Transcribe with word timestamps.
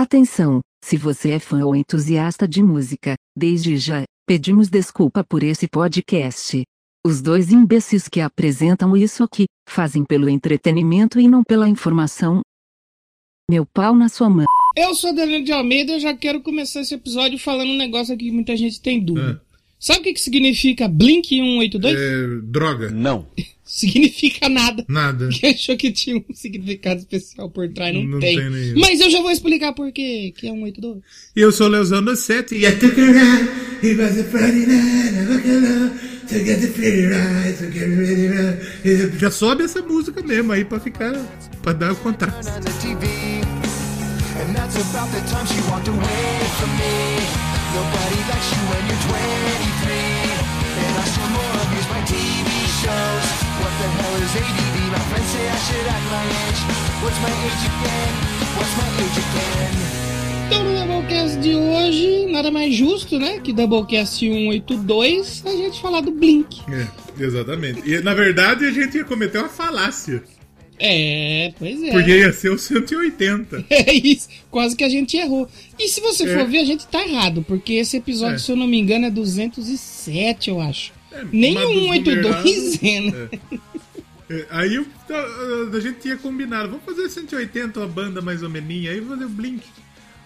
Atenção! 0.00 0.60
Se 0.80 0.96
você 0.96 1.32
é 1.32 1.38
fã 1.40 1.64
ou 1.64 1.74
entusiasta 1.74 2.46
de 2.46 2.62
música, 2.62 3.16
desde 3.36 3.76
já, 3.76 4.04
pedimos 4.24 4.68
desculpa 4.68 5.24
por 5.24 5.42
esse 5.42 5.66
podcast. 5.66 6.62
Os 7.04 7.20
dois 7.20 7.50
imbecis 7.50 8.06
que 8.06 8.20
apresentam 8.20 8.96
isso 8.96 9.24
aqui, 9.24 9.46
fazem 9.68 10.04
pelo 10.04 10.28
entretenimento 10.28 11.18
e 11.18 11.26
não 11.26 11.42
pela 11.42 11.68
informação. 11.68 12.42
Meu 13.50 13.66
pau 13.66 13.92
na 13.92 14.08
sua 14.08 14.30
mão. 14.30 14.46
Eu 14.76 14.94
sou 14.94 15.12
Danilo 15.12 15.42
de 15.42 15.50
Almeida 15.50 15.90
e 15.90 15.94
eu 15.96 16.00
já 16.00 16.16
quero 16.16 16.42
começar 16.42 16.82
esse 16.82 16.94
episódio 16.94 17.36
falando 17.36 17.70
um 17.70 17.76
negócio 17.76 18.14
aqui 18.14 18.26
que 18.26 18.30
muita 18.30 18.56
gente 18.56 18.80
tem 18.80 19.04
dúvida. 19.04 19.42
Sabe 19.80 19.98
o 19.98 20.02
que, 20.04 20.12
que 20.12 20.20
significa 20.20 20.86
Blink 20.86 21.28
182? 21.28 21.98
É, 21.98 22.40
droga. 22.44 22.88
Não. 22.88 23.26
Significa 23.70 24.48
nada. 24.48 24.82
Nada. 24.88 25.28
Quem 25.28 25.50
achou 25.52 25.76
que 25.76 25.92
tinha 25.92 26.16
um 26.16 26.24
significado 26.34 27.00
especial 27.00 27.50
por 27.50 27.68
trás 27.68 27.94
não, 27.94 28.02
Não 28.04 28.18
tem. 28.18 28.36
tem. 28.38 28.74
Mas 28.76 28.98
eu 28.98 29.10
já 29.10 29.20
vou 29.20 29.30
explicar 29.30 29.74
por 29.74 29.92
quê 29.92 30.32
que 30.34 30.46
é 30.48 30.50
182. 30.50 31.02
E 31.36 31.40
eu 31.40 31.52
sou 31.52 31.66
o 31.66 31.70
Leozão 31.70 32.02
do 32.02 32.16
7 32.16 32.54
e 32.54 32.64
I 32.66 32.72
took 32.78 32.98
a 32.98 33.04
ride, 33.04 33.48
it 33.86 34.00
was 34.00 34.18
a 34.18 34.24
Friday 34.24 34.66
night, 34.66 35.14
I 35.14 35.26
woke 35.28 35.46
up 35.46 36.28
to 36.28 36.38
get 36.44 36.60
the 36.62 36.68
pretty 36.68 37.06
ride, 37.06 37.56
to 37.58 37.70
get 37.70 37.88
me 37.88 37.96
ready 38.06 38.28
ride. 38.28 39.18
Já 39.18 39.30
sobe 39.30 39.64
essa 39.64 39.82
música 39.82 40.22
mesmo 40.22 40.50
aí 40.52 40.64
pra 40.64 40.80
ficar, 40.80 41.12
pra 41.62 41.74
dar 41.74 41.92
o 41.92 41.96
contraste. 41.96 42.50
And 44.40 44.54
that's 44.54 44.76
about 44.76 45.10
the 45.12 45.20
time 45.28 45.46
she 45.46 45.60
walked 45.70 45.88
away 45.88 46.40
from 46.58 46.70
me. 46.78 47.20
Nobody 47.74 48.16
likes 48.30 48.50
you 48.52 48.62
when 48.70 48.82
you're 48.88 49.02
23. 49.08 50.38
And 50.78 50.94
I 50.96 51.04
still 51.04 51.37
ADD? 54.22 54.90
My 54.90 54.98
friends 54.98 55.28
say 55.30 55.46
I 55.48 55.56
should 55.66 55.86
act 55.88 56.06
my 56.10 56.24
age. 56.26 56.60
What's 57.02 57.18
my 57.22 57.30
age 57.46 57.64
again? 57.70 58.12
What's 58.56 58.74
my 58.76 58.88
age 58.98 59.18
again? 59.24 59.74
Então 60.48 60.64
no 60.64 60.74
Doublecast 60.74 61.36
de 61.40 61.54
hoje, 61.54 62.26
nada 62.32 62.50
mais 62.50 62.74
justo, 62.74 63.18
né? 63.18 63.38
Que 63.38 63.52
Doublecast 63.52 64.18
182, 64.18 65.42
a 65.46 65.50
gente 65.50 65.80
falar 65.80 66.00
do 66.00 66.10
Blink. 66.10 66.60
É, 66.68 66.86
exatamente. 67.22 67.82
E 67.88 68.00
na 68.00 68.12
verdade 68.14 68.64
a 68.66 68.70
gente 68.72 68.96
ia 68.96 69.04
cometer 69.04 69.38
uma 69.38 69.48
falácia, 69.48 70.22
É, 70.80 71.52
pois 71.58 71.80
é. 71.82 71.90
porque 71.92 72.10
ia 72.18 72.32
ser 72.32 72.50
o 72.50 72.58
180. 72.58 73.64
É 73.70 73.92
isso, 73.94 74.28
quase 74.50 74.74
que 74.74 74.82
a 74.84 74.88
gente 74.88 75.16
errou. 75.16 75.48
E 75.78 75.86
se 75.88 76.00
você 76.00 76.24
É. 76.24 76.34
for 76.38 76.46
ver, 76.48 76.58
a 76.58 76.64
gente 76.64 76.86
tá 76.88 77.06
errado, 77.06 77.44
porque 77.46 77.74
esse 77.74 77.96
episódio, 77.96 78.36
É. 78.36 78.38
se 78.38 78.50
eu 78.50 78.56
não 78.56 78.66
me 78.66 78.78
engano, 78.78 79.06
é 79.06 79.10
207, 79.10 80.50
eu 80.50 80.60
acho. 80.60 80.92
É, 81.12 81.24
Nem 81.32 81.54
dos 81.54 81.62
182 81.72 82.78
é, 82.84 83.00
né? 83.00 83.28
É, 84.30 84.46
Aí 84.50 84.74
eu- 84.74 84.86
a, 85.10 85.76
a 85.76 85.80
gente 85.80 86.00
tinha 86.00 86.16
combinado, 86.16 86.68
vamos 86.70 86.84
fazer 86.84 87.08
180, 87.08 87.80
uma 87.80 87.88
banda 87.88 88.20
mais 88.20 88.42
ou 88.42 88.50
menos, 88.50 88.70
aí 88.88 89.00
vou 89.00 89.16
fazer 89.16 89.24
o 89.24 89.30
Blink. 89.30 89.62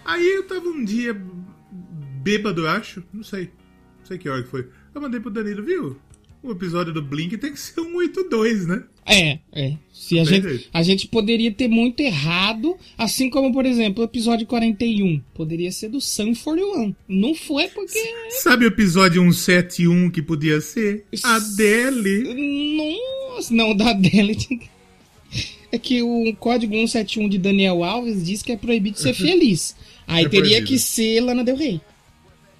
Aí 0.05 0.25
eu 0.25 0.43
tava 0.43 0.67
um 0.67 0.83
dia 0.83 1.15
bêbado, 2.21 2.61
eu 2.61 2.69
acho, 2.69 3.03
não 3.13 3.23
sei, 3.23 3.49
não 3.99 4.05
sei 4.05 4.17
que 4.17 4.27
hora 4.29 4.43
que 4.43 4.49
foi. 4.49 4.67
Eu 4.93 5.01
mandei 5.01 5.19
pro 5.19 5.31
Danilo, 5.31 5.63
viu? 5.63 5.97
O 6.41 6.51
episódio 6.51 6.91
do 6.93 7.01
Blink 7.01 7.37
tem 7.37 7.53
que 7.53 7.59
ser 7.59 7.79
um 7.79 7.95
82, 7.95 8.67
né? 8.67 8.83
É, 9.05 9.39
é. 9.53 9.77
Se 9.93 10.19
a, 10.19 10.25
gente, 10.25 10.43
jeito. 10.47 10.69
a 10.73 10.83
gente 10.83 11.07
poderia 11.07 11.51
ter 11.53 11.69
muito 11.69 12.01
errado, 12.01 12.75
assim 12.97 13.29
como, 13.29 13.53
por 13.53 13.65
exemplo, 13.65 14.01
o 14.01 14.05
episódio 14.05 14.45
41. 14.45 15.21
Poderia 15.33 15.71
ser 15.71 15.89
do 15.89 16.01
Sun 16.01 16.33
41. 16.35 16.93
Não 17.07 17.33
foi 17.33 17.67
porque. 17.69 17.99
Sabe 18.41 18.65
o 18.65 18.67
episódio 18.67 19.21
171 19.21 20.09
que 20.09 20.21
podia 20.21 20.59
ser? 20.59 21.05
Adele. 21.23 22.23
Nossa, 23.33 23.53
não, 23.53 23.75
da 23.75 23.95
que- 23.95 24.69
É 25.71 25.77
que 25.79 26.01
o 26.03 26.35
código 26.39 26.73
171 26.73 27.27
de 27.27 27.37
Daniel 27.39 27.83
Alves 27.83 28.23
diz 28.23 28.41
que 28.43 28.51
é 28.51 28.57
proibido 28.57 28.99
ser 28.99 29.13
feliz. 29.15 29.75
Aí 30.05 30.25
É 30.25 30.29
teria 30.29 30.49
proibido. 30.57 30.67
que 30.67 30.77
ser 30.79 31.19
Lana 31.21 31.43
Del 31.43 31.55
Rey. 31.55 31.81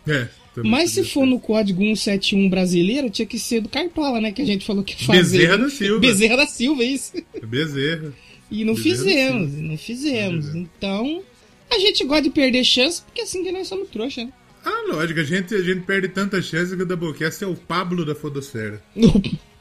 É. 0.07 0.27
Mas 0.63 0.91
se 0.91 1.03
for 1.03 1.25
no 1.25 1.39
código 1.39 1.81
171 1.81 2.47
brasileiro, 2.49 3.09
tinha 3.09 3.25
que 3.25 3.39
ser 3.39 3.61
do 3.61 3.69
Cartola, 3.69 4.21
né? 4.21 4.31
Que 4.31 4.41
a 4.41 4.45
gente 4.45 4.65
falou 4.65 4.83
que 4.83 5.03
fazer. 5.03 5.19
Bezerra 5.39 5.57
da 5.57 5.69
Silva. 5.69 5.99
Bezerra 5.99 6.37
da 6.37 6.45
Silva, 6.47 6.83
isso. 6.83 7.13
Bezerra. 7.43 8.13
E 8.51 8.63
não 8.63 8.75
Bezerra 8.75 8.95
fizemos, 8.97 9.53
não 9.55 9.77
fizemos. 9.77 10.45
Bezerra. 10.45 10.59
Então, 10.77 11.23
a 11.71 11.79
gente 11.79 12.03
gosta 12.05 12.23
de 12.23 12.29
perder 12.29 12.63
chance, 12.63 13.01
porque 13.01 13.21
assim 13.21 13.43
que 13.43 13.51
nós 13.51 13.67
somos 13.67 13.89
trouxa, 13.89 14.25
né? 14.25 14.33
Ah, 14.65 14.85
lógico, 14.89 15.19
a 15.19 15.23
gente, 15.23 15.53
a 15.55 15.61
gente 15.61 15.81
perde 15.81 16.07
tanta 16.09 16.41
chance 16.41 16.75
que 16.75 16.83
o 16.83 16.85
Doublecast 16.85 17.43
é 17.43 17.47
o 17.47 17.55
Pablo 17.55 18.05
da 18.05 18.13
Fodosfera. 18.15 18.81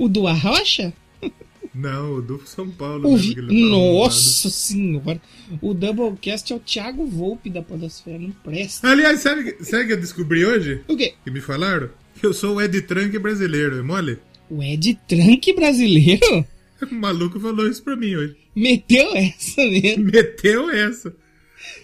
O 0.00 0.08
do 0.08 0.26
Arrocha? 0.26 0.92
Não, 1.74 2.14
o 2.16 2.22
do 2.22 2.40
São 2.46 2.68
Paulo. 2.68 3.08
O 3.12 3.16
Vi- 3.16 3.34
tá 3.34 3.42
arrumado. 3.42 3.68
Nossa 3.68 4.50
senhora. 4.50 5.20
O 5.62 5.72
Doublecast 5.72 6.52
é 6.52 6.56
o 6.56 6.58
Thiago 6.58 7.06
Volpe 7.06 7.48
da 7.50 7.62
Podosfera, 7.62 8.18
não 8.18 8.30
presta. 8.30 8.88
Aliás, 8.88 9.20
sabe, 9.20 9.56
sabe 9.60 9.84
o 9.84 9.86
que 9.86 9.92
eu 9.92 10.00
descobri 10.00 10.44
hoje? 10.44 10.80
O 10.88 10.96
quê? 10.96 11.14
Que 11.22 11.30
me 11.30 11.40
falaram? 11.40 11.90
Que 12.18 12.26
eu 12.26 12.34
sou 12.34 12.56
o 12.56 12.60
Ed 12.62 12.80
Trunk 12.82 13.16
brasileiro, 13.18 13.78
é 13.78 13.82
mole? 13.82 14.18
O 14.50 14.62
Ed 14.62 14.98
Trunk 15.06 15.52
brasileiro? 15.54 16.44
O 16.90 16.94
maluco 16.94 17.38
falou 17.38 17.68
isso 17.68 17.82
pra 17.82 17.94
mim 17.94 18.16
hoje. 18.16 18.34
Meteu 18.56 19.14
essa 19.14 19.60
mesmo. 19.68 20.02
Meteu 20.02 20.70
essa. 20.70 21.14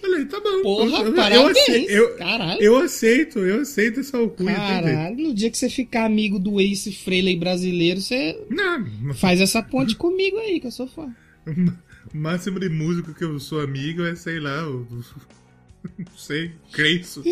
Falei, 0.07 0.25
tá 0.27 0.41
bom. 0.41 0.63
Porra, 0.63 1.03
eu, 1.03 1.15
parabéns. 1.15 1.59
aceito, 1.59 1.91
eu, 1.91 2.17
Caralho. 2.17 2.63
eu 2.63 2.77
aceito, 2.79 3.39
eu 3.41 3.61
aceito 3.63 4.01
essa 4.01 4.17
alcunha. 4.19 4.55
Caralho, 4.55 5.17
no 5.17 5.35
dia 5.35 5.51
que 5.51 5.59
você 5.59 5.69
ficar 5.69 6.05
amigo 6.05 6.39
do 6.39 6.61
Ace 6.61 6.93
Frehley 6.93 7.37
brasileiro, 7.37 8.01
você 8.01 8.39
Não, 8.49 9.15
faz 9.15 9.41
essa 9.41 9.63
ponte 9.63 9.97
comigo 9.97 10.39
aí, 10.39 10.61
que 10.61 10.67
eu 10.69 10.71
sou 10.71 10.87
fã. 10.87 11.13
o 11.47 12.17
máximo 12.17 12.61
de 12.61 12.69
músico 12.69 13.13
que 13.15 13.25
eu 13.25 13.39
sou 13.41 13.61
amigo 13.61 14.05
é, 14.05 14.15
sei 14.15 14.39
lá, 14.39 14.69
o. 14.69 14.87
Não 15.99 16.17
sei, 16.17 16.53
Creço. 16.73 17.23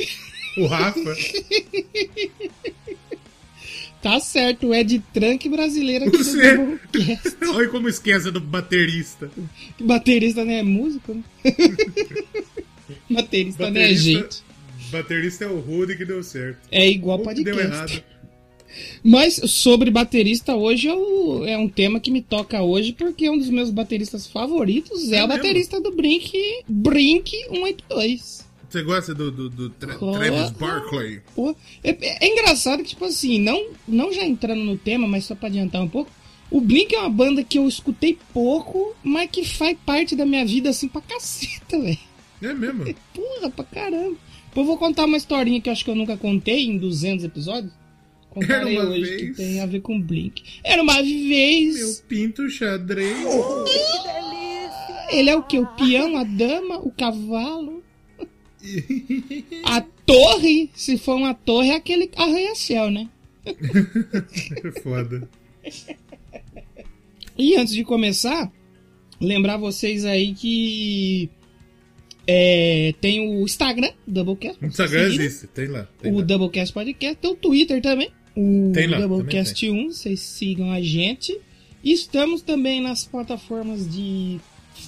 O 0.59 0.67
Rafa. 0.67 1.01
Tá 4.03 4.21
certo, 4.21 4.67
o 4.67 4.75
Ed 4.75 5.03
Trunk 5.15 5.49
brasileiro 5.49 6.05
aqui 6.06 6.19
Você- 6.19 6.59
do. 6.59 6.79
Olha 7.56 7.69
como 7.71 7.89
esquece 7.89 8.31
do 8.31 8.39
baterista. 8.39 9.31
Baterista 9.81 10.45
não 10.45 10.53
é 10.53 10.62
músico, 10.62 11.15
né? 11.15 11.25
Baterista, 13.11 13.71
não 13.71 13.81
é 13.81 13.95
gente. 13.95 14.43
Baterista 14.91 15.45
é 15.45 15.49
o 15.49 15.59
Rude 15.61 15.97
que 15.97 16.05
deu 16.05 16.22
certo. 16.22 16.59
É 16.71 16.89
igual 16.89 17.19
Ou 17.19 17.27
que 17.28 17.43
deu 17.43 17.55
podcast. 17.56 17.95
errado. 17.97 18.05
Mas 19.05 19.34
sobre 19.50 19.91
baterista 19.91 20.56
hoje 20.56 20.89
é, 20.89 20.94
o- 20.94 21.44
é 21.44 21.56
um 21.56 21.69
tema 21.69 22.00
que 22.00 22.11
me 22.11 22.21
toca 22.21 22.61
hoje, 22.61 22.93
porque 22.93 23.31
um 23.31 23.39
dos 23.39 23.49
meus 23.49 23.71
bateristas 23.71 24.27
favoritos 24.27 25.12
é, 25.12 25.17
É 25.19 25.25
o 25.25 25.28
mesmo? 25.28 25.43
baterista 25.43 25.81
do 25.81 25.93
Brink, 25.93 26.33
Brink 26.69 27.31
182. 27.50 28.44
Você 28.69 28.83
gosta 28.83 29.15
do, 29.15 29.31
do, 29.31 29.49
do 29.49 29.71
Tra- 29.71 29.97
Oh. 30.00 30.12
Travis 30.12 30.50
Barkley? 30.50 31.21
Pô, 31.37 31.55
é, 31.84 32.27
é 32.27 32.28
engraçado 32.33 32.83
que, 32.83 32.89
tipo 32.91 33.05
assim, 33.05 33.39
não, 33.39 33.69
não 33.87 34.12
já 34.12 34.25
entrando 34.25 34.65
no 34.65 34.77
tema, 34.77 35.06
mas 35.06 35.25
só 35.25 35.37
pra 35.37 35.47
adiantar 35.49 35.81
um 35.81 35.89
pouco, 35.89 36.11
o 36.50 36.61
Blink 36.61 36.93
é 36.93 36.99
uma 36.99 37.09
banda 37.11 37.44
que 37.44 37.59
eu 37.59 37.69
escutei 37.69 38.19
pouco, 38.33 38.93
mas 39.05 39.31
que 39.31 39.44
faz 39.44 39.77
parte 39.87 40.17
da 40.17 40.27
minha 40.27 40.44
vida 40.44 40.71
assim 40.71 40.89
pra 40.89 41.00
caceta, 41.00 41.78
velho. 41.81 41.99
É 42.43 42.53
mesmo? 42.55 42.84
Porra, 43.15 43.50
pra 43.50 43.65
caramba. 43.65 44.17
Pô, 44.53 44.61
eu 44.61 44.65
vou 44.67 44.78
contar 44.78 45.05
uma 45.05 45.17
historinha 45.17 45.61
que 45.61 45.69
eu 45.69 45.72
acho 45.72 45.84
que 45.84 45.91
eu 45.91 45.95
nunca 45.97 46.17
contei 46.17 46.67
em 46.67 46.78
200 46.78 47.25
episódios. 47.25 47.72
Contarei 48.31 48.77
Era 48.77 48.84
uma 48.87 48.95
hoje, 48.95 49.17
que 49.17 49.25
vez. 49.27 49.37
tem 49.37 49.61
a 49.61 49.67
ver 49.67 49.81
com 49.81 50.00
Blink. 50.00 50.43
Era 50.65 50.83
uma 50.83 51.00
vez. 51.03 51.77
Meu 51.77 51.94
pinto 52.09 52.49
xadrez. 52.50 53.17
Ele 55.11 55.31
é 55.31 55.37
o 55.37 55.43
que? 55.43 55.59
O 55.59 55.67
peão, 55.67 56.17
a 56.17 56.25
dama, 56.25 56.78
o 56.78 56.91
cavalo. 56.91 57.83
A 59.65 59.83
torre, 60.06 60.71
se 60.75 60.97
for 60.97 61.17
uma 61.17 61.34
torre, 61.34 61.69
é 61.69 61.75
aquele 61.77 62.11
arranha-céu, 62.17 62.91
né? 62.91 63.09
Foda. 64.83 65.28
E 67.37 67.56
antes 67.56 67.75
de 67.75 67.84
começar, 67.84 68.50
lembrar 69.21 69.59
vocês 69.59 70.05
aí 70.05 70.33
que 70.34 71.28
é, 72.27 72.95
tem 73.01 73.21
o 73.21 73.45
Instagram, 73.45 73.91
Doublecast. 74.06 74.59
O 74.62 74.67
Instagram 74.67 75.05
seguirem. 75.05 75.26
existe, 75.26 75.47
tem 75.49 75.67
lá. 75.67 75.88
Tem 76.00 76.12
o 76.12 76.19
lá. 76.19 76.23
Doublecast 76.25 76.73
Podcast, 76.73 77.17
tem 77.17 77.31
o 77.31 77.35
Twitter 77.35 77.82
também. 77.82 78.11
O 78.37 78.73
Tem 78.75 78.88
lá, 78.88 78.99
Doublecast 78.99 79.71
1, 79.71 79.93
vocês 79.93 80.21
sigam 80.21 80.73
a 80.73 80.81
gente. 80.81 81.38
Estamos 81.85 82.43
também 82.43 82.81
nas 82.81 83.05
plataformas 83.05 83.88
de 83.88 84.41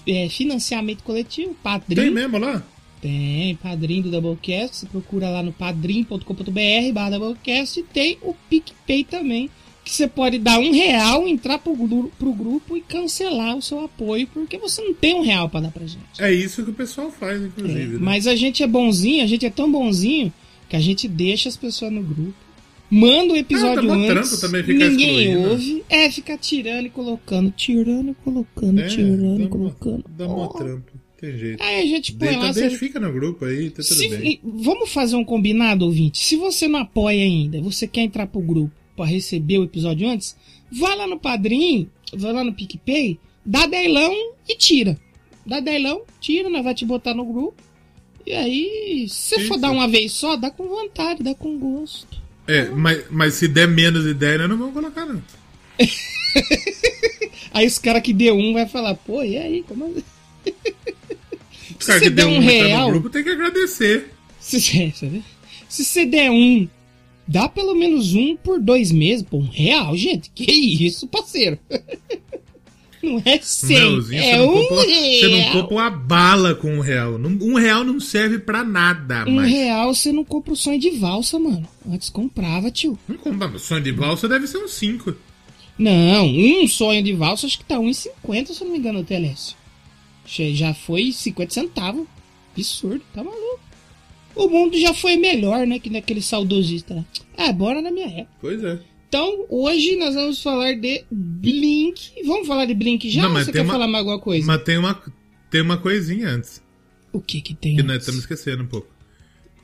é, 0.07 0.29
financiamento 0.29 1.03
coletivo, 1.05 1.55
Padrim. 1.63 1.95
Tem 1.95 2.11
mesmo 2.11 2.39
lá? 2.39 2.63
Tem, 3.01 3.55
Padrim 3.57 4.03
do 4.03 4.11
Doublecast. 4.11 4.77
Você 4.77 4.87
procura 4.87 5.31
lá 5.31 5.43
no 5.43 5.53
padrim.com.br 5.53 6.93
barra 6.93 7.11
Doublecast. 7.11 7.79
E 7.79 7.83
tem 7.85 8.19
o 8.23 8.35
PicPay 8.49 9.05
também. 9.05 9.49
Que 9.87 9.93
você 9.95 10.09
pode 10.09 10.41
dar 10.41 10.59
um 10.59 10.73
real, 10.73 11.29
entrar 11.29 11.59
pro, 11.59 11.77
pro 12.19 12.33
grupo 12.33 12.77
e 12.77 12.81
cancelar 12.81 13.57
o 13.57 13.63
seu 13.63 13.79
apoio, 13.85 14.27
porque 14.35 14.59
você 14.59 14.83
não 14.83 14.93
tem 14.93 15.15
um 15.15 15.23
real 15.23 15.49
pra 15.49 15.61
dar 15.61 15.71
pra 15.71 15.87
gente. 15.87 16.03
É 16.19 16.33
isso 16.33 16.65
que 16.65 16.71
o 16.71 16.75
pessoal 16.75 17.09
faz, 17.09 17.41
inclusive. 17.41 17.81
É, 17.83 17.87
né? 17.87 17.99
mas 18.01 18.27
a 18.27 18.35
gente 18.35 18.65
é 18.65 18.67
bonzinho, 18.67 19.23
a 19.23 19.29
gente 19.29 19.47
é 19.47 19.51
tão 19.51 19.71
bonzinho 19.71 20.33
que 20.69 20.75
a 20.75 20.81
gente 20.81 21.07
deixa 21.07 21.49
as 21.49 21.57
pessoas 21.57 21.93
no 21.93 22.03
grupo. 22.03 22.35
Manda 22.91 23.33
o 23.35 23.37
episódio 23.37 23.79
Ah, 23.93 23.97
mó 23.97 24.09
antes. 24.11 24.41
também 24.41 24.65
ficar 24.65 24.89
ninguém 24.89 25.21
excluindo. 25.29 25.51
ouve. 25.51 25.85
É, 25.89 26.11
ficar 26.11 26.37
tirando 26.39 26.87
e 26.87 26.91
colocando. 26.91 27.51
Tirando 27.53 28.11
e 28.11 28.15
colocando, 28.25 28.81
É, 28.81 28.89
tirando 28.89 29.43
e 29.43 29.49
colocando. 29.49 30.05
Dá 30.19 30.27
mó 30.27 30.45
Ó, 30.45 30.49
trampo. 30.49 30.93
Tem 31.21 31.39
jeito. 31.39 31.63
Aí 31.63 31.83
a 31.83 31.87
gente 31.87 32.13
põe 32.13 32.29
Deita, 32.29 32.43
lá. 32.43 32.51
deixa, 32.53 32.71
você- 32.71 32.77
fica 32.79 32.99
no 32.99 33.13
grupo 33.13 33.45
aí, 33.45 33.71
tá 33.71 33.83
tudo 33.85 33.95
Se- 33.95 34.09
bem. 34.09 34.41
vamos 34.45 34.91
fazer 34.91 35.15
um 35.15 35.25
combinado, 35.25 35.85
ouvinte. 35.85 36.19
Se 36.19 36.35
você 36.37 36.67
não 36.69 36.81
apoia 36.81 37.23
ainda, 37.23 37.61
você 37.63 37.87
quer 37.87 38.03
entrar 38.03 38.27
pro 38.27 38.41
grupo 38.41 38.73
pra 38.97 39.05
receber 39.07 39.59
o 39.59 39.65
episódio 39.65 40.09
antes, 40.09 40.37
vai 40.73 40.97
lá 40.97 41.07
no 41.07 41.19
Padrim, 41.19 41.89
vai 42.15 42.33
lá 42.33 42.43
no 42.43 42.53
PicPay, 42.53 43.19
dá 43.45 43.67
delão 43.67 44.15
e 44.49 44.57
tira. 44.57 44.99
Dá 45.45 45.61
delão, 45.61 46.03
tira, 46.21 46.49
nós 46.51 46.65
vai 46.65 46.75
te 46.75 46.85
botar 46.85 47.15
no 47.15 47.25
grupo. 47.25 47.63
E 48.27 48.33
aí, 48.33 49.07
se 49.09 49.37
você 49.37 49.41
for 49.47 49.57
dar 49.59 49.71
uma 49.71 49.87
vez 49.87 50.13
só, 50.13 50.35
dá 50.37 50.51
com 50.51 50.67
vontade, 50.67 51.23
dá 51.23 51.33
com 51.35 51.57
gosto. 51.59 52.21
É, 52.49 52.65
mas, 52.71 53.05
mas 53.11 53.35
se 53.35 53.47
der 53.47 53.69
menos 53.69 54.03
de 54.05 54.15
10, 54.15 54.41
nós 54.41 54.49
não 54.51 54.57
vamos 54.59 54.75
colocar, 54.75 55.07
não. 55.07 55.23
Aí 57.53 57.67
os 57.67 57.79
caras 57.79 58.03
que 58.03 58.13
deu 58.13 58.37
um 58.37 58.53
vai 58.53 58.67
falar, 58.67 58.95
pô, 58.95 59.23
e 59.23 59.37
aí, 59.39 59.63
como 59.67 59.87
assim? 59.87 60.03
Se 61.79 61.87
cara 61.87 61.99
você 61.99 62.05
que 62.05 62.11
der 62.11 62.27
um 62.27 62.43
entrar 62.43 62.67
real, 62.67 62.87
no 62.87 62.93
grupo 62.93 63.11
tem 63.11 63.23
que 63.25 63.31
agradecer. 63.31 64.11
Se- 64.39 64.61
se 65.69 65.85
você 65.85 66.05
der 66.05 66.31
um, 66.31 66.69
dá 67.27 67.49
pelo 67.49 67.75
menos 67.75 68.15
um 68.15 68.37
por 68.37 68.61
dois 68.61 68.91
meses, 68.93 69.25
pô, 69.29 69.39
um 69.39 69.49
real, 69.49 69.97
gente. 69.97 70.31
Que 70.35 70.51
isso, 70.53 71.07
parceiro? 71.09 71.59
Não 73.03 73.23
é 73.25 73.39
cem, 73.41 73.77
é 74.17 74.41
um 74.43 74.49
compra, 74.67 74.85
você 74.85 75.29
não 75.29 75.39
real. 75.39 75.53
compra 75.53 75.75
uma 75.77 75.91
bala 75.91 76.55
com 76.57 76.77
um 76.77 76.81
real. 76.81 77.13
Um 77.15 77.55
real 77.55 77.85
não 77.85 78.01
serve 78.01 78.39
pra 78.41 78.65
nada, 78.65 79.25
Um 79.29 79.35
mas... 79.37 79.49
real 79.49 79.95
você 79.95 80.11
não 80.11 80.25
compra 80.25 80.53
o 80.53 80.57
sonho 80.57 80.81
de 80.81 80.91
valsa, 80.91 81.39
mano. 81.39 81.69
Antes 81.89 82.09
comprava, 82.11 82.69
tio. 82.69 82.99
Não 83.07 83.17
compra, 83.17 83.57
sonho 83.61 83.83
de 83.83 83.93
valsa 83.93 84.27
deve 84.27 84.49
ser 84.49 84.59
uns 84.59 84.73
5. 84.73 85.15
Não, 85.79 86.27
um 86.27 86.67
sonho 86.67 87.01
de 87.03 87.13
valsa 87.13 87.47
acho 87.47 87.59
que 87.59 87.65
tá 87.65 87.77
1,50, 87.77 88.47
se 88.47 88.61
eu 88.61 88.65
não 88.65 88.73
me 88.73 88.79
engano, 88.79 89.01
o 89.01 89.05
Telécio. 89.05 89.55
Che- 90.25 90.55
Já 90.55 90.75
foi 90.75 91.13
50 91.13 91.53
centavos. 91.55 92.07
Absurdo, 92.57 93.03
tá 93.15 93.23
maluco. 93.23 93.61
O 94.37 94.49
mundo 94.49 94.79
já 94.79 94.93
foi 94.95 95.17
melhor, 95.17 95.67
né? 95.67 95.79
Que 95.79 95.89
naquele 95.91 96.21
saudosista 96.23 96.95
lá. 96.95 97.05
Ah, 97.37 97.53
bora 97.53 97.81
na 97.81 97.91
minha 97.91 98.07
época. 98.07 98.37
Pois 98.41 98.63
é. 98.63 98.79
Então, 99.09 99.47
hoje 99.49 99.97
nós 99.97 100.15
vamos 100.15 100.43
falar 100.43 100.75
de 100.75 101.05
Blink. 101.11 102.11
Vamos 102.25 102.47
falar 102.47 102.67
de 102.67 102.75
Blink 102.75 103.09
já 103.09 103.23
Não, 103.23 103.29
ou 103.29 103.35
mas 103.35 103.47
você 103.47 103.53
tem 103.53 103.61
quer 103.61 103.65
uma- 103.67 103.73
falar 103.73 103.87
mais 103.87 104.01
alguma 104.01 104.21
coisa? 104.21 104.47
Mas 104.47 104.63
tem 104.63 104.77
uma, 104.79 105.03
tem 105.51 105.61
uma 105.63 105.79
coisinha 105.79 106.29
antes, 106.29 106.63
O 107.13 107.21
que 107.21 107.41
que 107.41 107.55
tem? 107.55 107.77
que 107.77 107.83
nós 107.83 107.93
antes? 107.97 108.03
estamos 108.09 108.21
esquecendo 108.23 108.63
um 108.65 108.67
pouco. 108.67 108.89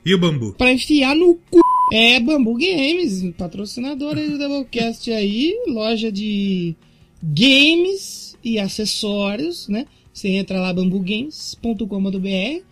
E 0.05 0.13
o 0.13 0.17
bambu? 0.17 0.53
Pra 0.53 0.71
enfiar 0.71 1.15
no 1.15 1.35
cu. 1.49 1.59
É 1.91 2.19
Bambu 2.19 2.53
Games, 2.57 3.21
patrocinador 3.37 4.17
aí 4.17 4.29
do 4.29 4.37
Doublecast 4.37 5.11
aí, 5.11 5.53
loja 5.67 6.11
de 6.11 6.75
games 7.21 8.35
e 8.43 8.57
acessórios, 8.57 9.67
né? 9.67 9.85
Você 10.13 10.29
entra 10.29 10.59
lá 10.59 10.73
bambugames.com.br 10.73 12.63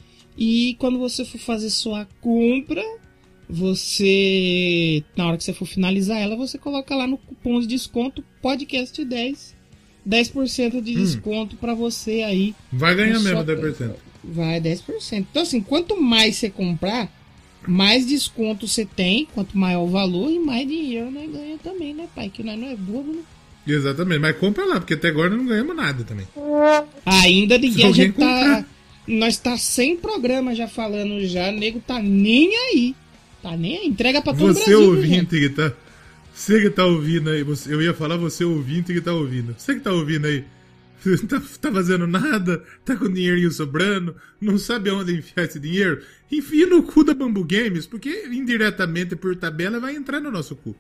e 0.43 0.75
quando 0.79 0.97
você 0.97 1.23
for 1.23 1.37
fazer 1.37 1.69
sua 1.69 2.07
compra, 2.19 2.83
você, 3.47 5.03
na 5.15 5.27
hora 5.27 5.37
que 5.37 5.43
você 5.43 5.53
for 5.53 5.65
finalizar 5.67 6.17
ela, 6.17 6.35
você 6.35 6.57
coloca 6.57 6.95
lá 6.95 7.05
no 7.05 7.17
cupom 7.17 7.59
de 7.59 7.67
desconto 7.67 8.23
podcast 8.41 9.05
10. 9.05 9.55
10% 10.07 10.81
de 10.81 10.97
Hum. 10.97 11.03
desconto 11.03 11.55
pra 11.57 11.75
você 11.75 12.23
aí 12.23 12.55
Vai 12.73 12.95
ganhar 12.95 13.19
mesmo 13.19 13.43
10%. 13.43 13.93
Vai 14.23 14.59
10%. 14.59 15.27
Então, 15.29 15.43
assim, 15.43 15.61
quanto 15.61 16.01
mais 16.01 16.37
você 16.37 16.49
comprar, 16.49 17.07
mais 17.67 18.07
desconto 18.07 18.67
você 18.67 18.83
tem, 18.83 19.27
quanto 19.35 19.55
maior 19.55 19.83
o 19.83 19.87
valor, 19.87 20.31
e 20.31 20.39
mais 20.39 20.67
dinheiro 20.67 21.11
nós 21.11 21.29
ganha 21.31 21.57
também, 21.59 21.93
né, 21.93 22.07
pai? 22.15 22.29
Que 22.29 22.41
nós 22.41 22.57
não 22.57 22.67
é 22.67 22.75
bobo, 22.75 23.13
né? 23.13 23.21
Exatamente, 23.67 24.19
mas 24.19 24.35
compra 24.37 24.65
lá, 24.65 24.79
porque 24.79 24.95
até 24.95 25.09
agora 25.09 25.29
não 25.29 25.45
ganhamos 25.45 25.75
nada 25.75 26.03
também. 26.03 26.27
Ainda 27.05 27.59
ninguém 27.59 27.85
alguém 27.85 28.07
já 28.07 28.13
tá. 28.13 28.65
Nós 29.07 29.37
tá 29.37 29.57
sem 29.57 29.97
programa 29.97 30.53
já 30.55 30.67
falando 30.67 31.25
já, 31.25 31.51
nego 31.51 31.79
tá 31.79 32.01
nem 32.01 32.55
aí. 32.55 32.95
Tá 33.41 33.57
nem 33.57 33.79
aí. 33.79 33.87
Entrega 33.87 34.21
pra 34.21 34.33
todo 34.33 34.53
Você 34.53 34.59
Brasil. 34.65 34.79
viu, 34.79 34.89
ouvinte 34.95 35.39
que 35.39 35.49
tá. 35.49 35.73
Você 36.33 36.61
que 36.61 36.69
tá 36.69 36.85
ouvindo 36.85 37.29
aí, 37.29 37.43
você- 37.43 37.73
eu 37.73 37.81
ia 37.81 37.93
falar 37.93 38.17
você 38.17 38.43
ouvinte 38.45 38.93
que 38.93 39.01
tá 39.01 39.13
ouvindo. 39.13 39.53
Você 39.57 39.75
que 39.75 39.81
tá 39.81 39.91
ouvindo 39.91 40.25
aí, 40.27 40.43
você 41.03 41.17
tá, 41.27 41.41
tá 41.59 41.71
fazendo 41.71 42.07
nada, 42.07 42.63
tá 42.85 42.95
com 42.95 43.11
dinheirinho 43.11 43.51
sobrando, 43.51 44.15
não 44.39 44.57
sabe 44.57 44.89
aonde 44.89 45.13
enfiar 45.13 45.45
esse 45.45 45.59
dinheiro? 45.59 46.01
Enfia 46.31 46.67
no 46.67 46.83
cu 46.83 47.03
da 47.03 47.13
Bambu 47.13 47.43
Games, 47.43 47.85
porque 47.85 48.27
indiretamente 48.31 49.15
por 49.15 49.35
tabela 49.35 49.79
vai 49.79 49.95
entrar 49.95 50.19
no 50.21 50.31
nosso 50.31 50.55
cu. 50.55 50.75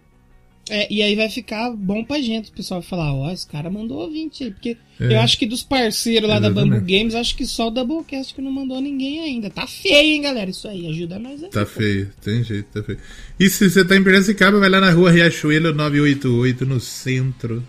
É, 0.73 0.87
e 0.89 1.01
aí 1.03 1.15
vai 1.17 1.27
ficar 1.27 1.69
bom 1.71 2.01
pra 2.01 2.21
gente. 2.21 2.49
O 2.49 2.53
pessoal 2.53 2.79
vai 2.79 2.89
falar, 2.89 3.13
ó, 3.13 3.29
esse 3.29 3.45
cara 3.45 3.69
mandou 3.69 3.99
ouvinte 3.99 4.45
aí. 4.45 4.51
Porque 4.51 4.77
É. 5.01 5.15
eu 5.15 5.19
acho 5.19 5.37
que 5.37 5.45
dos 5.45 5.61
parceiros 5.63 6.29
lá 6.29 6.39
da 6.39 6.47
Exatamente. 6.47 6.73
Bambu 6.79 6.85
Games, 6.89 7.13
acho 7.13 7.35
que 7.35 7.45
só 7.45 7.67
o 7.67 7.71
Doublecast 7.71 8.33
que 8.33 8.41
não 8.41 8.53
mandou 8.53 8.79
ninguém 8.79 9.19
ainda. 9.19 9.49
Tá 9.49 9.67
feio, 9.67 10.13
hein, 10.15 10.21
galera? 10.21 10.49
Isso 10.49 10.69
aí, 10.69 10.87
ajuda 10.87 11.19
nós 11.19 11.43
aí. 11.43 11.49
Tá 11.49 11.65
feio, 11.65 12.09
tem 12.23 12.41
jeito, 12.41 12.67
tá 12.71 12.81
feio. 12.83 12.97
E 13.37 13.49
se 13.49 13.69
você 13.69 13.83
tá 13.83 13.97
em 13.97 14.03
Piracicaba, 14.03 14.59
vai 14.59 14.69
lá 14.69 14.79
na 14.79 14.91
rua 14.91 15.11
Riachuelo 15.11 15.73
988, 15.73 16.65
no 16.65 16.79
centro. 16.79 17.61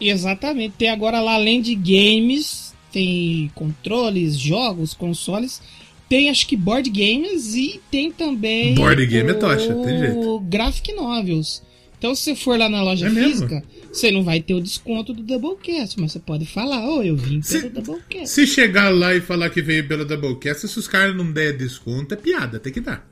Exatamente. 0.00 0.74
Tem 0.78 0.90
agora 0.90 1.20
lá, 1.20 1.34
além 1.34 1.60
de 1.60 1.74
games, 1.74 2.72
tem 2.92 3.50
controles, 3.54 4.38
jogos, 4.38 4.94
consoles. 4.94 5.60
Tem 6.08 6.28
acho 6.30 6.46
que 6.46 6.56
board 6.56 6.88
games 6.90 7.54
e 7.54 7.80
tem 7.90 8.12
também. 8.12 8.74
Board 8.74 9.04
game 9.06 9.30
é 9.30 9.34
tocha, 9.34 9.74
tem 9.74 9.98
jeito. 9.98 10.20
O 10.20 10.40
Graphic 10.40 10.92
Novels. 10.92 11.62
Então, 12.02 12.16
se 12.16 12.22
você 12.24 12.34
for 12.34 12.58
lá 12.58 12.68
na 12.68 12.82
loja 12.82 13.06
É 13.06 13.10
mesmo? 13.10 13.30
física, 13.30 13.62
você 13.92 14.10
não 14.10 14.24
vai 14.24 14.40
ter 14.40 14.54
o 14.54 14.60
desconto 14.60 15.12
do 15.14 15.22
Doublecast, 15.22 16.00
mas 16.00 16.10
você 16.10 16.18
pode 16.18 16.44
falar, 16.44 16.84
ô, 16.90 17.00
eu 17.00 17.16
vim 17.16 17.40
Se- 17.40 17.60
pelo 17.60 17.70
Doublecast. 17.74 18.28
Se 18.28 18.44
chegar 18.44 18.88
lá 18.92 19.14
e 19.14 19.20
falar 19.20 19.50
que 19.50 19.62
veio 19.62 19.86
pelo 19.86 20.04
Doublecast, 20.04 20.66
se 20.66 20.76
os 20.80 20.88
caras 20.88 21.14
não 21.14 21.30
der 21.30 21.56
desconto, 21.56 22.12
é 22.12 22.16
piada, 22.16 22.58
tem 22.58 22.72
que 22.72 22.80
dar. 22.80 23.08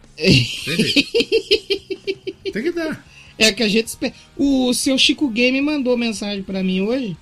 Tem 2.53 2.63
que 2.65 2.73
dar. 2.73 3.07
É 3.39 3.53
que 3.53 3.63
a 3.63 3.69
gente 3.69 3.87
espera. 3.87 4.13
O 4.37 4.75
seu 4.75 4.99
Chico 4.99 5.29
Game 5.29 5.61
mandou 5.61 5.97
mensagem 5.97 6.43
pra 6.43 6.63
mim 6.63 6.81
hoje. 6.81 7.17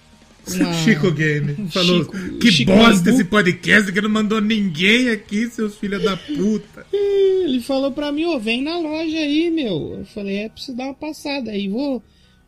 Uma- 0.56 0.72
Chico 0.74 1.10
Game 1.12 1.54
falou: 1.70 2.04
Chico- 2.04 2.38
Que 2.40 2.50
Chico 2.52 2.72
bosta 2.72 2.96
Bambu." 3.04 3.10
esse 3.10 3.24
podcast 3.24 3.92
que 3.92 4.00
não 4.00 4.10
mandou 4.10 4.40
ninguém 4.40 5.08
aqui, 5.10 5.48
seus 5.48 5.76
filhos 5.76 6.02
da 6.02 6.16
puta. 6.16 6.86
Ele 6.92 7.60
falou 7.60 7.92
pra 7.92 8.12
mim, 8.12 8.24
ô, 8.26 8.38
vem 8.38 8.62
na 8.62 8.78
loja 8.78 9.16
aí, 9.18 9.50
meu. 9.50 9.96
Eu 10.00 10.04
falei, 10.06 10.36
é, 10.38 10.48
preciso 10.48 10.76
dar 10.76 10.84
uma 10.84 10.94
passada 10.94 11.50
aí. 11.50 11.68
Vou 11.68 12.02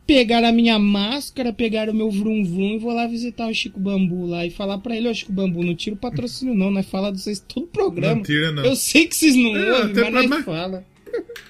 pegar 0.05 0.43
a 0.43 0.51
minha 0.51 0.77
máscara, 0.77 1.53
pegar 1.53 1.87
o 1.89 1.93
meu 1.93 2.09
vrum 2.11 2.43
vrum 2.43 2.75
e 2.75 2.79
vou 2.79 2.91
lá 2.93 3.07
visitar 3.07 3.47
o 3.49 3.53
Chico 3.53 3.79
Bambu 3.79 4.25
lá 4.25 4.45
e 4.45 4.49
falar 4.49 4.77
pra 4.79 4.95
ele, 4.95 5.07
ô 5.07 5.13
Chico 5.13 5.31
Bambu, 5.31 5.63
não 5.63 5.73
tira 5.75 5.95
o 5.95 5.99
patrocínio 5.99 6.53
não, 6.53 6.69
nós 6.69 6.85
fala 6.85 7.11
de 7.11 7.21
vocês 7.21 7.39
todo 7.39 7.63
o 7.63 7.67
programa. 7.67 8.15
Não 8.15 8.23
tira, 8.23 8.51
não. 8.51 8.65
Eu 8.65 8.75
sei 8.75 9.07
que 9.07 9.15
vocês 9.15 9.35
não 9.35 9.55
É, 9.55 9.81
ouvem, 9.83 10.11
mas 10.11 10.27
mas- 10.29 10.45
fala. 10.45 10.83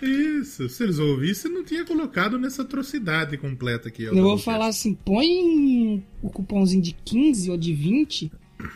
Isso, 0.02 0.68
se 0.68 0.84
eles 0.84 1.00
ouvissem, 1.00 1.52
não 1.52 1.64
tinha 1.64 1.86
colocado 1.86 2.40
nessa 2.40 2.64
atrocidade 2.64 3.38
completa 3.38 3.88
aqui. 3.88 4.04
Eu 4.04 4.16
vou 4.16 4.38
falar 4.38 4.68
assim, 4.68 4.94
põe 4.94 6.04
o 6.22 6.30
cupomzinho 6.30 6.82
de 6.82 6.96
15 7.06 7.52
ou 7.52 7.58
de 7.58 7.74
20, 7.74 8.32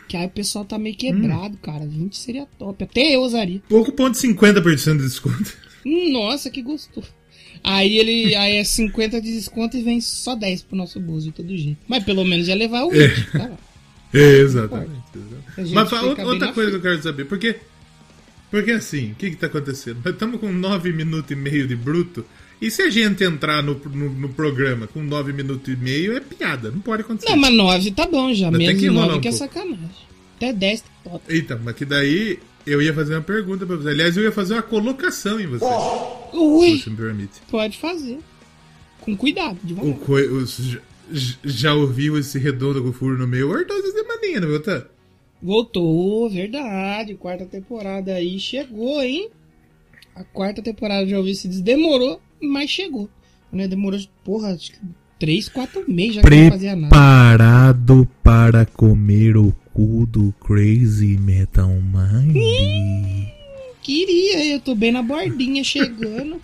que 0.07 0.15
aí 0.15 0.27
o 0.27 0.29
pessoal 0.29 0.65
tá 0.65 0.77
meio 0.77 0.95
quebrado, 0.95 1.57
cara. 1.57 1.85
20 1.85 2.15
seria 2.15 2.47
top. 2.57 2.83
Até 2.83 3.15
eu 3.15 3.21
usaria. 3.21 3.61
Pouco 3.67 3.91
ponto 3.91 4.17
50% 4.17 4.97
de 4.97 5.03
desconto. 5.03 5.57
Nossa, 6.11 6.49
que 6.49 6.61
gostoso. 6.61 7.07
Aí 7.63 7.97
ele 7.97 8.35
aí 8.35 8.57
é 8.57 8.63
50 8.63 9.19
de 9.19 9.33
desconto 9.33 9.75
e 9.75 9.81
vem 9.81 9.99
só 9.99 10.35
10 10.35 10.63
pro 10.63 10.77
nosso 10.77 10.99
bolso 10.99 11.25
de 11.25 11.31
todo 11.31 11.57
jeito. 11.57 11.79
Mas 11.87 12.03
pelo 12.03 12.23
menos 12.23 12.47
ia 12.47 12.55
levar 12.55 12.83
o 12.83 12.91
20, 12.91 13.31
tá 13.31 13.39
lá. 13.39 13.57
É, 14.13 14.37
exatamente. 14.37 15.01
A 15.57 15.63
gente 15.63 15.73
Mas 15.73 15.91
outra, 15.91 16.53
coisa 16.53 16.71
que 16.71 16.77
eu 16.77 16.81
quero 16.81 17.01
saber, 17.01 17.25
porque. 17.25 17.55
Porque 18.55 18.71
assim, 18.71 19.11
o 19.11 19.15
que 19.15 19.31
que 19.31 19.35
tá 19.35 19.47
acontecendo? 19.47 19.97
Nós 20.03 20.13
estamos 20.13 20.39
com 20.39 20.49
9 20.51 20.93
minutos 20.93 21.29
e 21.31 21.35
meio 21.35 21.67
de 21.67 21.75
bruto. 21.75 22.23
E 22.61 22.71
se 22.71 22.81
a 22.83 22.89
gente 22.89 23.21
entrar 23.23 23.61
no, 23.61 23.73
no, 23.73 24.09
no 24.13 24.29
programa 24.29 24.87
com 24.87 25.03
9 25.03 25.33
minutos 25.33 25.67
e 25.73 25.75
meio, 25.75 26.15
é 26.15 26.21
piada. 26.21 26.71
Não 26.71 26.79
pode 26.79 27.01
acontecer. 27.01 27.29
Não, 27.29 27.37
mas 27.37 27.53
9 27.53 27.91
tá 27.91 28.07
bom 28.07 28.33
já. 28.33 28.49
Mas 28.49 28.59
Menos 28.59 28.79
que 28.79 28.85
enrolar 28.85 29.07
9 29.07 29.17
um 29.17 29.21
que 29.21 29.27
é 29.27 29.31
pouco. 29.31 29.45
sacanagem. 29.53 29.89
Até 30.37 30.53
10 30.53 30.81
tá 30.81 30.87
top. 31.03 31.21
Eita, 31.27 31.61
mas 31.61 31.75
que 31.75 31.83
daí 31.83 32.39
eu 32.65 32.81
ia 32.81 32.93
fazer 32.93 33.15
uma 33.15 33.21
pergunta 33.21 33.65
pra 33.65 33.75
você. 33.75 33.89
Aliás, 33.89 34.15
eu 34.15 34.23
ia 34.23 34.31
fazer 34.31 34.53
uma 34.53 34.63
colocação 34.63 35.37
em 35.39 35.47
você. 35.47 35.65
Ui, 36.33 36.77
Se 36.77 36.83
você 36.83 36.89
me 36.91 36.95
permite. 36.95 37.33
pode 37.51 37.77
fazer. 37.77 38.19
Com 39.01 39.17
cuidado, 39.17 39.57
O 39.63 39.67
devagar. 39.67 39.93
coi- 39.99 40.27
os- 40.29 40.77
já 41.43 41.73
ouviu 41.73 42.17
esse 42.17 42.39
redondo 42.39 42.81
com 42.81 42.91
furo 42.93 43.17
no 43.17 43.27
meio? 43.27 43.49
Hortose 43.51 43.93
de 43.93 44.01
maninha, 44.03 44.39
não 44.39 44.47
viu, 44.47 44.59
tá? 44.61 44.83
Voltou, 45.45 46.27
verdade. 46.27 47.13
Quarta 47.13 47.45
temporada 47.45 48.15
aí 48.15 48.39
chegou, 48.39 48.99
hein? 49.03 49.29
A 50.15 50.23
quarta 50.23 50.59
temporada 50.59 51.05
se 51.35 51.47
diz, 51.47 51.61
demorou, 51.61 52.19
mas 52.41 52.67
chegou. 52.71 53.07
Né? 53.51 53.67
Demorou, 53.67 53.99
porra, 54.23 54.53
acho 54.55 54.71
que 54.71 54.79
3, 55.19 55.47
4 55.49 55.85
meses 55.87 56.15
já 56.15 56.21
que 56.23 56.29
não 56.29 56.49
fazia 56.49 56.75
nada. 56.75 56.89
Preparado 56.89 58.09
para 58.23 58.65
comer 58.65 59.37
o 59.37 59.51
cu 59.71 60.07
do 60.07 60.33
Crazy 60.43 61.15
Metal 61.17 61.69
Mind? 61.69 62.35
Queria, 63.83 64.51
eu 64.51 64.59
tô 64.61 64.73
bem 64.73 64.91
na 64.91 65.03
bordinha 65.03 65.63
chegando. 65.63 66.41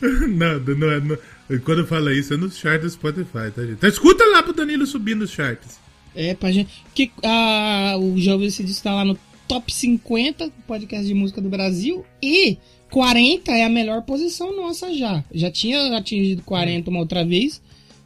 Nada, 0.28 0.74
não 0.74 0.90
é. 0.90 0.98
não- 1.00 1.18
Quando 1.62 1.86
fala 1.86 2.14
isso 2.14 2.32
é 2.32 2.36
nos 2.38 2.56
charts 2.56 2.82
do 2.84 2.90
Spotify, 2.90 3.50
tá, 3.54 3.60
gente? 3.62 3.72
Então 3.72 3.90
escuta 3.90 4.24
lá 4.32 4.42
pro 4.42 4.54
Danilo 4.54 4.86
subir 4.86 5.14
nos 5.14 5.30
charts. 5.30 5.78
É, 6.18 6.34
pra 6.34 6.50
gente. 6.50 6.68
Que, 6.92 7.12
a, 7.22 7.96
o 7.96 8.18
Jovem 8.18 8.50
se 8.50 8.64
está 8.64 8.92
lá 8.92 9.04
no 9.04 9.16
top 9.46 9.72
50 9.72 10.50
podcast 10.66 11.06
de 11.06 11.14
música 11.14 11.40
do 11.40 11.48
Brasil 11.48 12.04
e 12.20 12.58
40 12.90 13.52
é 13.52 13.64
a 13.64 13.68
melhor 13.68 14.02
posição 14.02 14.54
nossa 14.56 14.92
já. 14.92 15.24
Já 15.32 15.48
tinha 15.48 15.96
atingido 15.96 16.42
40 16.42 16.90
uma 16.90 16.98
outra 16.98 17.24
vez. 17.24 17.62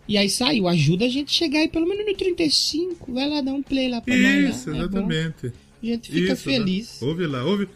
E 0.06 0.18
aí 0.18 0.28
saiu. 0.28 0.68
Ajuda 0.68 1.06
a 1.06 1.08
gente 1.08 1.30
a 1.30 1.38
chegar 1.38 1.60
aí 1.60 1.68
pelo 1.68 1.88
menos 1.88 2.04
no 2.04 2.14
35. 2.14 3.10
Vai 3.14 3.30
lá 3.30 3.40
dar 3.40 3.54
um 3.54 3.62
play 3.62 3.88
lá 3.88 4.02
pra 4.02 4.14
nós. 4.14 4.56
Isso, 4.56 4.70
lá. 4.70 4.76
É 4.76 4.80
exatamente. 4.80 5.52
A 5.82 5.86
gente 5.86 6.12
fica 6.12 6.32
Isso, 6.34 6.42
feliz. 6.42 7.00
né? 7.00 7.08
Ouve 7.08 7.26
lá, 7.26 7.44
ouve, 7.44 7.68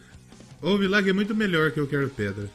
ouve 0.61 0.87
lá 0.87 1.01
que 1.01 1.09
é 1.09 1.13
muito 1.13 1.33
melhor 1.33 1.71
que 1.71 1.79
eu 1.81 1.87
quero 1.87 2.09
pedra. 2.11 2.47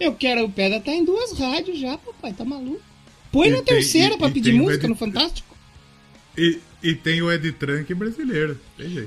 Eu 0.00 0.14
quero 0.14 0.44
o 0.44 0.50
Pedra 0.50 0.80
tá 0.80 0.92
em 0.92 1.04
duas 1.04 1.32
rádios 1.32 1.78
já, 1.78 1.98
papai. 1.98 2.32
Tá 2.32 2.44
maluco? 2.44 2.80
Põe 3.32 3.48
E 3.48 3.50
na 3.50 3.56
tem- 3.58 3.64
terceira 3.66 4.14
e- 4.14 4.18
pra 4.18 4.28
e 4.28 4.32
pedir 4.32 4.52
música 4.54 4.84
Ed- 4.84 4.88
no 4.88 4.96
Fantástico. 4.96 5.56
E, 6.36 6.58
e 6.82 6.94
tem 6.94 7.20
o 7.22 7.30
Ed 7.32 7.50
Trunk 7.52 7.92
brasileiro. 7.94 8.58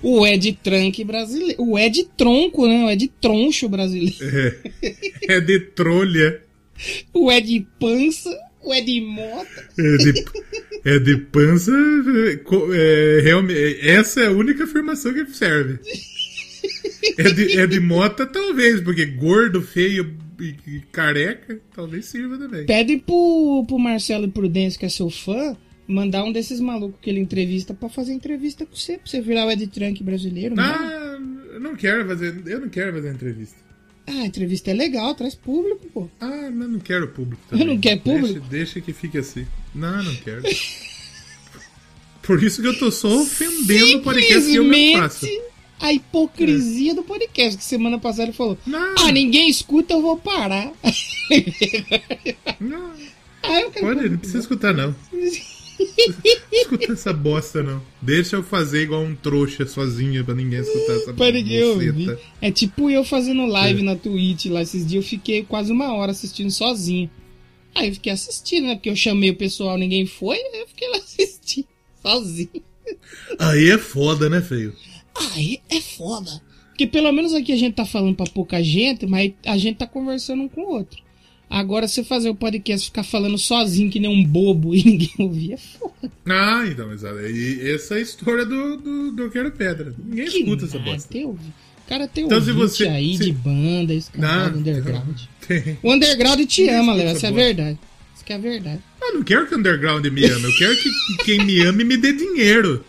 O 0.03 0.25
Ed 0.27 0.53
Trunk 0.63 1.03
brasileiro. 1.03 1.61
O 1.63 1.79
Ed 1.79 2.03
Tronco, 2.17 2.67
né? 2.67 2.83
O 2.85 2.89
Ed 2.89 3.07
Troncho 3.21 3.67
brasileiro. 3.69 4.15
É 5.29 5.39
de 5.39 5.59
trolha. 5.59 6.41
O 7.13 7.31
Ed 7.31 7.65
Pança. 7.79 8.29
O 8.63 8.73
Ed 8.73 9.01
Mota. 9.01 9.69
É 9.77 9.97
de, 9.97 10.25
é 10.85 10.99
de 10.99 11.17
pança. 11.17 11.71
é, 12.73 13.21
realmente, 13.23 13.79
essa 13.87 14.21
é 14.21 14.27
a 14.27 14.31
única 14.31 14.65
afirmação 14.65 15.13
que 15.13 15.25
serve. 15.33 15.79
De, 17.33 17.59
é 17.59 17.65
de 17.65 17.79
mota, 17.79 18.25
talvez, 18.25 18.81
porque 18.81 19.05
gordo, 19.05 19.61
feio 19.61 20.15
e, 20.41 20.55
e 20.67 20.81
careca, 20.91 21.59
talvez 21.73 22.05
sirva 22.05 22.37
também. 22.37 22.65
Pede 22.65 22.97
pro, 22.97 23.63
pro 23.67 23.77
Marcelo 23.77 24.29
Prudêncio, 24.29 24.79
que 24.79 24.85
é 24.85 24.89
seu 24.89 25.09
fã, 25.09 25.55
mandar 25.87 26.23
um 26.23 26.31
desses 26.31 26.59
malucos 26.59 26.99
que 27.01 27.09
ele 27.09 27.19
entrevista 27.19 27.73
pra 27.73 27.89
fazer 27.89 28.13
entrevista 28.13 28.65
com 28.65 28.75
você, 28.75 28.97
pra 28.97 29.05
você 29.05 29.21
virar 29.21 29.45
o 29.45 29.51
Ed 29.51 29.67
Trunk 29.67 30.03
brasileiro. 30.03 30.55
Ah, 30.57 31.17
eu 31.53 31.59
não 31.59 31.75
quero 31.75 32.07
fazer. 32.07 32.41
Eu 32.45 32.61
não 32.61 32.69
quero 32.69 32.93
fazer 32.93 33.13
entrevista. 33.13 33.57
Ah, 34.07 34.21
a 34.23 34.25
entrevista 34.25 34.71
é 34.71 34.73
legal, 34.73 35.13
traz 35.13 35.35
público, 35.35 35.87
pô. 35.93 36.09
Ah, 36.19 36.49
mas 36.51 36.69
não 36.69 36.79
quero 36.79 37.07
público 37.09 37.41
também. 37.47 37.67
Não 37.67 37.77
quer 37.77 37.99
público? 38.01 38.39
Deixa, 38.39 38.49
deixa 38.49 38.81
que 38.81 38.93
fique 38.93 39.17
assim. 39.17 39.45
Não, 39.75 40.03
não 40.03 40.15
quero. 40.15 40.41
Por 42.23 42.41
isso 42.43 42.61
que 42.61 42.67
eu 42.67 42.77
tô 42.77 42.91
só 42.91 43.21
ofendendo 43.21 43.97
o 43.97 44.01
podcast 44.01 44.49
que 44.49 44.55
eu 44.55 44.63
mesmo 44.63 45.01
faço. 45.01 45.25
A 45.81 45.91
hipocrisia 45.91 46.93
do 46.93 47.01
podcast, 47.03 47.57
que 47.57 47.63
semana 47.63 47.97
passada 47.99 48.23
ele 48.23 48.33
falou. 48.33 48.57
Não. 48.67 48.95
Ah, 48.99 49.11
ninguém 49.11 49.49
escuta, 49.49 49.93
eu 49.95 50.01
vou 50.01 50.15
parar. 50.17 50.71
Não, 52.59 52.91
Ah, 53.43 53.59
eu 53.61 53.71
quero 53.71 53.87
pode, 53.87 54.09
não 54.09 54.17
precisa 54.17 54.39
escutar 54.39 54.73
não. 54.73 54.95
Escuta 56.51 56.91
essa 56.93 57.11
bosta 57.11 57.63
não. 57.63 57.81
Deixa 58.01 58.35
eu 58.35 58.43
fazer 58.43 58.83
igual 58.83 59.01
um 59.03 59.15
trouxa 59.15 59.65
sozinho 59.65 60.23
pra 60.23 60.35
ninguém 60.35 60.59
escutar 60.59 60.93
essa 60.93 61.13
Pra 61.13 61.31
ninguém 61.31 61.63
ouvir. 61.63 61.91
buceta. 61.91 62.21
É 62.41 62.51
tipo 62.51 62.89
eu 62.89 63.03
fazendo 63.03 63.45
live 63.47 63.79
É. 63.81 63.83
na 63.83 63.95
Twitch 63.95 64.45
lá 64.45 64.61
esses 64.61 64.85
dias, 64.85 65.03
eu 65.03 65.09
fiquei 65.09 65.43
quase 65.43 65.71
uma 65.71 65.93
hora 65.95 66.11
assistindo 66.11 66.51
sozinho. 66.51 67.09
Aí 67.73 67.87
eu 67.87 67.93
fiquei 67.95 68.11
assistindo, 68.11 68.67
né? 68.67 68.75
Porque 68.75 68.89
eu 68.89 68.95
chamei 68.95 69.31
o 69.31 69.35
pessoal, 69.35 69.77
ninguém 69.77 70.05
foi, 70.05 70.37
aí 70.37 70.59
eu 70.61 70.67
fiquei 70.67 70.87
lá 70.89 70.97
assistindo, 71.01 71.67
sozinho. 72.03 72.49
Aí 73.39 73.69
é 73.71 73.77
foda, 73.77 74.29
né, 74.29 74.41
feio? 74.41 74.73
Aí 75.33 75.59
é 75.69 75.79
foda. 75.81 76.41
Porque 76.69 76.87
pelo 76.87 77.11
menos 77.11 77.33
aqui 77.33 77.51
a 77.51 77.57
gente 77.57 77.75
tá 77.75 77.85
falando 77.85 78.15
pra 78.15 78.25
pouca 78.25 78.63
gente, 78.63 79.05
mas 79.05 79.31
a 79.45 79.57
gente 79.57 79.77
tá 79.77 79.87
conversando 79.87 80.43
um 80.43 80.47
com 80.49 80.61
o 80.61 80.73
outro. 80.73 80.99
Agora, 81.49 81.85
você 81.85 82.01
fazer 82.01 82.29
o 82.29 82.35
podcast 82.35 82.85
e 82.87 82.89
ficar 82.89 83.03
falando 83.03 83.37
sozinho 83.37 83.91
que 83.91 83.99
nem 83.99 84.09
um 84.09 84.23
bobo 84.25 84.73
e 84.73 84.81
ninguém 84.85 85.11
ouvir 85.19 85.53
é 85.53 85.57
foda. 85.57 86.09
Ah, 86.25 86.63
então, 86.65 86.87
mas 86.87 87.03
aí, 87.03 87.59
essa 87.73 87.95
é 87.95 87.97
a 87.97 88.01
história 88.01 88.45
do, 88.45 88.77
do, 88.77 89.11
do 89.11 89.23
Eu 89.23 89.29
Quero 89.29 89.51
Pedra. 89.51 89.93
Ninguém 90.01 90.27
Que 90.27 90.39
escuta 90.39 90.63
essa 90.65 90.79
nada, 90.79 90.91
bosta. 90.91 91.09
Tem, 91.11 91.25
ouvi- 91.25 91.53
cara 91.89 92.07
tem 92.07 92.23
Então, 92.23 92.41
se 92.41 92.53
você- 92.53 92.87
aí 92.87 93.17
se- 93.17 93.25
de 93.25 93.33
banda, 93.33 93.93
esse 93.93 94.09
cara 94.11 94.45
Não, 94.45 94.51
do 94.53 94.59
underground. 94.59 95.19
Tem. 95.45 95.77
O 95.83 95.91
underground 95.93 96.39
te 96.45 96.61
Ninguém 96.61 96.75
ama, 96.79 96.93
Léo, 96.93 97.07
essa 97.07 97.17
essa 97.17 97.25
é 97.25 97.29
a 97.29 97.31
bosta. 97.33 97.45
verdade. 97.45 97.79
Isso 98.15 98.23
que 98.25 98.31
é 98.31 98.35
a 98.35 98.39
verdade. 98.39 98.79
Eu 99.01 99.13
não 99.15 99.23
quero 99.23 99.45
que 99.47 99.53
o 99.53 99.57
underground 99.57 100.05
me 100.05 100.23
ame, 100.23 100.43
eu 100.45 100.57
quero 100.57 100.75
que 100.77 100.89
quem 101.25 101.43
me 101.45 101.59
ame 101.63 101.83
me 101.83 101.97
dê 101.97 102.13
dinheiro. 102.13 102.85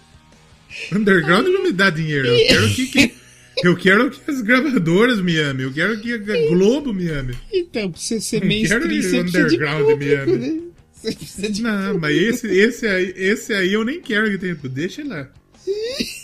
Underground 0.93 1.47
não 1.49 1.63
me 1.63 1.73
dá 1.73 1.91
dinheiro, 1.91 2.27
eu 2.29 2.47
quero 2.47 2.69
que, 2.75 2.87
que- 2.87 3.15
eu 3.65 3.77
quero 3.77 4.11
que 4.11 4.31
as 4.31 4.41
gravadoras 4.41 5.21
me 5.21 5.39
amem, 5.39 5.65
eu 5.67 5.73
quero 5.73 6.01
que 6.01 6.13
a 6.15 6.19
Globo 6.49 6.93
me 6.93 7.09
ame. 7.11 7.35
Então, 7.53 7.91
pra 7.91 8.01
você 8.01 8.21
ser 8.21 8.45
mainstream, 8.45 8.81
quero 8.89 9.03
você 9.03 9.19
underground 9.21 9.83
público, 9.87 10.05
me 10.05 10.15
ame. 10.15 10.37
né? 10.39 10.61
Você 10.95 11.13
precisa 11.13 11.49
de 11.51 11.63
Não, 11.63 11.99
mas 11.99 12.17
esse, 12.17 12.47
esse, 12.47 12.87
aí, 12.87 13.13
esse 13.17 13.53
aí 13.53 13.73
eu 13.73 13.85
nem 13.85 14.01
quero 14.01 14.31
que 14.31 14.39
tenha. 14.39 14.55
Deixa 14.55 15.05
lá. 15.05 15.29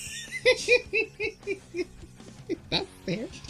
Tá 2.70 2.82
certo. 3.04 3.48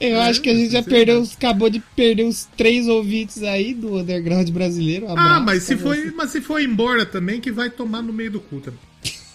Eu 0.00 0.18
acho 0.22 0.40
que 0.40 0.48
a 0.48 0.54
gente 0.54 0.72
já 0.72 0.82
perdeu, 0.82 1.20
os- 1.20 1.34
acabou 1.36 1.68
de 1.68 1.80
perder 1.94 2.24
os 2.24 2.46
três 2.56 2.88
ouvintes 2.88 3.42
aí 3.42 3.74
do 3.74 3.96
underground 3.98 4.48
brasileiro. 4.50 5.06
Um 5.06 5.10
Ah, 5.10 5.12
abraço 5.36 5.44
mas 5.44 5.62
se, 5.64 5.76
foi, 5.76 6.04
você. 6.04 6.10
mas 6.12 6.30
se 6.30 6.40
for 6.40 6.60
embora 6.60 7.04
também, 7.04 7.40
que 7.40 7.52
vai 7.52 7.68
tomar 7.68 8.00
no 8.00 8.12
meio 8.12 8.30
do 8.30 8.40
cu 8.40 8.60
também. 8.60 8.80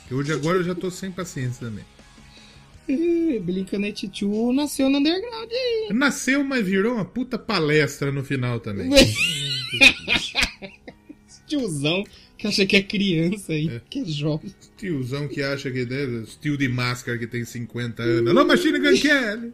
Que 0.08 0.14
Hoje 0.14 0.34
agora 0.34 0.60
eu 0.60 0.64
já 0.64 0.76
tô 0.76 0.92
sem 0.92 1.12
paciência 1.12 1.68
também. 1.68 1.84
Ih, 2.88 3.40
Blink-182 3.40 4.54
nasceu 4.54 4.90
no 4.90 5.00
underground 5.00 5.50
aí. 5.52 5.90
Nasceu, 5.92 6.44
mas 6.44 6.66
virou 6.66 6.94
uma 6.94 7.06
puta 7.06 7.40
palestra 7.40 8.12
no 8.12 8.24
final 8.24 8.60
também. 8.60 8.90
Tiozão 11.48 12.04
que 12.38 12.48
acha 12.48 12.66
que 12.66 12.76
é 12.76 12.82
criança 12.84 13.54
aí, 13.54 13.82
que 13.90 14.00
é 14.00 14.06
jovem. 14.06 14.54
Tiozão 14.78 15.28
que 15.28 15.42
acha 15.42 15.72
que 15.72 15.80
é 15.80 16.24
tio 16.40 16.58
de 16.58 16.68
máscara 16.68 17.18
que 17.18 17.26
tem 17.26 17.44
50 17.44 18.04
anos. 18.04 18.30
Alô, 18.30 18.46
Machine 18.46 18.80
Gun 18.80 18.98
Kelly! 19.00 19.54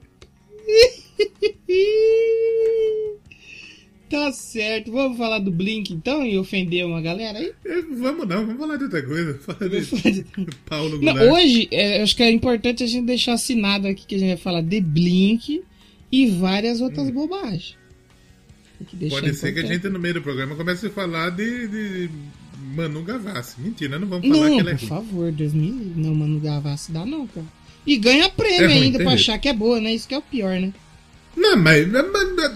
Tá 4.11 4.31
certo, 4.33 4.91
vamos 4.91 5.17
falar 5.17 5.39
do 5.39 5.49
Blink 5.49 5.93
então 5.93 6.25
e 6.25 6.37
ofender 6.37 6.85
uma 6.85 7.01
galera 7.01 7.39
aí? 7.39 7.51
Eh, 7.65 7.81
Vamos 7.97 8.27
não, 8.27 8.45
vamos 8.45 8.57
falar 8.59 8.75
de 8.75 8.83
outra 8.83 9.01
coisa. 9.01 9.39
Falar 9.39 9.69
de 9.69 10.25
Paulo 10.67 11.01
Não, 11.01 11.13
Goulart. 11.13 11.31
hoje, 11.31 11.67
é, 11.71 12.01
acho 12.01 12.15
que 12.15 12.21
é 12.23 12.29
importante 12.29 12.83
a 12.83 12.87
gente 12.87 13.05
deixar 13.05 13.33
assinado 13.33 13.87
aqui 13.87 14.05
que 14.05 14.15
a 14.15 14.19
gente 14.19 14.27
vai 14.27 14.37
falar 14.37 14.61
de 14.61 14.81
Blink 14.81 15.63
e 16.11 16.27
várias 16.31 16.81
outras 16.81 17.09
bobagens. 17.09 17.77
Hum. 18.81 19.09
Pode 19.09 19.33
ser 19.35 19.53
que 19.53 19.59
a 19.59 19.65
gente 19.65 19.87
no 19.89 19.97
meio 19.99 20.15
do 20.15 20.21
programa 20.21 20.55
comece 20.55 20.87
a 20.87 20.89
falar 20.89 21.29
de, 21.29 21.67
de 21.67 22.09
Manu 22.75 23.03
Gavassi. 23.03 23.61
Mentira, 23.61 23.97
não 23.97 24.07
vamos 24.07 24.27
falar 24.27 24.49
Não, 24.49 24.55
que 24.55 24.59
ela 24.61 24.71
é 24.71 24.73
por 24.73 24.79
ruim. 24.79 24.89
favor, 24.89 25.31
Deus 25.31 25.53
me 25.53 25.69
livre. 25.71 25.93
Não, 26.01 26.13
mano, 26.15 26.39
Gavassi 26.39 26.91
dá 26.91 27.05
não, 27.05 27.27
cara. 27.27 27.45
E 27.87 27.97
ganha 27.97 28.29
prêmio 28.29 28.61
É 28.63 28.67
ruim, 28.73 28.83
ainda 28.83 28.97
pra 28.99 29.13
achar 29.13 29.37
que 29.39 29.47
é 29.47 29.53
boa, 29.53 29.79
né? 29.79 29.93
Isso 29.93 30.07
que 30.07 30.13
é 30.13 30.17
o 30.17 30.21
pior, 30.21 30.59
né? 30.59 30.73
Não, 31.35 31.55
mas 31.57 31.87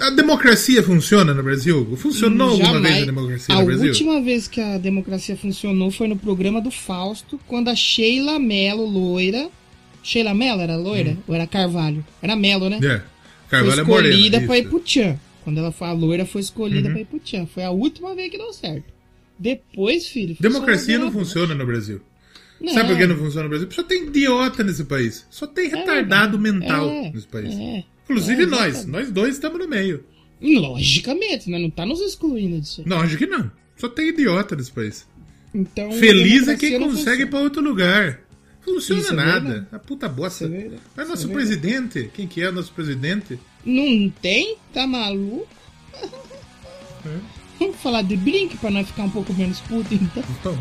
a 0.02 0.10
democracia 0.12 0.84
funciona 0.84 1.34
no 1.34 1.42
Brasil? 1.42 1.96
Funcionou 1.98 2.50
alguma 2.52 2.74
Jamais. 2.74 2.92
vez 2.94 3.04
a 3.04 3.06
democracia 3.06 3.56
A 3.56 3.60
no 3.60 3.66
Brasil? 3.66 3.88
última 3.88 4.22
vez 4.22 4.48
que 4.48 4.60
a 4.62 4.78
democracia 4.78 5.38
funcionou 5.38 5.90
foi 5.92 6.08
no 6.08 6.18
programa 6.18 6.60
do 6.62 6.70
Fausto, 6.70 7.40
quando 7.48 7.70
a 7.70 7.76
Sheila 7.76 8.38
Mello, 8.38 8.86
loira. 8.86 9.50
Sheila 10.04 10.34
Mello 10.34 10.62
era 10.62 10.76
loira? 10.76 11.18
Ou 11.28 11.34
era 11.34 11.48
Carvalho? 11.48 12.06
Era 12.22 12.36
Mello, 12.36 12.70
né? 12.70 12.78
É. 12.78 12.80
foi 13.00 13.02
Carvalho 13.50 13.80
é 13.80 13.84
escolhida 13.84 14.38
morena. 14.40 14.48
pra 14.48 14.58
ir 14.58 14.62
isso. 14.62 14.70
pro 14.70 14.80
Tchan. 14.82 15.20
Quando 15.44 15.58
ela 15.60 15.72
foi 15.72 15.88
a 15.88 15.92
loira, 15.94 16.26
foi 16.26 16.42
escolhida 16.42 16.88
Uhum. 16.88 16.94
pra 16.94 17.02
ir 17.02 17.06
pro 17.06 17.20
Tchan. 17.20 17.46
Foi 17.48 17.64
a 17.64 17.72
última 17.72 18.14
vez 18.14 18.30
que 18.30 18.38
deu 18.38 18.52
certo. 18.54 18.94
Depois, 19.40 20.08
filho. 20.08 20.36
foi 20.36 20.48
Democracia 20.50 20.98
não 21.00 21.12
funciona 21.12 21.56
no 21.56 21.66
Brasil. 21.66 22.02
abaixo. 22.60 22.74
Sabe 22.76 22.90
por 22.90 22.98
que 22.98 23.08
não 23.08 23.16
funciona 23.18 23.44
no 23.44 23.50
Brasil? 23.50 23.68
Só 23.72 23.84
tem 23.84 24.08
idiota 24.08 24.64
nesse 24.64 24.84
país. 24.86 25.26
Só 25.30 25.46
tem 25.48 25.70
retardado 25.70 26.38
mental 26.40 26.90
É, 26.90 27.12
nesse 27.14 27.28
país. 27.28 27.54
é. 27.54 27.84
Inclusive 28.06 28.44
É, 28.44 28.46
nós. 28.46 28.86
Nós 28.86 29.12
dois 29.12 29.36
estamos 29.36 29.60
no 29.60 29.68
meio. 29.68 30.04
Logicamente, 30.42 31.50
né? 31.50 31.60
Não 31.60 31.70
tá 31.70 31.86
nos 31.86 32.00
excluindo 32.02 32.60
disso 32.62 32.82
aí. 32.82 32.88
Não, 32.88 33.02
acho 33.02 33.18
que 33.18 33.26
não. 33.26 33.52
Só 33.78 33.90
tem 33.90 34.10
idiota 34.10 34.56
país. 34.74 35.08
Então, 35.54 35.92
Feliz 35.94 36.48
é 36.48 36.56
quem 36.56 36.78
não 36.80 36.90
consegue 36.90 37.24
ir 37.24 37.30
pra 37.30 37.40
outro 37.40 37.62
lugar. 37.62 38.20
Funciona 38.64 39.02
Isso 39.02 39.14
é 39.14 39.16
nada. 39.16 39.40
verdade. 39.40 39.68
a 39.72 39.80
puta 39.80 40.10
bosta. 40.10 40.46
É. 40.46 40.72
Mas 40.96 41.08
nosso 41.08 41.26
é 41.26 41.28
verdade. 41.28 41.34
presidente, 41.34 42.10
quem 42.14 42.28
que 42.28 42.42
é 42.42 42.50
o 42.50 42.52
nosso 42.52 42.72
presidente? 42.74 43.40
Não 43.64 44.10
tem? 44.22 44.58
Tá 44.74 44.86
maluco? 44.88 45.48
Vamos 47.60 47.78
falar 47.78 48.02
de 48.02 48.18
Blink 48.18 48.58
pra 48.58 48.70
nós 48.72 48.88
ficar 48.88 49.04
um 49.04 49.10
pouco 49.10 49.34
menos 49.34 49.60
puto, 49.62 49.94
então. 49.94 50.24
Então, 50.40 50.58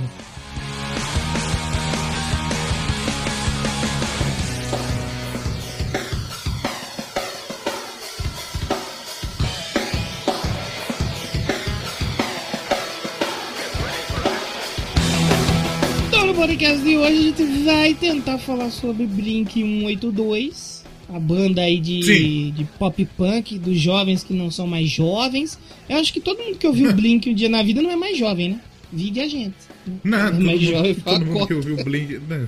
podcast 16.55 16.85
de 16.85 16.97
hoje 16.97 17.19
a 17.19 17.23
gente 17.23 17.45
vai 17.65 17.95
tentar 17.95 18.39
falar 18.39 18.71
sobre 18.71 19.07
Blink 19.07 19.61
182, 19.61 20.85
a 21.09 21.19
banda 21.19 21.63
aí 21.63 21.81
de, 21.81 22.03
Sim. 22.05 22.53
de 22.57 22.65
pop 22.79 23.05
punk, 23.17 23.59
dos 23.59 23.77
jovens 23.77 24.23
que 24.23 24.33
não 24.33 24.53
são 24.53 24.65
mais 24.65 24.89
jovens. 24.89 25.59
Eu 25.89 25.97
acho 25.97 26.13
que 26.13 26.21
todo 26.21 26.41
mundo 26.41 26.57
que 26.57 26.67
ouviu 26.67 26.93
Blink 26.93 27.29
um 27.29 27.35
dia 27.35 27.49
na 27.49 27.61
vida 27.61 27.83
não 27.83 27.91
é 27.91 27.97
mais 27.97 28.17
jovem, 28.17 28.51
né? 28.51 28.61
Vigue 28.93 29.21
a 29.21 29.27
gente. 29.27 29.57
Não, 30.05 30.19
É 30.19 30.31
todo, 30.31 30.45
mais 30.45 30.61
mundo, 30.61 30.71
jovem, 30.71 30.95
todo 30.95 31.27
mundo 31.27 31.47
que 31.49 31.55
ouviu 31.55 31.75
o 31.75 31.85
Blink. 31.85 32.21
Não. 32.29 32.47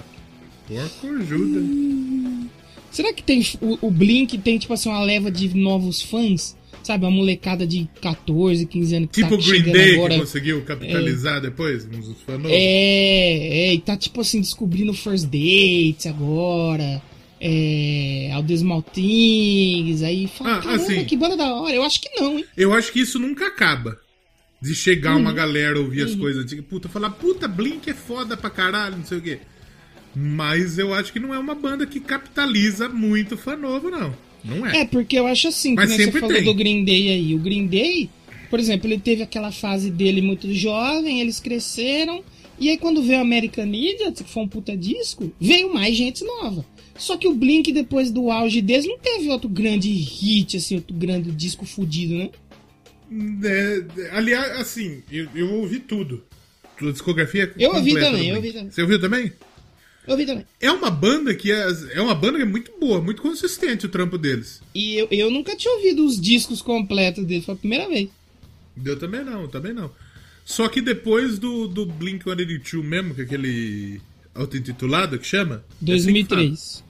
Porco 0.68 1.16
ajuda. 1.20 1.66
Será 2.92 3.12
que 3.12 3.24
tem 3.24 3.44
o, 3.60 3.88
o 3.88 3.90
Blink 3.90 4.38
tem 4.38 4.56
tipo 4.56 4.72
assim 4.72 4.88
uma 4.88 5.02
leva 5.02 5.32
de 5.32 5.52
novos 5.56 6.00
fãs? 6.00 6.56
Sabe, 6.86 7.04
uma 7.04 7.10
molecada 7.10 7.66
de 7.66 7.88
14, 8.00 8.64
15 8.64 8.94
anos 8.94 9.08
que 9.10 9.20
Tipo 9.22 9.34
o 9.34 9.38
tá 9.38 9.44
Green 9.44 9.62
Day 9.72 9.94
agora. 9.94 10.14
que 10.14 10.20
conseguiu 10.20 10.62
capitalizar 10.62 11.40
depois, 11.40 11.84
uns 11.84 12.20
fãs 12.22 12.36
novos. 12.38 12.52
É, 12.52 12.58
é, 13.70 13.74
e 13.74 13.80
tá 13.80 13.96
tipo 13.96 14.20
assim, 14.20 14.40
descobrindo 14.40 14.94
First 14.94 15.24
Dates 15.24 16.06
agora. 16.06 17.02
É. 17.40 18.30
Aldes 18.34 18.62
Maltings, 18.62 20.02
aí 20.02 20.28
fala, 20.28 20.56
Ah, 20.58 20.62
caramba, 20.62 20.82
assim. 20.84 21.04
que 21.04 21.16
banda 21.16 21.36
da 21.36 21.52
hora. 21.54 21.74
Eu 21.74 21.82
acho 21.82 22.00
que 22.00 22.08
não, 22.20 22.38
hein? 22.38 22.44
Eu 22.56 22.72
acho 22.72 22.92
que 22.92 23.00
isso 23.00 23.18
nunca 23.18 23.46
acaba. 23.48 23.98
De 24.62 24.74
chegar 24.74 25.14
Uhum. 25.14 25.20
uma 25.22 25.32
galera 25.32 25.78
ouvir 25.80 26.02
as 26.02 26.14
coisas 26.14 26.44
antigas. 26.44 26.64
Puta, 26.64 26.88
falar, 26.88 27.10
puta, 27.10 27.46
Blink 27.48 27.90
é 27.90 27.94
foda 27.94 28.36
pra 28.36 28.48
caralho, 28.48 28.96
não 28.96 29.04
sei 29.04 29.18
o 29.18 29.22
quê. 29.22 29.38
Mas 30.14 30.78
eu 30.78 30.94
acho 30.94 31.12
que 31.12 31.18
não 31.20 31.34
é 31.34 31.38
uma 31.38 31.54
banda 31.54 31.84
que 31.86 32.00
capitaliza 32.00 32.88
muito 32.88 33.36
fã 33.36 33.54
novo, 33.56 33.90
não. 33.90 34.14
Não 34.46 34.66
é. 34.66 34.80
É, 34.80 34.84
porque 34.84 35.18
eu 35.18 35.26
acho 35.26 35.48
assim, 35.48 35.74
Mas 35.74 35.90
você 35.90 36.04
sempre 36.04 36.20
falou 36.20 36.34
tem. 36.34 36.44
do 36.44 36.54
Green 36.54 36.84
Day 36.84 37.10
aí. 37.10 37.34
O 37.34 37.38
Green 37.38 37.66
Day, 37.66 38.08
por 38.48 38.60
exemplo, 38.60 38.86
ele 38.86 38.98
teve 38.98 39.22
aquela 39.22 39.50
fase 39.50 39.90
dele 39.90 40.22
muito 40.22 40.52
jovem, 40.54 41.20
eles 41.20 41.40
cresceram. 41.40 42.22
E 42.58 42.70
aí 42.70 42.78
quando 42.78 43.02
veio 43.02 43.18
o 43.18 43.22
American 43.22 43.66
Idiot, 43.66 44.24
que 44.24 44.30
foi 44.30 44.44
um 44.44 44.48
puta 44.48 44.76
disco, 44.76 45.30
veio 45.40 45.74
mais 45.74 45.96
gente 45.96 46.24
nova. 46.24 46.64
Só 46.96 47.16
que 47.16 47.28
o 47.28 47.34
Blink, 47.34 47.72
depois 47.72 48.10
do 48.10 48.30
auge 48.30 48.62
deles, 48.62 48.86
não 48.86 48.98
teve 48.98 49.28
outro 49.28 49.48
grande 49.48 49.90
hit, 49.90 50.56
assim, 50.56 50.76
outro 50.76 50.96
grande 50.96 51.30
disco 51.30 51.66
fudido, 51.66 52.14
né? 52.14 52.30
É, 53.44 54.10
aliás, 54.12 54.58
assim, 54.58 55.02
eu, 55.10 55.28
eu 55.34 55.54
ouvi 55.54 55.80
tudo. 55.80 56.24
A 56.80 56.90
discografia 56.90 57.52
Eu 57.58 57.74
ouvi 57.74 57.90
completa 57.90 58.10
também, 58.10 58.28
eu 58.28 58.36
ouvi 58.36 58.52
também. 58.52 58.70
Você 58.70 58.82
ouviu 58.82 59.00
também? 59.00 59.32
Eu 60.06 60.12
ouvi 60.12 60.24
também. 60.26 60.46
É 60.60 60.70
uma 60.70 60.90
banda 60.90 61.34
que 61.34 61.50
é, 61.50 61.66
é 61.94 62.00
uma 62.00 62.14
banda 62.14 62.36
que 62.38 62.42
é 62.42 62.46
muito 62.46 62.72
boa, 62.78 63.00
muito 63.00 63.20
consistente 63.22 63.86
o 63.86 63.88
trampo 63.88 64.16
deles. 64.16 64.62
E 64.74 64.94
eu, 64.96 65.08
eu 65.10 65.30
nunca 65.30 65.56
tinha 65.56 65.74
ouvido 65.74 66.04
os 66.06 66.20
discos 66.20 66.62
completos 66.62 67.24
deles, 67.24 67.44
foi 67.44 67.54
a 67.54 67.58
primeira 67.58 67.88
vez. 67.88 68.08
Eu 68.84 68.98
também 68.98 69.24
não, 69.24 69.48
também 69.48 69.72
não. 69.72 69.90
Só 70.44 70.68
que 70.68 70.80
depois 70.80 71.38
do, 71.40 71.66
do 71.66 71.84
Blink-182 71.86 72.82
mesmo, 72.82 73.14
que 73.14 73.22
é 73.22 73.24
aquele 73.24 74.00
auto-intitulado 74.34 75.18
que 75.18 75.26
chama? 75.26 75.64
É 75.86 75.92
assim 75.94 76.12
que. 76.12 76.22
2003. 76.24 76.84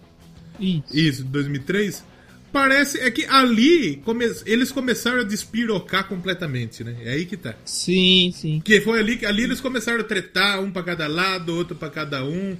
Isso. 0.61 0.85
Isso, 0.93 1.25
2003. 1.25 2.05
Parece. 2.53 2.99
É 3.01 3.11
que 3.11 3.25
ali 3.27 3.97
come- 4.05 4.31
eles 4.47 4.71
começaram 4.73 5.21
a 5.21 5.25
despirocar 5.25 6.09
completamente, 6.09 6.83
né? 6.85 6.97
É 7.03 7.13
aí 7.13 7.25
que 7.27 7.37
tá. 7.37 7.55
Sim, 7.65 8.33
sim. 8.35 8.61
Que 8.65 8.81
foi 8.81 8.99
ali 8.99 9.17
que 9.17 9.27
ali 9.27 9.43
eles 9.43 9.61
começaram 9.61 10.01
a 10.01 10.05
tretar, 10.05 10.61
um 10.63 10.71
pra 10.71 10.83
cada 10.83 11.07
lado, 11.07 11.55
outro 11.55 11.75
pra 11.77 11.91
cada 11.91 12.25
um. 12.25 12.57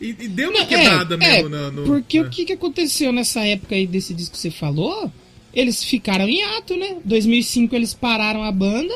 E, 0.00 0.08
e 0.10 0.28
deu 0.28 0.50
uma 0.50 0.60
Não, 0.60 0.66
quebrada 0.66 1.14
é, 1.14 1.18
mesmo 1.18 1.54
é, 1.54 1.70
no, 1.70 1.84
Porque 1.84 2.20
o 2.20 2.28
que, 2.28 2.44
que 2.44 2.52
aconteceu 2.52 3.12
nessa 3.12 3.44
época 3.46 3.74
aí 3.74 3.86
desse 3.86 4.12
disco 4.12 4.34
que 4.34 4.38
você 4.40 4.50
falou? 4.50 5.10
Eles 5.54 5.82
ficaram 5.82 6.28
em 6.28 6.42
ato, 6.42 6.76
né? 6.76 6.96
2005 7.04 7.74
eles 7.74 7.94
pararam 7.94 8.42
a 8.42 8.52
banda, 8.52 8.94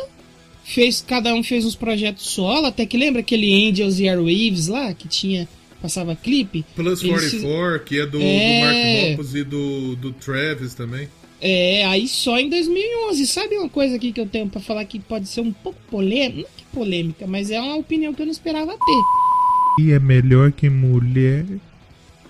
fez 0.63 1.01
cada 1.01 1.35
um 1.35 1.43
fez 1.43 1.65
uns 1.65 1.75
projetos 1.75 2.27
solo, 2.27 2.67
até 2.67 2.85
que 2.85 2.99
lembra 2.99 3.21
aquele 3.21 3.69
Angels 3.69 3.99
e 3.99 4.09
Airwaves 4.09 4.69
lá 4.69 4.93
que 4.93 5.09
tinha 5.09 5.49
passava 5.81 6.15
clipe? 6.15 6.65
Plus 6.77 7.03
Eles 7.03 7.31
44, 7.31 7.85
que 7.85 7.99
é 7.99 8.07
do, 8.07 8.21
É. 8.21 8.61
do 8.61 8.67
Mark 8.67 9.13
Hoppus 9.15 9.35
e 9.35 9.45
do, 9.45 9.97
do 9.97 10.13
Travis 10.13 10.75
também. 10.75 11.09
É, 11.41 11.87
aí 11.87 12.07
só 12.07 12.39
em 12.39 12.51
2011. 12.51 13.27
Sabe 13.27 13.57
uma 13.57 13.69
coisa 13.69 13.97
aqui 13.97 14.13
que 14.13 14.21
eu 14.21 14.27
tenho 14.27 14.49
pra 14.49 14.61
falar 14.61 14.85
que 14.85 14.99
pode 15.01 15.27
ser 15.27 15.41
um 15.41 15.53
pouco 15.53 15.79
polêmica? 15.91 16.37
Não 16.43 16.57
que 16.57 16.65
polêmica, 16.73 17.27
mas 17.27 17.51
é 17.51 17.59
uma 17.59 17.77
opinião 17.77 18.13
que 18.13 18.21
eu 18.21 18.27
não 18.27 18.33
esperava 18.33 18.73
ter. 18.73 19.20
E 19.79 19.93
é 19.93 19.99
melhor 19.99 20.53
que 20.53 20.69
mulher. 20.69 21.45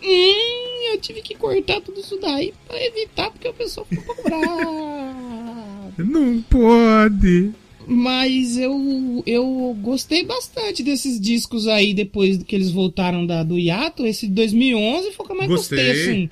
Hum, 0.02 0.92
eu 0.92 1.00
tive 1.00 1.20
que 1.23 1.35
cortar 1.35 1.80
tudo 1.80 2.00
isso 2.00 2.16
daí 2.20 2.52
pra 2.66 2.76
evitar, 2.85 3.30
porque 3.30 3.49
o 3.49 3.52
pessoal 3.54 3.87
ficou 3.87 4.14
bravo. 4.23 5.93
Não 5.99 6.43
pode. 6.43 7.50
Mas 7.86 8.56
eu, 8.56 9.23
eu 9.26 9.76
gostei 9.80 10.25
bastante 10.25 10.82
desses 10.82 11.21
discos 11.21 11.67
aí 11.67 11.93
depois 11.93 12.41
que 12.43 12.54
eles 12.54 12.71
voltaram 12.71 13.26
da, 13.26 13.43
do 13.43 13.58
hiato. 13.58 14.06
Esse 14.06 14.26
de 14.28 14.34
2011 14.34 15.10
foi 15.12 15.25
o 15.25 15.26
que 15.26 15.32
eu 15.32 15.36
mais 15.36 15.49
gostei, 15.50 15.78
Gostei. 15.86 16.02
assim. 16.02 16.30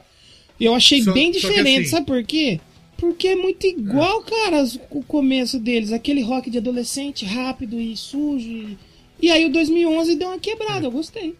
Eu 0.61 0.75
achei 0.75 1.03
Só- 1.03 1.13
bem 1.13 1.31
diferente, 1.31 1.81
assim- 1.83 1.91
sabe 1.91 2.07
por 2.07 2.23
quê? 2.25 2.61
Porque 2.97 3.29
é 3.29 3.37
muito 3.37 3.67
igual, 3.67 4.23
cara, 4.23 4.61
as- 4.61 4.79
o 4.91 5.03
começo 5.03 5.59
deles. 5.59 5.93
Aquele 5.93 6.21
rock 6.23 6.51
de 6.51 6.59
adolescente 6.59 7.25
rápido 7.25 7.81
e 7.81 7.97
sujo. 7.97 8.49
E, 8.49 8.79
e 9.21 9.31
aí 9.31 9.47
o 9.47 9.53
2011 9.53 10.17
deu 10.17 10.29
uma 10.29 10.39
quebrada, 10.39 10.87
eu 10.87 10.91
gostei. 10.91 11.35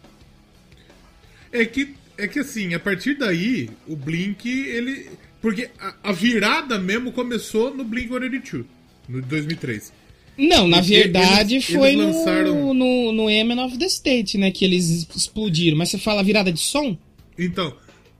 É 1.51 1.65
que, 1.65 1.93
é 2.17 2.27
que 2.27 2.39
assim, 2.39 2.73
a 2.73 2.79
partir 2.79 3.15
daí, 3.17 3.69
o 3.87 3.95
Blink, 3.95 4.47
ele. 4.47 5.09
Porque 5.41 5.69
a, 5.79 5.95
a 6.03 6.11
virada 6.11 6.77
mesmo 6.77 7.11
começou 7.11 7.73
no 7.73 7.83
Blink 7.83 8.09
182, 8.09 8.65
no 9.07 9.21
2003. 9.21 9.93
Não, 10.37 10.67
na 10.67 10.77
Porque 10.77 10.93
verdade 10.95 11.55
eles- 11.55 11.65
foi 11.65 11.93
eles 11.93 11.97
no, 12.05 12.05
lançaram- 12.17 12.73
no, 12.73 13.11
no 13.11 13.29
Emin 13.29 13.59
of 13.59 13.77
the 13.77 13.85
State, 13.85 14.37
né? 14.37 14.51
Que 14.51 14.63
eles 14.65 15.07
explodiram. 15.15 15.77
Mas 15.77 15.89
você 15.89 15.97
fala 15.97 16.23
virada 16.23 16.51
de 16.51 16.59
som? 16.59 16.97
Então, 17.37 17.73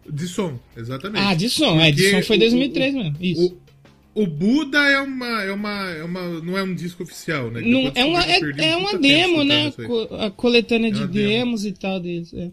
de 0.09 0.27
som, 0.27 0.59
exatamente. 0.75 1.23
Ah, 1.25 1.33
de 1.33 1.49
som. 1.49 1.79
É, 1.79 1.91
de 1.91 2.01
Porque 2.03 2.21
som 2.21 2.27
foi 2.27 2.35
o- 2.37 2.39
2003 2.39 2.93
o- 2.93 2.97
mesmo. 2.97 3.17
Isso. 3.21 3.57
O, 4.13 4.25
Buda 4.25 4.79
é 4.79 4.99
uma, 4.99 5.43
é 5.43 5.51
uma. 5.51 5.89
É 5.91 6.03
uma. 6.03 6.41
Não 6.41 6.57
é 6.57 6.63
um 6.63 6.73
disco 6.73 7.03
oficial, 7.03 7.49
né? 7.51 7.61
Não, 7.61 7.91
é 7.93 8.03
uma, 8.03 8.23
é, 8.23 8.39
é 8.57 8.75
um 8.75 8.79
uma 8.79 8.97
demo, 8.97 9.43
né? 9.43 9.71
A 10.19 10.31
coletânea 10.31 10.91
de 10.91 10.99
uma 10.99 11.07
demo. 11.07 11.27
demos 11.27 11.65
e 11.65 11.71
tal 11.71 11.99
deles. 11.99 12.33
É. 12.33 12.51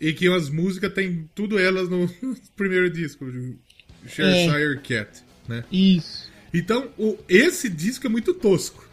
E 0.00 0.12
que 0.12 0.28
as 0.28 0.48
músicas 0.48 0.92
tem 0.92 1.28
tudo 1.34 1.58
elas 1.58 1.88
no 1.88 2.08
primeiro 2.56 2.90
disco, 2.90 3.24
o 3.24 4.08
Shershire 4.08 4.80
Cat, 4.80 5.22
né? 5.48 5.64
Isso. 5.72 6.30
Então, 6.52 6.88
o, 6.98 7.16
esse 7.28 7.68
disco 7.68 8.06
é 8.06 8.10
muito 8.10 8.32
tosco. 8.34 8.88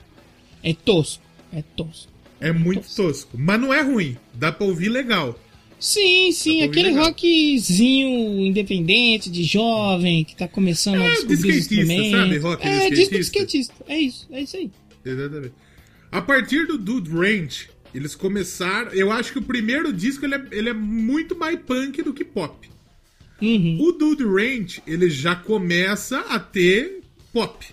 É 0.63 0.73
tosco. 0.73 1.23
É 1.53 1.63
tosco. 1.75 2.11
É 2.39 2.51
muito 2.51 2.87
tosco. 2.93 3.37
Mas 3.37 3.59
não 3.59 3.73
é 3.73 3.81
ruim. 3.81 4.17
Dá 4.33 4.51
pra 4.51 4.65
ouvir 4.65 4.89
legal. 4.89 5.39
Sim, 5.85 6.31
sim, 6.31 6.59
Tá 6.59 6.65
bom, 6.65 6.71
aquele 6.71 6.87
legal. 6.89 7.05
rockzinho 7.05 8.39
independente, 8.43 9.29
de 9.29 9.43
jovem, 9.43 10.23
que 10.23 10.35
tá 10.35 10.47
começando 10.47 10.99
a 11.01 11.05
É, 11.05 11.09
descobrir 11.11 11.61
de 11.61 11.79
os 11.83 12.11
sabe? 12.11 12.37
Rock 12.39 12.67
é, 12.67 12.89
disco 12.89 13.13
de 13.13 13.19
skatista. 13.21 13.73
skatista. 13.73 13.85
É 13.87 13.99
isso, 13.99 14.27
é 14.31 14.41
isso 14.41 14.57
aí. 14.57 14.71
Exatamente. 15.05 15.53
A 16.11 16.21
partir 16.23 16.65
do 16.65 16.77
Dude 16.79 17.11
Ranch, 17.11 17.69
eles 17.93 18.15
começaram. 18.15 18.91
Eu 18.93 19.11
acho 19.11 19.31
que 19.31 19.37
o 19.37 19.43
primeiro 19.43 19.93
disco 19.93 20.25
ele 20.25 20.33
é, 20.35 20.43
ele 20.51 20.69
é 20.69 20.73
muito 20.73 21.37
mais 21.37 21.59
punk 21.59 22.01
do 22.01 22.13
que 22.15 22.25
pop. 22.25 22.67
Uhum, 23.39 23.77
O 23.81 23.91
Dude 23.91 24.23
Ranch, 24.23 24.81
ele 24.87 25.07
já 25.09 25.35
começa 25.35 26.19
a 26.21 26.39
ter 26.39 27.01
pop. 27.31 27.63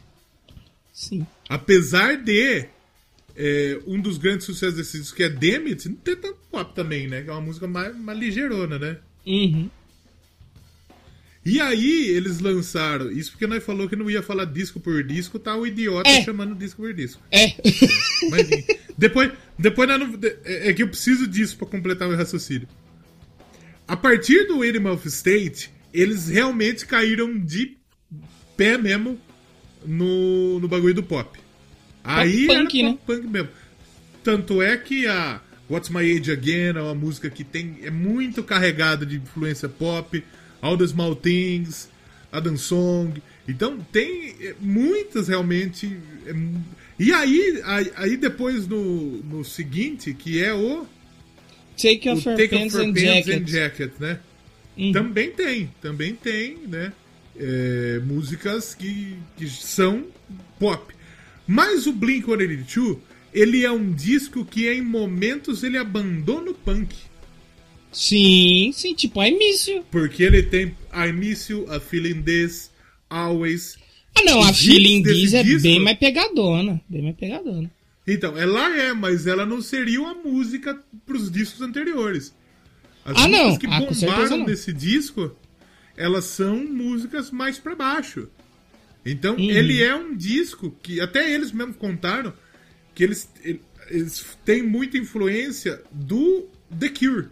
sim. 0.93 1.27
Apesar 1.49 2.17
de 2.17 2.67
é, 3.37 3.79
um 3.87 4.01
dos 4.01 4.19
grandes 4.19 4.47
sucessos 4.47 4.77
desse 4.77 4.99
disco, 4.99 5.17
que 5.17 5.23
é 5.23 5.29
Demet, 5.29 5.89
não 5.89 5.97
ter 5.97 6.17
tanto 6.17 6.39
pop 6.51 6.75
também, 6.75 7.09
né? 7.09 7.23
Que 7.23 7.31
é 7.31 7.33
uma 7.33 7.41
música 7.41 7.67
mais, 7.67 7.97
mais 7.97 8.19
ligeirona, 8.19 8.79
né? 8.79 8.99
Uhum. 9.27 9.69
E 11.45 11.61
aí 11.61 12.09
eles 12.11 12.39
lançaram, 12.39 13.11
isso 13.11 13.33
porque 13.33 13.49
nós 13.49 13.65
falou 13.65 13.89
que 13.89 13.97
não 13.97 14.09
ia 14.09 14.23
falar 14.23 14.45
disco 14.45 14.79
por 14.79 15.03
disco, 15.03 15.41
tá 15.41 15.57
o 15.57 15.67
idiota 15.67 16.09
É. 16.09 16.23
chamando 16.25 16.55
disco 16.55 16.83
por 16.83 16.95
disco. 16.95 17.21
É. 17.33 17.49
Mas 18.31 18.49
depois, 18.97 19.33
depois 19.59 19.89
não- 19.89 20.19
é 20.45 20.69
é 20.69 20.73
que 20.73 20.85
eu 20.85 20.89
preciso 20.89 21.27
disso 21.27 21.57
pra 21.59 21.67
completar 21.67 22.07
meu 22.09 22.17
raciocínio. 22.17 22.69
A 23.89 23.97
partir 23.97 24.47
do 24.47 24.63
Animal 24.63 24.95
of 24.95 25.09
State, 25.09 25.71
eles 25.93 26.29
realmente 26.29 26.87
caíram 26.87 27.37
de 27.37 27.77
pé 28.57 28.79
mesmo 28.79 29.21
no, 29.85 30.61
no 30.61 30.69
bagulho 30.69 30.95
do 30.95 31.03
pop. 31.03 31.37
Aí 32.05 32.47
punk, 32.47 32.81
era 32.81 32.91
né? 32.91 32.99
punk 33.07 33.27
mesmo. 33.27 33.49
Tanto 34.23 34.63
é 34.63 34.77
que 34.77 35.07
a 35.07 35.41
What's 35.69 35.91
My 35.91 36.01
Age 36.01 36.33
Again 36.33 36.77
é 36.77 36.83
uma 36.83 36.95
música 36.95 37.29
que 37.31 37.45
tem, 37.45 37.79
é 37.83 37.91
muito 37.91 38.43
carregada 38.43 39.05
de 39.05 39.17
influência 39.17 39.69
pop. 39.69 40.23
All 40.61 40.79
the 40.79 40.87
Small 40.87 41.17
Things, 41.17 41.89
Adam 42.31 42.57
Song. 42.57 43.21
Então 43.49 43.79
tem 43.91 44.37
é, 44.41 44.55
muitas 44.61 45.29
realmente. 45.29 45.97
é 46.27 46.35
e 46.99 47.13
aí, 47.13 47.61
aí, 47.97 48.17
depois 48.17 48.69
no, 48.69 49.23
no 49.25 49.45
seguinte, 49.45 50.15
que 50.15 50.43
é 50.43 50.55
o, 50.55 50.87
Take 51.77 52.09
off 52.11 52.29
your 52.29 52.37
Take 52.37 52.57
pants 52.57 52.77
and 52.77 52.95
jacket. 52.95 53.43
and 53.43 53.47
Jacket, 53.47 53.93
né? 53.99 54.21
Uhum. 54.77 54.93
Também 54.93 55.31
tem, 55.31 55.71
também 55.81 56.15
tem, 56.15 56.59
né? 56.69 56.93
é, 57.39 58.01
músicas 58.05 58.75
que, 58.75 59.17
que 59.37 59.49
são 59.49 60.07
pop. 60.59 60.95
Mas 61.47 61.87
o 61.87 61.93
Blink-182, 61.93 62.99
ele 63.33 63.65
é 63.65 63.71
um 63.71 63.93
disco 63.93 64.45
que 64.45 64.69
em 64.69 64.81
momentos 64.83 65.63
ele 65.63 65.77
abandona 65.77 66.51
o 66.51 66.55
punk. 66.55 66.95
Sim, 67.91 68.71
sim, 68.75 68.95
tipo, 68.95 69.21
miss 69.21 69.67
you. 69.69 69.85
Porque 69.91 70.23
ele 70.23 70.43
tem 70.43 70.75
Miss 71.15 71.49
You, 71.49 71.67
A 71.71 71.79
Feeling 71.79 72.23
This, 72.23 72.71
Always. 73.11 73.77
Ah, 74.15 74.23
não, 74.25 74.43
a 74.43 74.53
Feeling 74.53 75.03
desse 75.03 75.21
This 75.21 75.35
é 75.35 75.43
disco- 75.43 75.63
bem 75.63 75.81
mais 75.81 75.99
pegadona. 75.99 76.81
Bem 76.89 77.03
mais 77.03 77.17
pegadona. 77.17 77.71
Então, 78.07 78.37
ela 78.37 78.77
é, 78.77 78.93
mas 78.95 79.27
ela 79.27 79.45
não 79.45 79.61
seria 79.61 80.01
uma 80.01 80.15
música 80.15 80.79
pros 81.07 81.31
discos 81.31 81.61
anteriores. 81.61 82.35
As 83.05 83.17
Ah, 83.17 83.29
não. 83.29 83.47
músicas 83.47 83.59
que 83.59 83.67
Ah, 83.67 83.81
bombaram 84.11 84.39
não. 84.39 84.47
nesse 84.47 84.73
disco, 84.73 85.37
elas 85.97 86.25
são 86.25 86.57
músicas 86.65 87.31
mais 87.31 87.59
pra 87.59 87.75
baixo. 87.75 88.29
Então, 89.05 89.35
Uhum. 89.37 89.51
ele 89.51 89.83
é 89.83 89.95
um 89.95 90.17
disco 90.17 90.71
que 90.83 91.01
até 91.01 91.33
eles 91.33 91.51
mesmos 91.53 91.77
contaram 91.77 92.33
que 92.95 93.03
eles, 93.03 93.29
eles 93.91 94.25
têm 94.45 94.63
muita 94.63 94.97
influência 94.99 95.83
do 95.91 96.49
The 96.79 96.89
Cure. 96.91 97.29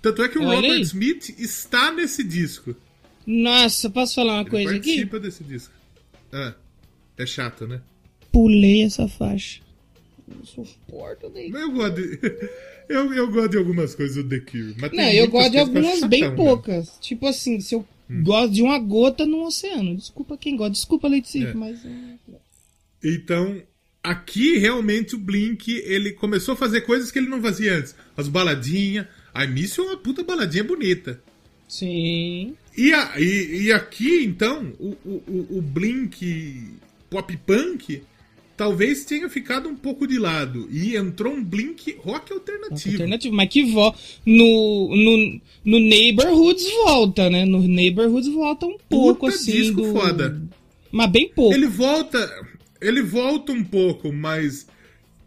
Tanto 0.00 0.22
é 0.22 0.28
que 0.28 0.38
o 0.38 0.42
Olha 0.44 0.56
Robert 0.56 0.70
aí. 0.72 0.80
Smith 0.82 1.30
está 1.38 1.90
nesse 1.90 2.22
disco. 2.22 2.74
Nossa, 3.26 3.90
posso 3.90 4.14
falar 4.14 4.34
uma 4.34 4.40
Ele 4.42 4.50
coisa 4.50 4.70
aqui? 4.70 4.78
participa 4.90 5.20
desse 5.20 5.44
disco. 5.44 5.74
Ah, 6.32 6.54
é 7.16 7.26
chato, 7.26 7.66
né? 7.66 7.80
Pulei 8.30 8.82
essa 8.84 9.08
faixa. 9.08 9.60
Não 10.28 10.44
suporto 10.44 11.28
daí. 11.30 11.48
Mas 11.50 11.62
eu 11.62 11.70
gosto 11.72 11.94
de. 11.96 12.20
Eu, 12.88 13.12
eu 13.12 13.30
gosto 13.30 13.50
de 13.50 13.58
algumas 13.58 13.94
coisas 13.94 14.16
do 14.16 14.26
The 14.30 14.38
Cure. 14.50 14.74
Mas 14.80 14.90
tem 14.90 14.98
Não, 14.98 15.08
eu 15.12 15.28
gosto 15.28 15.50
de 15.50 15.58
algumas 15.58 16.00
bem 16.04 16.20
chatão, 16.20 16.36
poucas. 16.36 16.96
Tipo 17.02 17.26
assim, 17.26 17.60
se 17.60 17.74
eu 17.74 17.86
Hum. 18.10 18.22
gosto 18.22 18.52
de 18.54 18.62
uma 18.62 18.78
gota 18.78 19.26
no 19.26 19.44
oceano. 19.44 19.96
Desculpa 19.96 20.36
quem 20.38 20.56
gosta. 20.56 20.72
Desculpa, 20.72 21.08
Leite 21.08 21.44
É. 21.44 21.52
mas. 21.54 21.84
é? 21.84 21.90
Então, 23.04 23.60
aqui 24.02 24.58
realmente 24.58 25.14
o 25.14 25.18
Blink 25.18 25.70
ele 25.84 26.12
começou 26.12 26.54
a 26.54 26.56
fazer 26.56 26.82
coisas 26.82 27.10
que 27.10 27.18
ele 27.18 27.28
não 27.28 27.40
fazia 27.42 27.76
antes. 27.76 27.94
As 28.16 28.28
baladinhas. 28.28 29.06
A 29.34 29.46
Miss 29.46 29.78
é 29.78 29.82
uma 29.82 29.96
puta 29.96 30.24
baladinha 30.24 30.64
bonita. 30.64 31.20
Sim. 31.68 32.54
E, 32.76 32.92
a- 32.92 33.14
e- 33.20 33.62
e 33.64 33.72
aqui, 33.72 34.24
então, 34.24 34.72
o, 34.80 34.96
o- 35.04 35.46
o 35.58 35.62
Blink 35.62 36.64
pop 37.10 37.36
punk 37.46 38.02
talvez 38.58 39.04
tenha 39.04 39.28
ficado 39.30 39.68
um 39.68 39.76
pouco 39.76 40.06
de 40.06 40.18
lado. 40.18 40.68
E 40.70 40.96
entrou 40.96 41.32
um 41.32 41.42
Blink 41.42 41.96
rock 42.00 42.32
alternativo. 42.32 42.96
Alternativo. 42.96 43.34
Mas 43.34 43.48
que 43.48 43.62
volta. 43.70 43.98
No, 44.26 44.88
no, 44.94 45.40
no 45.64 45.78
Neighborhoods 45.78 46.68
volta, 46.84 47.30
né? 47.30 47.46
No 47.46 47.60
Neighborhoods 47.60 48.28
volta 48.30 48.66
um 48.66 48.76
pouco 48.88 49.26
Puta 49.26 49.34
assim. 49.34 49.52
disco 49.52 49.80
do... 49.80 49.92
foda. 49.92 50.42
Mas 50.90 51.10
bem 51.10 51.28
pouco. 51.28 51.54
Ele 51.54 51.68
volta. 51.68 52.46
Ele 52.80 53.00
volta 53.00 53.52
um 53.52 53.62
pouco, 53.62 54.12
mas. 54.12 54.66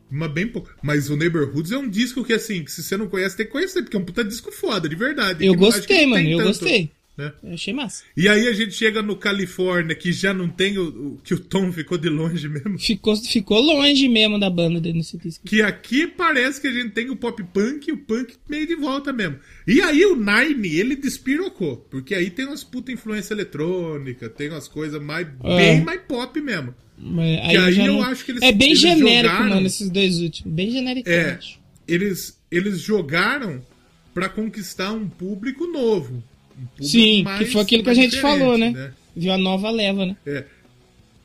Mas 0.09 0.31
bem 0.31 0.47
pouco. 0.47 0.69
Mas 0.83 1.09
o 1.09 1.15
Neighborhoods 1.15 1.71
é 1.71 1.77
um 1.77 1.89
disco 1.89 2.25
que, 2.25 2.33
assim, 2.33 2.65
que 2.65 2.71
se 2.71 2.83
você 2.83 2.97
não 2.97 3.07
conhece, 3.07 3.37
tem 3.37 3.45
que 3.45 3.51
conhecer, 3.53 3.81
porque 3.81 3.95
é 3.95 3.99
um 3.99 4.03
puta 4.03 4.25
disco 4.25 4.51
foda, 4.51 4.89
de 4.89 4.95
verdade. 4.95 5.45
Eu 5.45 5.53
Que 5.53 5.59
gostei, 5.59 6.05
mano. 6.05 6.27
Eu 6.27 6.37
tanto, 6.39 6.47
gostei. 6.49 6.91
Né? 7.25 7.33
Eu 7.43 7.53
achei 7.53 7.73
massa. 7.73 8.03
E 8.17 8.27
aí 8.27 8.47
a 8.47 8.53
gente 8.53 8.73
chega 8.73 9.01
no 9.01 9.15
Califórnia, 9.15 9.95
que 9.95 10.11
já 10.11 10.33
não 10.33 10.49
tem 10.49 10.77
o, 10.77 10.87
o- 11.13 11.17
que 11.23 11.33
o 11.33 11.39
Tom 11.39 11.71
ficou 11.71 11.97
de 11.97 12.09
longe 12.09 12.47
mesmo. 12.47 12.77
Ficou, 12.79 13.15
ficou 13.15 13.59
longe 13.61 14.07
mesmo 14.09 14.39
da 14.39 14.49
banda 14.49 14.79
dele 14.81 14.97
nesse 14.99 15.17
disco. 15.17 15.45
Que 15.45 15.61
aqui 15.61 16.07
parece 16.07 16.59
que 16.59 16.67
a 16.67 16.71
gente 16.71 16.89
tem 16.91 17.09
o 17.09 17.15
pop 17.15 17.41
punk 17.53 17.87
e 17.87 17.91
o 17.93 17.97
punk 17.97 18.33
meio 18.49 18.67
de 18.67 18.75
volta 18.75 19.13
mesmo. 19.13 19.37
E 19.67 19.81
aí 19.81 20.05
o 20.05 20.15
Nine, 20.15 20.75
ele 20.75 20.95
despirocou. 20.95 21.77
Porque 21.89 22.13
aí 22.15 22.29
tem 22.29 22.45
umas 22.45 22.63
puta 22.63 22.91
influência 22.91 23.33
eletrônica, 23.33 24.29
tem 24.29 24.49
umas 24.49 24.67
coisas 24.67 25.01
mais, 25.01 25.27
É. 25.43 25.55
bem 25.57 25.81
mais 25.83 26.01
pop 26.07 26.39
mesmo. 26.41 26.73
Mas 26.97 27.39
aí 27.57 27.71
já 27.73 27.85
eu 27.85 27.93
não- 27.93 28.03
acho 28.03 28.23
que 28.25 28.31
eles- 28.31 28.41
É 28.43 28.51
bem 28.51 28.69
eles 28.69 28.79
genérico, 28.79 29.33
jogaram- 29.33 29.55
mano, 29.55 29.65
esses 29.67 29.89
dois 29.89 30.19
últimos. 30.19 30.53
Bem 30.53 30.69
genérico. 30.71 31.09
É, 31.09 31.39
eles, 31.87 32.39
eles 32.51 32.79
jogaram 32.79 33.61
pra 34.13 34.29
conquistar 34.29 34.91
um 34.91 35.07
público 35.09 35.65
novo. 35.65 36.23
Um 36.79 36.83
Sim, 36.83 37.23
mais- 37.23 37.39
que 37.39 37.45
foi 37.45 37.61
aquilo 37.61 37.83
que 37.83 37.89
a 37.89 37.93
gente 37.93 38.19
falou, 38.19 38.57
né? 38.57 38.69
diferente, 38.69 38.93
Viu 39.15 39.33
a 39.33 39.37
nova 39.37 39.69
leva, 39.69 40.05
né? 40.05 40.15
É. 40.25 40.45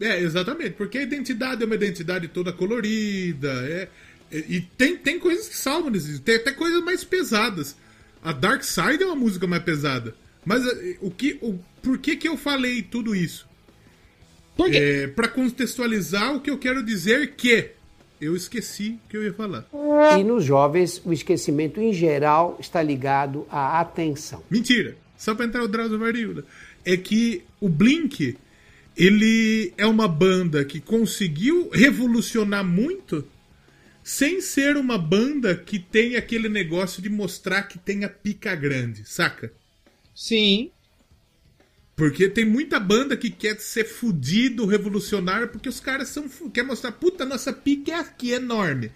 É, 0.00 0.20
exatamente, 0.20 0.72
porque 0.72 0.98
a 0.98 1.02
identidade 1.02 1.62
é 1.62 1.66
uma 1.66 1.74
identidade 1.74 2.28
toda 2.28 2.52
colorida, 2.52 3.48
é, 3.66 3.88
é- 4.30 4.44
e 4.48 4.60
tem, 4.60 4.96
tem 4.96 5.18
coisas 5.18 5.48
que 5.48 5.56
salvam 5.56 5.90
nesse 5.90 6.18
tem 6.20 6.36
até 6.36 6.52
coisas 6.52 6.82
mais 6.84 7.02
pesadas. 7.02 7.76
A 8.22 8.32
Dark 8.32 8.62
Side 8.62 9.02
é 9.02 9.06
uma 9.06 9.14
música 9.16 9.46
mais 9.46 9.62
pesada. 9.62 10.14
Mas 10.44 10.66
é, 10.66 10.96
o 11.00 11.10
que, 11.10 11.38
o, 11.40 11.58
por 11.82 11.98
que 11.98 12.16
que 12.16 12.28
eu 12.28 12.36
falei 12.36 12.82
tudo 12.82 13.14
isso? 13.14 13.46
Por 14.56 14.70
quê? 14.70 14.76
É, 14.76 15.06
para 15.06 15.28
contextualizar 15.28 16.34
o 16.34 16.40
que 16.40 16.50
eu 16.50 16.58
quero 16.58 16.82
dizer 16.82 17.34
que 17.34 17.70
eu 18.20 18.34
esqueci 18.34 18.98
o 19.04 19.08
que 19.08 19.16
eu 19.16 19.24
ia 19.24 19.32
falar. 19.32 19.66
E 20.18 20.24
nos 20.24 20.44
jovens, 20.44 21.00
o 21.04 21.12
esquecimento 21.12 21.80
em 21.80 21.92
geral 21.92 22.56
está 22.60 22.82
ligado 22.82 23.46
à 23.50 23.80
atenção. 23.80 24.42
Mentira. 24.50 24.96
Só 25.16 25.34
pra 25.34 25.46
entrar 25.46 25.62
o 25.62 25.68
Drauzio 25.68 25.98
Variola. 25.98 26.44
É 26.84 26.96
que 26.96 27.42
o 27.60 27.68
Blink, 27.68 28.36
ele 28.96 29.72
é 29.76 29.86
uma 29.86 30.06
banda 30.06 30.64
que 30.64 30.80
conseguiu 30.80 31.70
revolucionar 31.70 32.64
muito 32.64 33.26
sem 34.02 34.40
ser 34.40 34.76
uma 34.76 34.96
banda 34.96 35.56
que 35.56 35.80
tem 35.80 36.14
aquele 36.14 36.48
negócio 36.48 37.02
de 37.02 37.08
mostrar 37.08 37.62
que 37.62 37.76
tem 37.76 38.04
a 38.04 38.08
pica 38.08 38.54
grande, 38.54 39.04
saca? 39.04 39.52
Sim. 40.14 40.70
Porque 41.96 42.28
tem 42.28 42.44
muita 42.44 42.78
banda 42.78 43.16
que 43.16 43.30
quer 43.30 43.58
ser 43.58 43.84
fudido, 43.84 44.66
revolucionário, 44.66 45.48
porque 45.48 45.68
os 45.68 45.80
caras 45.80 46.08
são. 46.08 46.28
Quer 46.50 46.62
mostrar, 46.62 46.92
puta, 46.92 47.24
nossa 47.24 47.52
pica 47.52 47.92
é 47.92 47.94
aqui, 47.96 48.32
é 48.32 48.36
enorme. 48.36 48.92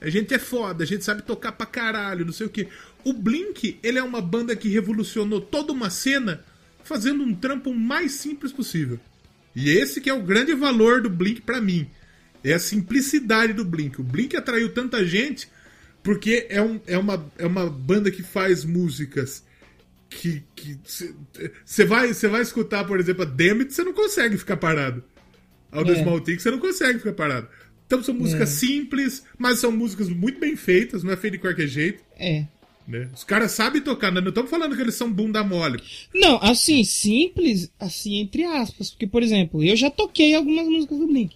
A 0.00 0.10
gente 0.10 0.34
é 0.34 0.38
foda, 0.38 0.84
a 0.84 0.86
gente 0.86 1.04
sabe 1.04 1.22
tocar 1.22 1.52
pra 1.52 1.64
caralho, 1.64 2.26
não 2.26 2.32
sei 2.32 2.46
o 2.46 2.50
que. 2.50 2.68
O 3.06 3.12
Blink, 3.12 3.78
ele 3.84 3.98
é 3.98 4.02
uma 4.02 4.20
banda 4.20 4.56
que 4.56 4.68
revolucionou 4.68 5.40
toda 5.40 5.72
uma 5.72 5.90
cena 5.90 6.44
fazendo 6.82 7.22
um 7.22 7.32
trampo 7.32 7.70
o 7.70 7.78
mais 7.78 8.10
simples 8.10 8.50
possível. 8.50 8.98
E 9.54 9.70
esse 9.70 10.00
que 10.00 10.10
é 10.10 10.12
o 10.12 10.24
grande 10.24 10.52
valor 10.54 11.00
do 11.00 11.08
Blink 11.08 11.40
pra 11.42 11.60
mim. 11.60 11.88
É 12.42 12.54
a 12.54 12.58
simplicidade 12.58 13.52
do 13.52 13.64
Blink. 13.64 14.00
O 14.00 14.04
Blink 14.04 14.36
atraiu 14.36 14.74
tanta 14.74 15.06
gente 15.06 15.48
porque 16.02 16.48
é, 16.50 16.60
um, 16.60 16.80
é, 16.84 16.98
uma, 16.98 17.32
é 17.38 17.46
uma 17.46 17.70
banda 17.70 18.10
que 18.10 18.24
faz 18.24 18.64
músicas 18.64 19.44
que 20.08 20.42
você 21.64 21.84
vai 21.84 22.08
você 22.08 22.26
vai 22.26 22.42
escutar, 22.42 22.84
por 22.84 22.98
exemplo, 22.98 23.22
a 23.22 23.24
Damned, 23.24 23.72
você 23.72 23.84
não 23.84 23.92
consegue 23.92 24.36
ficar 24.36 24.56
parado. 24.56 25.04
Ao 25.70 25.84
É. 25.84 25.94
Small 25.94 26.20
você 26.24 26.50
não 26.50 26.58
consegue 26.58 26.98
ficar 26.98 27.12
parado. 27.12 27.48
Então 27.86 28.02
são 28.02 28.14
músicas 28.14 28.48
simples, 28.48 29.22
mas 29.38 29.60
são 29.60 29.70
músicas 29.70 30.08
muito 30.08 30.40
bem 30.40 30.56
feitas, 30.56 31.04
não 31.04 31.12
é 31.12 31.16
feito 31.16 31.34
de 31.34 31.38
qualquer 31.38 31.68
jeito, 31.68 32.02
É. 32.18 32.46
né? 32.86 33.08
Os 33.14 33.24
caras 33.24 33.52
sabem 33.52 33.82
tocar, 33.82 34.10
né? 34.12 34.20
não 34.20 34.28
estamos 34.28 34.50
falando 34.50 34.76
que 34.76 34.82
eles 34.82 34.94
são 34.94 35.12
bunda 35.12 35.42
mole. 35.42 35.80
Não, 36.14 36.38
assim, 36.42 36.84
simples, 36.84 37.70
assim, 37.80 38.18
entre 38.20 38.44
aspas. 38.44 38.90
Porque, 38.90 39.06
por 39.06 39.22
exemplo, 39.22 39.62
eu 39.64 39.74
já 39.76 39.90
toquei 39.90 40.34
algumas 40.34 40.66
músicas 40.66 40.98
do 40.98 41.06
Blink. 41.06 41.34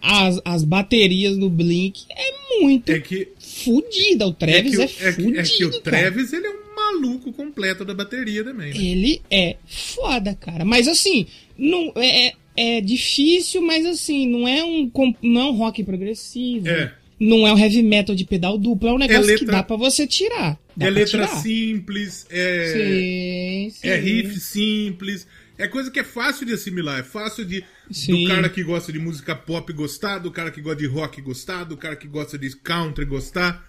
As, 0.00 0.38
as 0.44 0.64
baterias 0.64 1.36
do 1.38 1.48
Blink 1.48 2.04
é 2.10 2.60
muito 2.60 2.92
É 2.92 3.00
que 3.00 3.28
fodida. 3.38 4.26
O 4.26 4.32
Travis 4.34 4.70
que, 4.72 4.76
o- 4.76 4.82
é, 4.82 4.84
é 4.84 4.88
que- 4.88 5.22
fudido, 5.22 5.38
é 5.38 5.42
que 5.42 5.64
o 5.64 5.70
cara. 5.70 5.82
Travis, 5.82 6.32
ele 6.32 6.46
é 6.46 6.50
um 6.50 6.74
maluco 6.76 7.32
completo 7.32 7.84
da 7.84 7.94
bateria 7.94 8.44
também, 8.44 8.74
né? 8.74 8.76
Ele 8.80 9.22
é 9.30 9.56
foda, 9.66 10.34
cara. 10.34 10.64
Mas 10.64 10.86
assim, 10.88 11.26
não 11.56 11.90
é, 11.96 12.26
é- 12.26 12.32
é 12.56 12.80
difícil, 12.82 13.62
mas 13.62 13.86
assim, 13.86 14.26
não 14.26 14.46
é 14.46 14.62
um 14.62 14.90
não 15.22 15.40
é 15.40 15.44
um 15.46 15.52
rock 15.56 15.82
progressivo. 15.82 16.68
É. 16.68 16.92
Não 17.18 17.46
é 17.46 17.54
um 17.54 17.58
heavy 17.58 17.82
metal 17.82 18.14
de 18.14 18.24
pedal 18.26 18.58
duplo, 18.58 18.88
é 18.88 18.92
um 18.92 18.98
negócio 18.98 19.22
que 19.22 19.30
letra- 19.30 19.46
dá 19.52 19.62
pra 19.62 19.76
você 19.76 20.06
tirar. 20.06 20.58
Dá 20.76 20.86
É 20.86 20.90
pra 20.90 21.00
letra 21.00 21.26
tirar. 21.26 21.40
simples, 21.40 22.26
é, 22.30 22.72
Sim, 22.72 23.70
sim. 23.80 23.88
é 23.88 23.96
riff 23.96 24.40
simples, 24.40 25.26
é 25.56 25.68
coisa 25.68 25.90
que 25.90 26.00
é 26.00 26.04
fácil 26.04 26.44
de 26.46 26.52
assimilar, 26.52 26.98
é 27.00 27.02
fácil 27.04 27.44
de 27.44 27.64
Sim. 27.90 28.24
do 28.24 28.28
cara 28.28 28.48
que 28.48 28.62
gosta 28.62 28.92
de 28.92 28.98
música 28.98 29.34
pop 29.36 29.72
gostar, 29.72 30.18
do 30.18 30.30
cara 30.30 30.50
que 30.50 30.60
gosta 30.60 30.78
de 30.80 30.86
rock 30.86 31.20
gostar, 31.22 31.64
do 31.64 31.76
cara 31.76 31.94
que 31.96 32.08
gosta 32.08 32.36
de 32.36 32.54
country 32.56 33.04
gostar. 33.04 33.64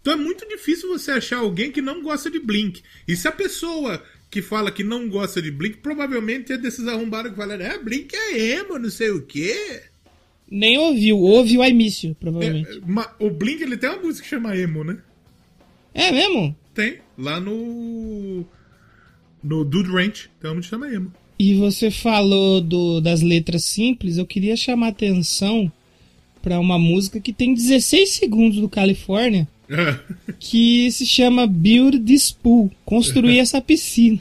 Então 0.00 0.12
é 0.12 0.16
muito 0.16 0.46
difícil 0.48 0.88
você 0.90 1.12
achar 1.12 1.38
alguém 1.38 1.72
que 1.72 1.80
não 1.80 2.02
gosta 2.02 2.30
de 2.30 2.38
Blink. 2.38 2.82
E 3.08 3.16
se 3.16 3.26
a 3.26 3.32
pessoa 3.32 4.02
que 4.30 4.42
fala 4.42 4.70
que 4.70 4.84
não 4.84 5.08
gosta 5.08 5.40
de 5.40 5.50
Blink, 5.50 5.78
provavelmente 5.78 6.52
é 6.52 6.58
desses 6.58 6.86
arrombados 6.86 7.30
que 7.30 7.36
falam, 7.36 7.54
é, 7.60 7.78
Blink 7.78 8.14
é 8.14 8.38
emo, 8.58 8.78
não 8.78 8.90
sei 8.90 9.10
o 9.10 9.22
quê. 9.22 9.82
Nem 10.50 10.76
ouviu, 10.76 11.18
ouve 11.18 11.56
o 11.56 11.64
I 11.64 11.72
Miss 11.72 12.02
You, 12.02 12.14
provavelmente. 12.20 12.68
É, 12.68 12.80
o 13.24 13.30
Blink 13.30 13.62
ele 13.62 13.76
tem 13.78 13.88
uma 13.88 14.02
música 14.02 14.22
que 14.24 14.28
chama 14.28 14.54
emo, 14.56 14.84
né? 14.84 14.98
É, 15.94 16.10
mesmo? 16.10 16.54
Tem, 16.74 16.98
lá 17.16 17.38
no. 17.38 18.44
No 19.42 19.64
Dude 19.64 19.90
Ranch, 19.90 20.28
tem 20.40 20.50
uma 20.50 20.62
chama 20.62 20.92
emo. 20.92 21.12
E 21.38 21.54
você 21.54 21.90
falou 21.90 22.60
do, 22.60 23.00
das 23.00 23.22
letras 23.22 23.64
simples, 23.64 24.16
eu 24.16 24.26
queria 24.26 24.56
chamar 24.56 24.88
atenção 24.88 25.70
pra 26.42 26.60
uma 26.60 26.78
música 26.78 27.20
que 27.20 27.32
tem 27.32 27.54
16 27.54 28.10
segundos 28.10 28.58
do 28.58 28.68
Califórnia, 28.68 29.48
que 30.38 30.90
se 30.90 31.06
chama 31.06 31.46
Build 31.46 32.00
This 32.00 32.30
Pool, 32.30 32.70
construir 32.84 33.38
essa 33.40 33.60
piscina. 33.60 34.20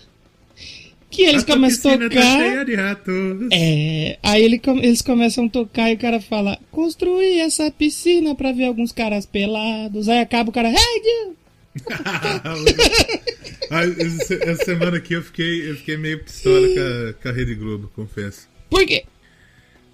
Que 1.09 1.21
eles 1.21 1.43
A 1.43 1.45
começam 1.45 1.91
a 1.91 1.97
piscina 1.97 2.09
tocar. 2.09 2.97
Tá. 2.97 3.15
É, 3.51 4.17
aí 4.23 4.43
ele 4.43 4.59
eles 4.81 5.01
começam 5.03 5.45
a 5.45 5.49
tocar 5.49 5.91
e 5.91 5.93
o 5.93 5.99
cara 5.99 6.19
fala: 6.19 6.57
construir 6.71 7.39
essa 7.39 7.69
piscina 7.69 8.33
pra 8.33 8.51
ver 8.51 8.65
alguns 8.65 8.91
caras 8.91 9.23
pelados. 9.23 10.09
Aí 10.09 10.19
acaba 10.19 10.49
o 10.49 10.53
cara, 10.53 10.69
hey, 10.69 11.01
Deus! 11.03 11.42
Essa 13.69 14.65
semana 14.65 14.97
aqui 14.97 15.13
eu 15.13 15.21
fiquei, 15.23 15.69
eu 15.69 15.75
fiquei 15.75 15.97
meio 15.97 16.23
pistola 16.23 16.67
com 16.67 16.79
a, 16.79 17.13
com 17.13 17.29
a 17.29 17.31
Rede 17.31 17.55
Globo, 17.55 17.91
confesso. 17.95 18.47
Por 18.69 18.85
quê? 18.85 19.03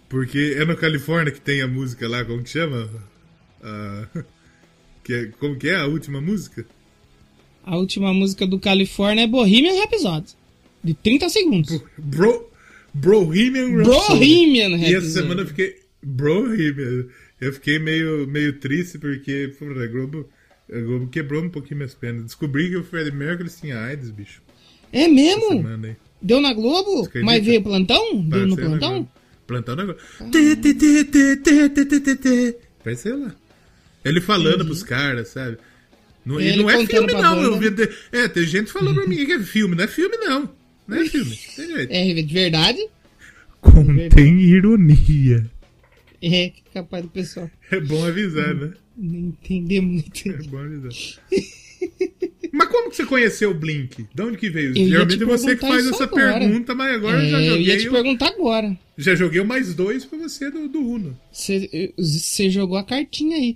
Porque 0.08 0.56
é 0.58 0.66
no 0.66 0.76
Califórnia 0.76 1.32
que 1.32 1.40
tem 1.42 1.62
a 1.62 1.68
música 1.68 2.08
lá, 2.08 2.26
como 2.26 2.44
que 2.44 2.50
chama? 2.50 2.90
que 5.04 5.14
é- 5.14 5.26
como 5.40 5.58
que 5.58 5.70
é 5.70 5.76
a 5.76 5.86
última 5.86 6.20
música? 6.20 6.66
A 7.64 7.78
última 7.78 8.14
música 8.14 8.48
do 8.48 8.60
Califórnia 8.60 9.24
é 9.24 9.28
Bohemian 9.28 9.74
Rhapsody. 9.80 10.34
De 10.84 10.94
30 10.94 11.30
segundos. 11.30 11.82
Bro, 11.98 12.50
Brohemian 12.94 13.76
Rhapsody. 13.78 14.18
Bohemian 14.18 14.70
E 14.70 14.72
Rhapsody. 14.78 14.96
essa 14.96 15.10
semana 15.22 15.42
eu 15.42 15.48
fiquei. 15.48 15.76
Brohemian. 16.02 17.06
Eu 17.40 17.54
fiquei 17.54 17.78
meio, 17.80 18.26
meio 18.28 18.54
triste 18.60 18.98
porque 18.98 19.54
a, 19.60 19.88
Globo, 19.88 20.28
a 20.72 20.80
Globo 20.80 21.08
quebrou 21.08 21.44
um 21.44 21.50
pouquinho 21.50 21.78
minhas 21.78 21.94
pernas. 21.94 22.26
Descobri 22.26 22.70
que 22.70 22.78
o 22.78 22.84
Fred 22.84 23.12
Mercury 23.12 23.50
tinha 23.50 23.80
AIDS, 23.80 24.12
bicho. 24.12 24.42
É 24.92 25.08
mesmo? 25.08 25.64
Deu 26.22 26.42
na 26.42 26.54
Globo? 26.54 27.10
Mas 27.24 27.44
veio 27.44 27.64
plantão? 27.64 28.22
Deu 28.24 28.48
no 28.48 28.56
plantão? 28.56 29.10
Plantão 29.48 29.76
na 29.76 29.86
Globo. 29.86 30.00
Vai 32.84 32.96
ser 32.96 33.16
lá. 33.16 33.34
Ele 34.04 34.22
falando 34.22 34.56
Entendi. 34.56 34.66
pros 34.66 34.84
caras, 34.84 35.30
sabe? 35.30 35.58
Não, 36.26 36.36
não 36.36 36.70
é 36.70 36.86
filme, 36.86 37.14
não. 37.14 37.42
Eu 37.42 37.60
né? 37.60 37.70
vi, 37.70 37.90
é, 38.12 38.28
tem 38.28 38.46
gente 38.46 38.72
falando 38.72 38.96
pra 38.96 39.08
mim 39.08 39.18
que 39.26 39.32
é 39.32 39.40
filme. 39.40 39.76
Não 39.76 39.84
é 39.84 39.88
filme, 39.88 40.18
não. 40.18 40.50
Não 40.88 40.98
é 40.98 41.06
filme. 41.06 41.38
Tem 41.56 41.68
jeito. 41.68 41.92
É 41.92 42.14
de 42.14 42.34
verdade? 42.34 42.88
Contém 43.62 44.40
ironia. 44.42 45.50
É, 46.22 46.52
capaz 46.74 47.04
do 47.04 47.10
pessoal. 47.10 47.50
É 47.72 47.80
bom 47.80 48.06
avisar, 48.06 48.54
né? 48.54 48.74
Não 49.00 49.30
entender 49.30 49.82
muito. 49.82 50.28
É 50.28 50.32
avisar. 50.32 50.92
Mas 52.52 52.68
como 52.68 52.90
que 52.90 52.96
você 52.98 53.06
conheceu 53.06 53.52
o 53.52 53.54
Blink? 53.54 54.06
De 54.14 54.22
onde 54.22 54.38
que 54.38 54.50
veio? 54.50 54.76
ia 54.78 54.88
Geralmente 54.90 55.18
te 55.18 55.24
é 55.24 55.26
você 55.26 55.56
que 55.56 55.62
faz 55.68 55.88
essa 55.88 56.04
agora. 56.04 56.40
pergunta, 56.40 56.76
mas 56.76 56.96
agora 56.96 57.24
eu 57.24 57.30
já 57.30 57.40
É, 57.40 57.42
eu 57.48 57.52
joguei. 57.52 57.66
ia 57.68 57.78
te 57.78 57.88
o- 57.88 57.92
perguntar 57.92 58.28
agora. 58.28 58.78
Já 58.98 59.16
joguei 59.16 59.40
o 59.40 59.46
mais 59.46 59.74
dois 59.74 60.04
pra 60.04 60.18
você 60.20 60.50
do, 60.52 60.68
do 60.68 60.80
Uno. 60.80 61.18
Você 61.32 62.50
jogou 62.50 62.78
a 62.78 62.84
cartinha 62.84 63.38
aí. 63.38 63.56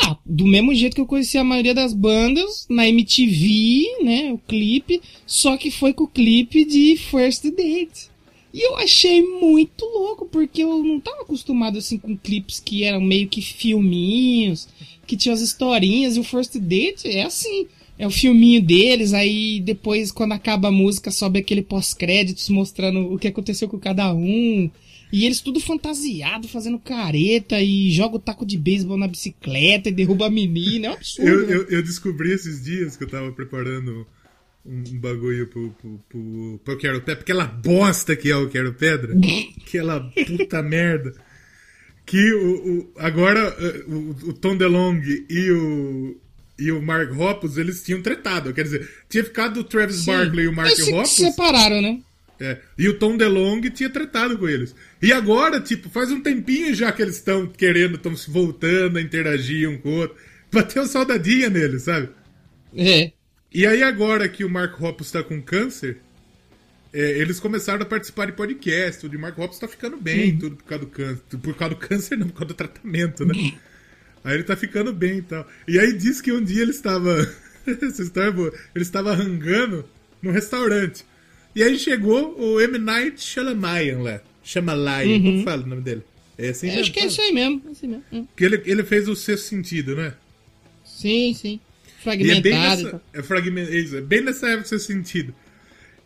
Ah, 0.00 0.16
do 0.26 0.44
mesmo 0.46 0.74
jeito 0.74 0.94
que 0.94 1.00
eu 1.00 1.06
conheci 1.06 1.38
a 1.38 1.44
maioria 1.44 1.72
das 1.74 1.92
bandas, 1.94 2.66
na 2.68 2.88
MTV, 2.88 4.02
né, 4.04 4.32
o 4.32 4.38
clipe, 4.38 5.00
só 5.24 5.56
que 5.56 5.70
foi 5.70 5.92
com 5.92 6.04
o 6.04 6.08
clipe 6.08 6.64
de 6.64 6.96
First 6.96 7.44
Date. 7.44 8.10
E 8.54 8.64
eu 8.64 8.76
achei 8.76 9.20
muito 9.20 9.84
louco, 9.84 10.26
porque 10.26 10.62
eu 10.62 10.80
não 10.84 11.00
tava 11.00 11.22
acostumado 11.22 11.76
assim 11.76 11.98
com 11.98 12.16
clipes 12.16 12.60
que 12.60 12.84
eram 12.84 13.00
meio 13.00 13.26
que 13.26 13.42
filminhos, 13.42 14.68
que 15.08 15.16
tinham 15.16 15.34
as 15.34 15.40
historinhas, 15.40 16.16
e 16.16 16.20
o 16.20 16.24
First 16.24 16.56
Date 16.58 17.08
é 17.08 17.24
assim. 17.24 17.66
É 17.98 18.06
o 18.06 18.10
filminho 18.10 18.62
deles, 18.62 19.12
aí 19.12 19.58
depois, 19.58 20.12
quando 20.12 20.32
acaba 20.32 20.68
a 20.68 20.72
música, 20.72 21.10
sobe 21.10 21.40
aquele 21.40 21.62
pós-créditos 21.62 22.48
mostrando 22.48 23.12
o 23.12 23.18
que 23.18 23.26
aconteceu 23.26 23.68
com 23.68 23.78
cada 23.78 24.14
um. 24.14 24.70
E 25.12 25.26
eles 25.26 25.40
tudo 25.40 25.58
fantasiado, 25.58 26.46
fazendo 26.46 26.78
careta 26.78 27.60
e 27.60 27.90
joga 27.90 28.16
o 28.16 28.20
taco 28.20 28.46
de 28.46 28.56
beisebol 28.56 28.96
na 28.96 29.08
bicicleta 29.08 29.88
e 29.88 29.92
derruba 29.92 30.26
a 30.26 30.30
menina. 30.30 30.86
É 30.86 30.90
um 30.90 30.94
absurdo. 30.94 31.28
Eu, 31.28 31.46
né? 31.46 31.54
eu, 31.54 31.68
eu 31.70 31.82
descobri 31.82 32.30
esses 32.30 32.62
dias 32.62 32.96
que 32.96 33.02
eu 33.02 33.08
tava 33.08 33.32
preparando 33.32 34.06
um, 34.64 34.82
bagulho 34.98 35.46
pro, 35.48 35.70
pro, 35.70 36.00
pro, 36.08 36.60
pro 36.64 36.78
Quero 36.78 37.00
Pedra, 37.00 37.20
aquela 37.22 37.44
bosta 37.46 38.16
que 38.16 38.30
é 38.30 38.36
o 38.36 38.48
Quero 38.48 38.72
Pedra, 38.74 39.14
aquela 39.62 40.00
puta 40.00 40.62
merda. 40.64 41.12
Que 42.06 42.32
o, 42.34 42.78
o- 42.80 42.92
agora 42.98 43.56
o, 43.88 44.10
o 44.28 44.32
Tom 44.34 44.56
DeLonge 44.56 45.24
e 45.28 45.50
o, 45.50 46.16
e 46.58 46.70
o 46.70 46.82
Mark 46.82 47.10
Hoppus, 47.18 47.56
eles 47.56 47.82
tinham 47.82 48.02
tretado. 48.02 48.52
Quer 48.52 48.64
dizer, 48.64 48.88
tinha 49.08 49.24
ficado 49.24 49.60
o 49.60 49.64
Travis 49.64 49.96
Sim. 50.00 50.12
Barkley 50.12 50.44
e 50.44 50.48
o 50.48 50.54
Mark 50.54 50.70
se 50.76 50.92
Hoppus. 50.92 51.12
separaram, 51.12 51.80
né? 51.80 52.02
É, 52.38 52.58
e 52.76 52.88
o 52.88 52.98
Tom 52.98 53.16
DeLonge 53.16 53.70
tinha 53.70 53.88
tratado 53.88 54.36
com 54.36 54.46
eles. 54.48 54.74
E 55.00 55.12
agora, 55.12 55.60
tipo, 55.60 55.88
faz 55.88 56.10
um 56.10 56.20
tempinho 56.20 56.74
já 56.74 56.90
que 56.92 57.00
eles 57.00 57.14
estão 57.16 57.46
querendo, 57.46 57.94
estão 57.94 58.14
se 58.16 58.28
voltando 58.30 58.98
a 58.98 59.00
interagir 59.02 59.68
um 59.70 59.78
com 59.78 59.88
o 59.90 59.96
outro. 60.00 60.16
Bateu 60.52 60.82
uma 60.82 60.88
saudadinha 60.88 61.48
neles, 61.48 61.82
sabe? 61.82 62.10
É. 62.76 63.12
E 63.54 63.64
aí 63.64 63.84
agora 63.84 64.28
que 64.28 64.44
o 64.44 64.50
Mark 64.50 64.82
Hoppus 64.82 65.12
tá 65.12 65.22
com 65.22 65.40
câncer, 65.40 65.98
é, 66.92 67.18
eles 67.18 67.38
começaram 67.38 67.82
a 67.82 67.86
participar 67.86 68.26
de 68.26 68.32
podcast. 68.32 69.06
O 69.06 69.08
de 69.08 69.16
Mark 69.16 69.38
Hoppus 69.38 69.60
tá 69.60 69.68
ficando 69.68 69.96
bem, 69.96 70.36
tudo 70.36 70.56
por 70.56 70.64
causa 70.64 70.84
do 70.84 70.90
câncer. 70.90 71.22
Por 71.40 71.54
causa 71.54 71.74
do 71.76 71.80
câncer, 71.80 72.18
não, 72.18 72.26
por 72.26 72.34
causa 72.34 72.48
do 72.48 72.54
tratamento, 72.54 73.24
né? 73.24 73.54
Aí 74.24 74.34
ele 74.34 74.42
tá 74.42 74.56
ficando 74.56 74.92
bem 74.92 75.18
e 75.18 75.22
tal. 75.22 75.46
E 75.68 75.78
aí 75.78 75.92
diz 75.92 76.20
que 76.20 76.32
um 76.32 76.42
dia 76.42 76.62
ele 76.62 76.72
estava. 76.72 77.16
Essa 77.64 78.02
história 78.02 78.28
é 78.28 78.32
boa. 78.32 78.52
Ele 78.74 78.82
estava 78.82 79.14
rangando 79.14 79.88
num 80.20 80.32
restaurante. 80.32 81.04
E 81.54 81.62
aí 81.62 81.78
chegou 81.78 82.36
o 82.36 82.60
M. 82.60 82.76
Night 82.76 83.22
Shyamalan 83.22 84.02
lá. 84.02 84.20
Shyamalan, 84.42 85.22
como 85.22 85.44
fala 85.44 85.62
o 85.62 85.66
nome 85.66 85.82
dele? 85.82 86.02
É 86.36 86.48
assim 86.48 86.66
mesmo, 86.66 86.80
acho 86.80 86.92
que 86.92 87.00
é 87.00 87.06
isso 87.06 87.20
aí 87.20 87.32
mesmo. 87.32 87.62
é 87.64 87.68
aí 87.68 87.88
mesmo. 87.88 88.04
Hum. 88.12 88.26
Que 88.36 88.44
ele, 88.44 88.60
ele 88.66 88.82
fez 88.82 89.08
o 89.08 89.14
sexto 89.14 89.44
sentido, 89.44 89.94
né? 89.94 90.14
Sim, 90.84 91.32
sim. 91.34 91.60
E 92.18 92.30
é 92.30 92.40
bem 92.40 92.52
Fragmentado. 92.52 92.82
nessa, 92.82 93.02
é 93.12 93.70
é 93.74 93.78
isso, 93.78 93.96
é 93.96 94.00
bem 94.00 94.20
nessa 94.22 94.48
época 94.48 94.68
seu 94.68 94.78
sentido. 94.78 95.34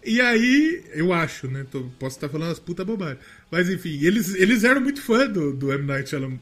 E 0.04 0.20
aí, 0.20 0.82
eu 0.94 1.12
acho, 1.12 1.48
né? 1.48 1.66
tô- 1.70 1.84
posso 1.98 2.16
estar 2.16 2.28
falando 2.28 2.52
as 2.52 2.58
puta 2.58 2.84
bobagem. 2.84 3.18
Mas 3.50 3.68
enfim, 3.68 3.98
eles, 4.04 4.34
eles 4.34 4.64
eram 4.64 4.80
muito 4.80 5.02
fã 5.02 5.26
do, 5.26 5.52
do 5.52 5.72
M. 5.72 5.84
Night 5.84 6.08
Shyamalan. 6.08 6.38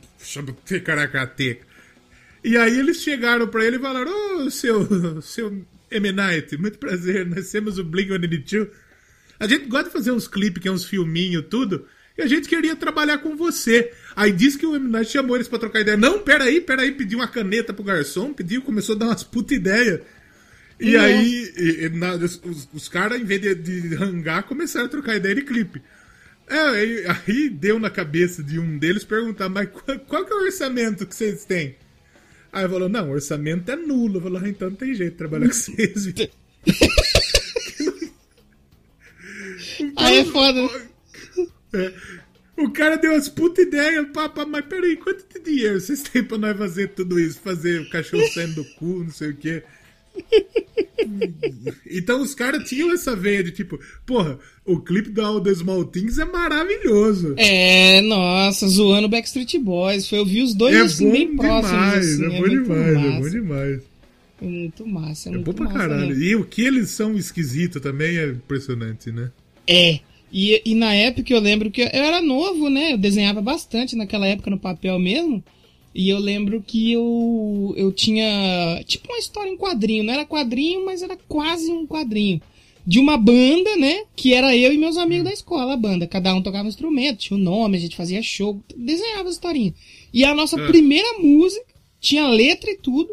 Caracateca. 0.85 1.66
E 2.45 2.57
aí 2.57 2.79
eles 2.79 3.03
chegaram 3.03 3.49
pra 3.49 3.64
ele 3.64 3.77
e 3.77 3.81
falaram: 3.81 4.12
Ô, 4.47 4.51
seu, 4.51 4.87
seu 5.23 5.64
M. 5.90 6.12
Night, 6.12 6.57
muito 6.59 6.79
prazer, 6.79 7.27
nós 7.27 7.51
temos 7.51 7.79
o 7.79 7.85
Blink-182. 7.85 8.69
A 9.40 9.47
gente 9.47 9.66
gosta 9.66 9.87
de 9.87 9.92
fazer 9.92 10.12
uns 10.12 10.29
clipes, 10.29 10.62
que 10.62 10.69
é 10.69 10.73
uns 10.73 10.85
filminhos, 10.85 11.45
tudo. 11.51 11.87
E 12.19 12.23
a 12.23 12.27
gente 12.27 12.49
queria 12.49 12.75
trabalhar 12.75 13.19
com 13.19 13.37
você. 13.37 13.93
Aí 14.15 14.33
disse 14.33 14.59
que 14.59 14.67
o 14.67 14.75
M. 14.75 14.89
Night 14.89 15.11
chamou 15.13 15.37
eles 15.37 15.49
pra 15.49 15.59
trocar 15.59 15.81
ideia. 15.81 15.97
Não, 15.97 16.21
peraí, 16.21 16.61
peraí, 16.61 16.93
pediu 16.93 17.19
uma 17.19 17.29
caneta 17.29 17.73
pro 17.75 17.85
garçom, 17.85 18.33
pediu, 18.33 18.63
começou 18.63 18.95
a 18.95 18.99
dar 18.99 19.07
umas 19.07 19.23
puta 19.23 19.55
ideia. 19.55 20.03
E 20.81 20.93
Nossa. 20.93 21.07
aí, 21.07 21.53
e- 21.57 21.85
e 21.85 21.89
na- 21.91 22.15
os, 22.15 22.41
os- 22.45 22.69
os 22.73 22.89
caras, 22.89 23.21
em 23.21 23.25
vez 23.25 23.41
de, 23.41 23.55
de 23.55 23.95
rangar, 23.95 24.45
começaram 24.45 24.87
a 24.87 24.89
trocar 24.89 25.17
ideia 25.17 25.35
de 25.35 25.43
clipe. 25.43 25.83
É, 26.49 26.59
aí, 26.59 27.05
aí 27.27 27.49
deu 27.51 27.79
na 27.79 27.91
cabeça 27.91 28.43
de 28.43 28.59
um 28.59 28.79
deles 28.79 29.05
perguntar, 29.05 29.49
mas 29.49 29.69
qual, 29.69 29.99
qual 30.01 30.25
que 30.25 30.33
é 30.33 30.37
o 30.37 30.45
orçamento 30.45 31.07
que 31.07 31.15
vocês 31.15 31.45
têm? 31.45 31.77
Aí 32.53 32.67
falou, 32.69 32.89
não, 32.89 33.11
o 33.11 33.13
orçamento 33.13 33.71
é 33.71 33.77
nulo. 33.77 34.21
Falou, 34.21 34.41
ah, 34.43 34.49
então 34.49 34.71
não 34.71 34.77
tem 34.77 34.95
jeito 34.95 35.13
de 35.13 35.19
trabalhar 35.19 35.49
com 35.49 35.53
vocês. 35.55 36.07
viu?" 36.07 36.15
Aí 39.97 40.19
é 40.19 40.25
foda. 40.25 40.61
Né? 41.77 41.87
É. 41.87 42.27
O 42.62 42.71
cara 42.71 42.97
deu 42.97 43.12
umas 43.12 43.29
puta 43.29 43.61
ideias, 43.61 44.07
papa, 44.15 44.47
mas 44.47 44.65
peraí, 44.65 44.97
quanto 44.97 45.25
de 45.31 45.45
dinheiro 45.45 45.79
vocês 45.79 46.03
têm 46.03 46.25
pra 46.25 46.39
nós 46.39 46.57
fazer 46.57 46.89
tudo 46.89 47.21
isso? 47.21 47.39
Fazer 47.45 47.83
o 47.83 47.91
cachorro 47.91 48.27
saindo 48.33 48.55
do 48.55 48.65
cu, 48.77 49.05
não 49.05 49.11
sei 49.11 49.31
o 49.31 49.37
quê. 49.37 49.62
Então 51.91 52.23
os 52.23 52.35
caras 52.35 52.69
tinham 52.69 52.93
essa 52.93 53.15
veia 53.15 53.43
de 53.45 53.51
tipo, 53.51 53.79
porra, 54.07 54.39
o 54.65 54.81
clipe 54.81 55.11
da 55.11 55.27
All 55.27 55.41
the 55.41 55.55
Small 55.55 55.85
Things 55.85 56.19
é 56.19 56.25
maravilhoso. 56.25 57.35
É, 57.37 58.01
nossa, 58.01 58.67
zoando 58.69 59.09
Backstreet 59.09 59.59
Boys. 59.59 60.09
Foi 60.09 60.19
eu 60.19 60.27
vi 60.27 60.43
os 60.43 60.55
dois 60.55 60.75
É 60.75 60.81
assim, 60.81 61.07
bom 61.07 61.12
bem 61.12 61.37
próximos. 61.37 61.71
demais, 61.71 62.07
assim, 62.15 62.25
é 62.25 62.29
bom 62.29 62.39
muito 62.39 62.62
demais, 62.62 62.89
é 62.89 62.93
massa. 62.99 63.21
bom 63.21 63.29
demais. 63.31 63.81
É 64.41 64.45
muito 64.47 64.87
massa, 64.87 65.29
é, 65.29 65.33
É 65.33 65.35
muito 65.35 65.45
bom 65.47 65.53
pra 65.53 65.65
massa 65.67 65.79
caralho. 65.79 66.09
mesmo. 66.09 66.23
E 66.23 66.37
o 66.37 66.45
que 66.45 66.62
eles 66.62 66.91
são 66.91 67.15
esquisitos 67.17 67.81
também 67.83 68.17
é 68.19 68.27
impressionante, 68.29 69.11
né? 69.12 69.31
É. 69.67 70.01
E, 70.33 70.61
e 70.65 70.75
na 70.75 70.93
época 70.95 71.33
eu 71.33 71.41
lembro 71.41 71.71
que 71.71 71.83
eu 71.83 71.89
era 71.93 72.21
novo, 72.21 72.69
né? 72.69 72.93
Eu 72.93 72.99
desenhava 72.99 73.41
bastante 73.41 73.97
naquela 73.97 74.27
época 74.27 74.51
no 74.51 74.59
papel 74.59 74.99
mesmo. 74.99 75.43
E 75.95 76.11
eu 76.11 76.19
lembro 76.19 76.62
que 76.62 76.93
eu, 76.93 77.75
eu 77.77 77.91
tinha 77.91 78.83
tipo 78.87 79.09
uma 79.09 79.19
história 79.19 79.49
em 79.49 79.57
quadrinho. 79.57 80.05
Não 80.05 80.12
era 80.12 80.27
quadrinho, 80.27 80.85
mas 80.85 81.03
era 81.03 81.17
quase 81.29 81.71
um 81.71 81.87
quadrinho. 81.87 82.41
De 82.87 82.99
uma 82.99 83.17
banda, 83.17 83.77
né? 83.77 84.05
Que 84.15 84.35
era 84.35 84.55
eu 84.55 84.73
e 84.73 84.79
meus 84.79 84.97
amigos 84.97 85.25
da 85.25 85.33
escola, 85.33 85.73
a 85.73 85.77
banda. 85.77 86.07
Cada 86.07 86.35
um 86.35 86.43
tocava 86.43 86.65
um 86.65 86.69
instrumento, 86.69 87.19
tinha 87.19 87.37
o 87.37 87.41
um 87.41 87.43
nome, 87.43 87.79
a 87.79 87.81
gente 87.81 87.97
fazia 87.97 88.23
show, 88.23 88.61
desenhava 88.77 89.29
a 89.29 89.33
historinha. 89.33 89.75
E 90.12 90.25
a 90.25 90.35
nossa 90.35 90.61
É. 90.61 90.67
primeira 90.67 91.19
música, 91.19 91.65
tinha 92.01 92.29
letra 92.29 92.71
e 92.71 92.77
tudo, 92.77 93.11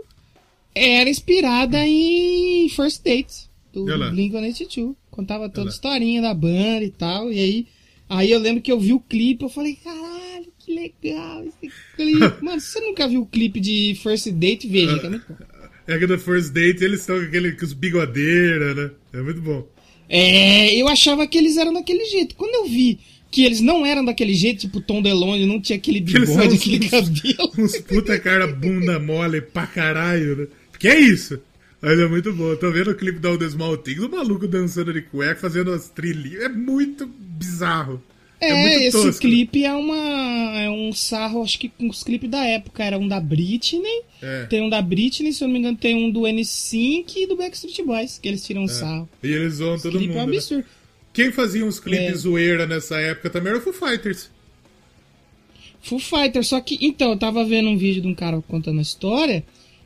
era 0.75 1.09
inspirada 1.09 1.87
em 1.87 2.67
First 2.69 3.01
Dates, 3.03 3.49
do 3.71 3.85
Olha 3.85 3.97
lá. 3.97 4.11
Blink-182. 4.11 4.95
Contava 5.13 5.47
toda 5.47 5.69
a 5.69 5.71
historinha 5.71 6.23
da 6.23 6.33
banda 6.33 6.83
e 6.83 6.89
tal. 6.89 7.31
E 7.31 7.39
aí, 7.39 7.67
aí 8.09 8.31
eu 8.31 8.39
lembro 8.39 8.63
que 8.63 8.71
eu 8.71 8.79
vi 8.79 8.93
o 8.93 8.99
clipe, 8.99 9.43
eu 9.43 9.49
falei, 9.49 9.77
caralho, 9.83 10.51
que 10.57 10.73
legal 10.73 11.45
esse 11.45 11.71
clipe. 11.95 12.33
Mano, 12.43 12.59
se 12.59 12.71
você 12.71 12.79
nunca 12.79 13.07
viu 13.07 13.21
o 13.21 13.25
clipe 13.27 13.59
de 13.59 13.95
First 14.01 14.31
Date, 14.31 14.67
veja, 14.67 14.97
que 14.97 15.05
é 15.05 15.09
muito 15.09 15.25
bom. 15.29 15.35
É 15.85 15.99
que 15.99 16.07
no 16.07 16.17
First 16.17 16.53
Date 16.53 16.81
eles 16.81 17.01
estão 17.01 17.19
com 17.19 17.25
aquele 17.25 17.51
com 17.51 17.65
os 17.65 17.73
bigodeiras, 17.73 18.73
né? 18.73 18.91
É 19.11 19.21
muito 19.21 19.41
bom. 19.41 19.67
É, 20.07 20.73
eu 20.73 20.87
achava 20.87 21.27
que 21.27 21.37
eles 21.37 21.57
eram 21.57 21.73
daquele 21.73 22.05
jeito. 22.05 22.35
Quando 22.35 22.55
eu 22.55 22.69
vi 22.69 22.99
que 23.29 23.43
eles 23.43 23.59
não 23.59 23.85
eram 23.85 24.05
daquele 24.05 24.33
jeito, 24.33 24.61
tipo 24.61 24.79
Tom 24.79 25.01
DeLonge, 25.01 25.45
não 25.45 25.59
tinha 25.59 25.75
aquele 25.75 25.99
bigode, 25.99 26.55
aquele 26.55 26.87
cabelo. 26.87 27.51
Uns 27.57 27.77
puta 27.79 28.17
cara 28.17 28.47
bunda 28.47 28.97
mole 28.97 29.41
pra 29.41 29.67
caralho, 29.67 30.37
né? 30.37 30.47
Que 30.79 30.87
é 30.87 30.97
isso? 30.97 31.41
Mas 31.83 31.99
é 31.99 32.07
muito 32.07 32.31
bom. 32.31 32.55
Tô 32.55 32.71
vendo 32.71 32.91
o 32.91 32.95
clipe 32.95 33.19
da 33.19 33.27
All 33.27 33.37
the 33.37 33.49
Small 33.49 33.75
Things, 33.77 34.01
o 34.01 34.09
maluco 34.09 34.47
dançando 34.47 34.93
de 34.93 35.01
cueca, 35.01 35.35
fazendo 35.41 35.71
as 35.73 35.89
trilhinhas. 35.89 36.43
É 36.43 36.49
muito 36.49 37.05
bizarro. 37.05 38.01
É, 38.39 38.53
muito 38.53 38.83
esse 38.83 38.91
tosco. 39.03 39.19
clipe 39.21 39.65
é 39.65 39.73
uma. 39.73 40.61
É 40.61 40.69
um 40.69 40.93
sarro, 40.93 41.43
acho 41.43 41.59
que 41.59 41.69
os 41.81 42.01
clipes 42.03 42.29
da 42.29 42.45
época 42.45 42.83
era 42.85 42.97
um 42.97 43.05
da 43.07 43.19
Britney. 43.19 44.01
É. 44.21 44.45
Tem 44.45 44.61
um 44.61 44.69
da 44.69 44.81
Britney, 44.81 45.33
se 45.33 45.43
eu 45.43 45.47
não 45.49 45.53
me 45.53 45.59
engano, 45.59 45.77
tem 45.77 45.93
um 45.93 46.09
do 46.09 46.21
N5 46.21 47.05
e 47.17 47.27
do 47.27 47.35
Backstreet 47.35 47.83
Boys, 47.85 48.17
que 48.17 48.29
eles 48.29 48.45
tiram 48.45 48.63
um 48.63 48.67
sarro. 48.69 49.09
E 49.21 49.27
eles 49.27 49.55
zoam 49.55 49.77
todo 49.77 49.99
mundo. 49.99 50.11
é 50.11 50.23
um 50.23 50.27
né? 50.27 50.37
absurdo. 50.37 50.65
Quem 51.11 51.31
fazia 51.33 51.65
uns 51.65 51.79
clipes 51.81 52.13
É. 52.13 52.15
zoeira 52.15 52.65
nessa 52.65 52.97
época 52.97 53.29
também 53.29 53.49
era 53.51 53.59
o 53.59 53.61
Foo 53.61 53.73
Fighters. 53.73 54.29
Foo 55.81 55.99
Fighter, 55.99 56.43
só 56.45 56.61
que, 56.61 56.77
então, 56.81 57.11
eu 57.11 57.17
tava 57.19 57.43
vendo 57.45 57.67
um 57.69 57.77
vídeo 57.77 58.01
de 58.01 58.07
um 58.07 58.15
cara 58.15 58.41
contando 58.47 58.79
a 58.79 58.81
história, 58.81 59.43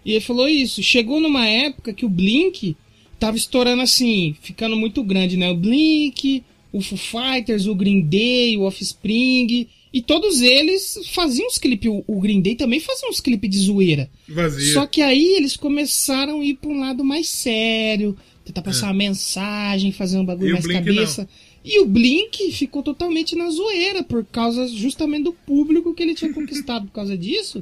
e 0.07 0.11
ele 0.11 0.21
falou 0.21 0.47
isso, 0.47 0.81
chegou 0.81 1.19
numa 1.19 1.45
época 1.45 1.91
que 1.91 2.05
o 2.05 2.09
Blink 2.09 2.77
tava 3.19 3.35
estourando 3.35 3.81
assim, 3.81 4.33
ficando 4.41 4.77
muito 4.77 5.03
grande, 5.03 5.35
né? 5.35 5.51
O 5.51 5.57
Blink, 5.57 6.45
o 6.71 6.79
Foo 6.79 6.97
Fighters, 6.97 7.65
o 7.65 7.75
Green 7.75 7.99
Day, 7.99 8.57
o 8.57 8.61
Offspring, 8.61 9.67
e 9.91 10.01
todos 10.01 10.41
eles 10.41 10.97
faziam 11.11 11.47
uns 11.47 11.57
clipes, 11.57 11.91
o, 12.07 12.19
Green 12.21 12.39
Day 12.39 12.55
também 12.55 12.79
fazia 12.79 13.09
uns 13.09 13.19
clipes 13.19 13.49
de 13.49 13.57
zoeira. 13.57 14.09
Vazia. 14.29 14.75
Só 14.75 14.85
que 14.85 15.01
aí 15.01 15.35
eles 15.35 15.57
começaram 15.57 16.39
a 16.39 16.45
ir 16.45 16.53
pra 16.53 16.69
um 16.69 16.79
lado 16.79 17.03
mais 17.03 17.27
sério, 17.27 18.15
tentar 18.45 18.61
passar 18.61 18.87
uma 18.87 18.93
mensagem, 18.93 19.91
fazer 19.91 20.19
um 20.19 20.25
bagulho 20.25 20.47
É. 20.47 20.49
E 20.51 20.53
mais 20.53 20.65
Blink 20.65 20.85
cabeça. 20.85 21.27
E 21.65 21.81
o 21.81 21.85
Blink 21.85 22.49
ficou 22.53 22.81
totalmente 22.81 23.35
na 23.35 23.49
zoeira, 23.49 24.03
por 24.03 24.23
causa 24.23 24.69
justamente 24.69 25.23
do 25.23 25.33
público 25.33 25.93
que 25.93 26.01
ele 26.01 26.15
tinha 26.15 26.31
conquistado 26.31 26.85
por 26.85 26.93
causa 26.93 27.17
disso. 27.17 27.61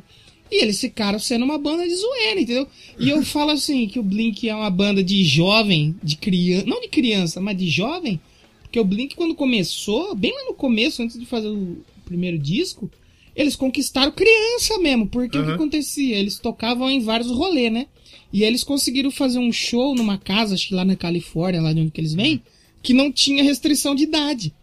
E 0.56 0.62
eles 0.62 0.80
ficaram 0.80 1.20
sendo 1.20 1.44
uma 1.44 1.58
banda 1.58 1.86
de 1.86 1.94
zoeira, 1.94 2.40
entendeu? 2.40 2.66
E 2.98 3.10
eu 3.10 3.22
falo 3.26 3.52
assim, 3.52 3.88
que 3.88 4.00
o 4.00 4.04
Blink 4.04 4.48
é 4.48 4.56
uma 4.56 4.70
banda 4.70 5.04
de 5.04 5.22
jovem, 5.26 5.94
de 6.02 6.16
criança, 6.16 6.66
não 6.66 6.80
de 6.80 6.88
criança, 6.88 7.42
mas 7.42 7.58
de 7.58 7.68
jovem, 7.68 8.22
porque 8.62 8.80
o 8.80 8.86
Blink 8.86 9.16
quando 9.16 9.36
começou, 9.36 10.16
bem 10.16 10.34
lá 10.34 10.46
no 10.46 10.54
começo, 10.54 11.04
antes 11.04 11.20
de 11.20 11.26
fazer 11.26 11.50
o 11.50 11.84
primeiro 12.06 12.40
disco, 12.40 12.90
eles 13.36 13.54
conquistaram 13.54 14.14
criança 14.14 14.78
mesmo, 14.78 15.08
porque 15.08 15.38
o 15.38 15.42
que 15.42 15.50
Aham. 15.50 15.56
acontecia? 15.56 16.16
Eles 16.16 16.40
tocavam 16.40 16.90
em 16.90 17.02
vários 17.02 17.30
rolês, 17.30 17.70
né? 17.70 17.88
E 18.32 18.44
eles 18.44 18.64
conseguiram 18.64 19.12
fazer 19.12 19.40
um 19.40 19.52
show 19.52 19.94
numa 19.94 20.18
casa, 20.18 20.56
acho 20.56 20.70
que 20.70 20.74
lá 20.74 20.86
na 20.86 20.96
Califórnia, 20.96 21.62
lá 21.62 21.74
de 21.74 21.82
onde 21.82 21.92
que 21.92 22.00
eles 22.00 22.14
vêm, 22.14 22.42
que 22.82 22.94
não 22.94 23.12
tinha 23.12 23.44
restrição 23.44 23.94
de 23.94 24.04
idade. 24.04 24.54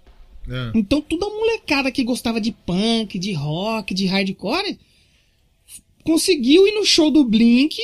É. 0.49 0.73
Então 0.75 1.03
toda 1.03 1.27
molecada 1.27 1.93
que 1.93 2.03
gostava 2.03 2.41
de 2.41 2.53
punk, 2.53 3.19
de 3.19 3.33
rock, 3.33 3.93
de 3.93 4.07
hardcore, 4.07 4.79
conseguiu 6.05 6.67
ir 6.67 6.73
no 6.73 6.85
show 6.85 7.11
do 7.11 7.25
Blink. 7.25 7.79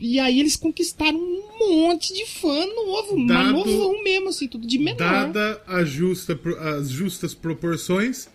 E 0.00 0.18
aí 0.18 0.40
eles 0.40 0.56
conquistaram 0.56 1.16
um 1.16 1.58
monte 1.58 2.12
de 2.12 2.26
fã 2.26 2.66
novo, 2.66 3.16
mas 3.16 3.52
novão 3.52 4.02
mesmo, 4.02 4.28
assim, 4.30 4.48
tudo 4.48 4.66
de 4.66 4.78
menor. 4.78 4.96
Dada 4.96 5.62
a 5.64 5.84
justa, 5.84 6.38
as 6.76 6.90
justas 6.90 7.34
proporções, 7.34 8.28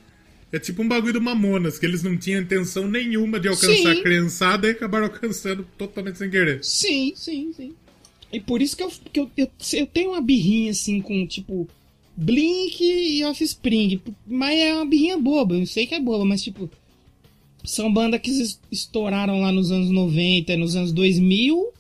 é 0.50 0.58
tipo 0.60 0.82
um 0.82 0.88
bagulho 0.88 1.14
do 1.14 1.22
Mamonas, 1.22 1.78
que 1.78 1.86
eles 1.86 2.02
não 2.02 2.16
tinham 2.16 2.42
intenção 2.42 2.88
nenhuma 2.88 3.38
de 3.38 3.50
alcançar 3.50 3.76
Sim. 3.76 4.00
a 4.00 4.02
criançada 4.02 4.68
e 4.68 4.72
acabaram 4.72 5.08
alcançando 5.08 5.68
totalmente 5.78 6.18
sem 6.18 6.30
querer. 6.30 6.64
Sim, 6.64 7.12
sim, 7.18 7.52
sim. 7.52 7.74
E 8.32 8.40
por 8.40 8.62
isso 8.62 8.78
que 8.78 8.84
eu, 8.84 8.92
que 9.12 9.20
eu, 9.20 9.32
eu, 9.36 9.52
eu 9.74 9.88
tenho 9.88 10.12
uma 10.12 10.22
birrinha 10.22 10.72
assim 10.72 11.02
com, 11.02 11.28
tipo, 11.28 11.68
Blink 12.16 12.82
e 12.82 13.24
Offspring. 13.26 14.02
Mas 14.26 14.58
é 14.58 14.74
uma 14.74 14.86
birrinha 14.86 15.18
boba, 15.18 15.56
eu 15.56 15.66
sei 15.66 15.86
que 15.86 15.96
é 15.96 16.00
boba, 16.00 16.26
mas 16.26 16.42
tipo. 16.42 16.70
São 17.66 17.92
bandas 17.92 18.22
que 18.22 18.30
es- 18.32 18.60
estouraram 18.72 19.40
lá 19.42 19.52
nos 19.52 19.72
anos 19.72 19.90
90, 19.90 20.56
nos 20.58 20.76
anos 20.76 20.92
2000 20.92 21.72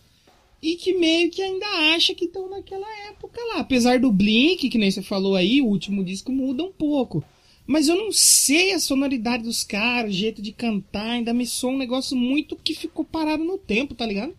e 0.61 0.75
que 0.75 0.93
meio 0.93 1.29
que 1.29 1.41
ainda 1.41 1.65
acha 1.95 2.15
que 2.15 2.25
estão 2.25 2.49
naquela 2.49 2.87
época 3.09 3.39
lá. 3.53 3.59
Apesar 3.59 3.99
do 3.99 4.11
Blink, 4.11 4.69
que 4.69 4.77
nem 4.77 4.89
você 4.91 5.01
falou 5.01 5.35
aí, 5.35 5.61
o 5.61 5.65
último 5.67 6.03
disco 6.03 6.31
muda 6.31 6.63
um 6.63 6.71
pouco. 6.71 7.23
Mas 7.67 7.87
eu 7.87 7.95
não 7.95 8.11
sei 8.11 8.73
a 8.73 8.79
sonoridade 8.79 9.43
dos 9.43 9.63
caras, 9.63 10.11
o 10.11 10.17
jeito 10.17 10.41
de 10.41 10.51
cantar, 10.51 11.11
ainda 11.11 11.33
me 11.33 11.45
soa 11.47 11.71
um 11.71 11.77
negócio 11.77 12.15
muito 12.15 12.55
que 12.55 12.75
ficou 12.75 13.03
parado 13.03 13.43
no 13.43 13.57
tempo, 13.57 13.95
tá 13.95 14.05
ligado? 14.05 14.33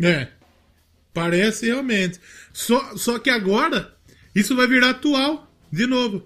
É. 0.00 0.28
Parece 1.12 1.66
realmente. 1.66 2.18
Só, 2.52 2.96
só 2.96 3.18
que 3.18 3.30
agora, 3.30 3.94
isso 4.34 4.54
vai 4.56 4.66
virar 4.66 4.90
atual 4.90 5.48
de 5.70 5.86
novo. 5.86 6.22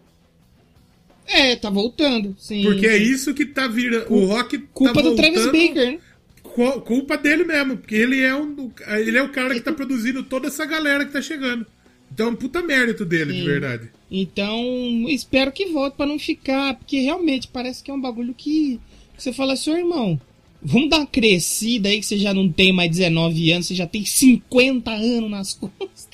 É, 1.28 1.54
tá 1.56 1.68
voltando, 1.70 2.34
sim. 2.38 2.62
Porque 2.62 2.86
é 2.86 2.96
isso 2.96 3.34
que 3.34 3.44
tá 3.44 3.68
virando. 3.68 4.12
O 4.12 4.24
rock 4.24 4.58
Culpa 4.72 4.94
tá 4.94 5.02
do 5.02 5.14
Travis 5.14 5.44
Baker, 5.46 5.92
né? 5.92 5.98
Cu- 6.42 6.80
Culpa 6.80 7.16
dele 7.18 7.44
mesmo, 7.44 7.76
porque 7.76 7.94
ele 7.94 8.20
é, 8.20 8.34
um, 8.34 8.70
ele 8.98 9.16
é 9.18 9.22
o 9.22 9.28
cara 9.28 9.52
que 9.54 9.60
tá 9.60 9.72
produzindo 9.72 10.22
toda 10.22 10.48
essa 10.48 10.64
galera 10.64 11.04
que 11.04 11.12
tá 11.12 11.20
chegando. 11.22 11.66
Então 12.12 12.30
é 12.32 12.34
puta 12.36 12.62
mérito 12.62 13.04
dele, 13.04 13.32
de 13.34 13.40
Sim. 13.40 13.44
verdade. 13.44 13.90
Então, 14.10 15.04
espero 15.08 15.52
que 15.52 15.66
volte 15.66 15.96
pra 15.98 16.06
não 16.06 16.18
ficar, 16.18 16.74
porque 16.76 16.98
realmente 17.00 17.46
parece 17.48 17.82
que 17.84 17.90
é 17.90 17.94
um 17.94 18.00
bagulho 18.00 18.32
que 18.34 18.80
você 19.16 19.30
fala 19.32 19.52
assim, 19.52 19.70
"Ô, 19.70 19.76
irmão, 19.76 20.18
vamos 20.62 20.88
dar 20.88 21.00
uma 21.00 21.06
crescida 21.06 21.90
aí 21.90 22.00
que 22.00 22.06
você 22.06 22.16
já 22.16 22.32
não 22.32 22.50
tem 22.50 22.72
mais 22.72 22.90
19 22.90 23.52
anos, 23.52 23.66
você 23.66 23.74
já 23.74 23.86
tem 23.86 24.04
50 24.06 24.90
anos 24.90 25.30
nas 25.30 25.52
costas. 25.60 26.08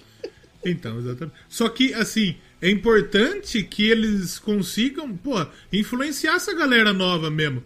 Então, 0.67 0.99
exatamente. 0.99 1.37
Só 1.49 1.69
que, 1.69 1.95
assim, 1.95 2.35
é 2.67 2.71
importante 2.71 3.63
que 3.63 3.89
eles 3.91 4.39
consigam, 4.39 5.15
pô, 5.17 5.35
influenciar 5.73 6.37
essa 6.37 6.55
galera 6.55 6.93
nova 6.93 7.31
mesmo. 7.31 7.63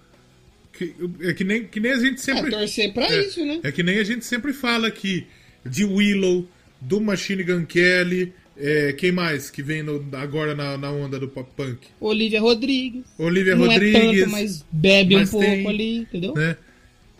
Que, 0.72 0.94
é 1.22 1.32
que 1.32 1.44
nem, 1.44 1.64
que 1.64 1.80
nem 1.80 1.92
a 1.92 1.98
gente 1.98 2.20
sempre. 2.20 2.54
É, 2.54 2.58
torcer 2.58 2.92
pra 2.94 3.04
É, 3.04 3.20
isso, 3.26 3.44
né? 3.44 3.60
É 3.62 3.72
que 3.72 3.82
nem 3.82 3.98
a 3.98 4.04
gente 4.04 4.24
sempre 4.24 4.52
fala 4.52 4.88
aqui 4.88 5.26
de 5.64 5.84
Willow, 5.84 6.46
do 6.80 7.00
Machine 7.00 7.42
Gun 7.42 7.64
Kelly, 7.64 8.32
é, 8.56 8.92
quem 8.92 9.10
mais 9.12 9.50
que 9.50 9.62
vem 9.62 9.82
no- 9.82 10.04
agora 10.12 10.54
na, 10.54 10.76
na 10.78 10.90
onda 10.90 11.18
do 11.18 11.28
pop 11.28 11.48
punk? 11.56 11.88
Olivia 12.00 12.40
Rodrigues. 12.40 13.04
Olivia 13.18 13.54
não 13.56 13.66
Rodrigues. 13.66 13.94
é 13.96 14.16
tanto, 14.22 14.30
mas 14.30 14.64
bebe 14.70 15.14
mas 15.16 15.28
um 15.28 15.32
pouco 15.32 15.46
tem, 15.46 15.66
ali, 15.68 15.96
entendeu? 15.98 16.34
né? 16.34 16.56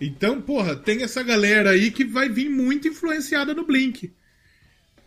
Então, 0.01 0.41
porra, 0.41 0.77
tem 0.77 1.03
essa 1.03 1.23
galera 1.25 1.71
aí 1.71 1.91
que 1.91 2.05
vai 2.05 2.29
vir 2.29 2.49
muito 2.49 2.87
influenciada 2.87 3.53
no 3.55 3.65
Blink. 3.65 4.13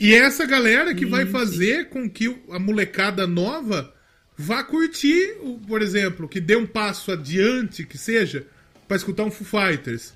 E 0.01 0.13
é 0.15 0.17
essa 0.17 0.45
galera 0.47 0.95
que 0.95 1.05
vai 1.05 1.25
fazer 1.27 1.89
com 1.89 2.09
que 2.09 2.35
a 2.49 2.57
molecada 2.57 3.27
nova 3.27 3.93
vá 4.35 4.63
curtir, 4.63 5.35
por 5.67 5.81
exemplo, 5.81 6.27
que 6.27 6.39
dê 6.41 6.55
um 6.55 6.65
passo 6.65 7.11
adiante, 7.11 7.85
que 7.85 7.97
seja, 7.97 8.47
pra 8.87 8.97
escutar 8.97 9.23
um 9.23 9.29
Foo 9.31 9.45
Fighters. 9.45 10.13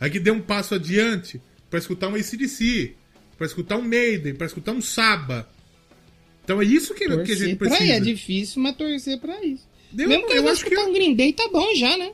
Aí 0.00 0.10
que 0.10 0.18
dê 0.18 0.30
um 0.32 0.40
passo 0.40 0.74
adiante 0.74 1.40
pra 1.70 1.78
escutar 1.78 2.08
um 2.08 2.14
ACDC, 2.16 2.94
pra 3.36 3.46
escutar 3.46 3.76
um 3.76 3.82
Maiden, 3.82 4.34
pra 4.34 4.46
escutar 4.46 4.72
um 4.72 4.80
Saba. 4.80 5.48
Então 6.42 6.60
é 6.60 6.64
isso 6.64 6.92
que, 6.94 7.04
que 7.06 7.32
a 7.32 7.36
gente 7.36 7.56
pra 7.56 7.68
precisa. 7.68 7.92
é 7.92 8.00
difícil, 8.00 8.60
mas 8.62 8.74
torcer 8.76 9.20
pra 9.20 9.40
isso. 9.44 9.68
Eu- 9.96 10.08
Mesmo 10.08 10.26
que 10.26 10.32
eu 10.32 10.48
acho 10.48 10.64
que- 10.64 10.76
um 10.78 10.92
Green 10.92 11.14
Day, 11.14 11.32
tá 11.32 11.48
bom 11.52 11.74
já, 11.76 11.96
né? 11.96 12.10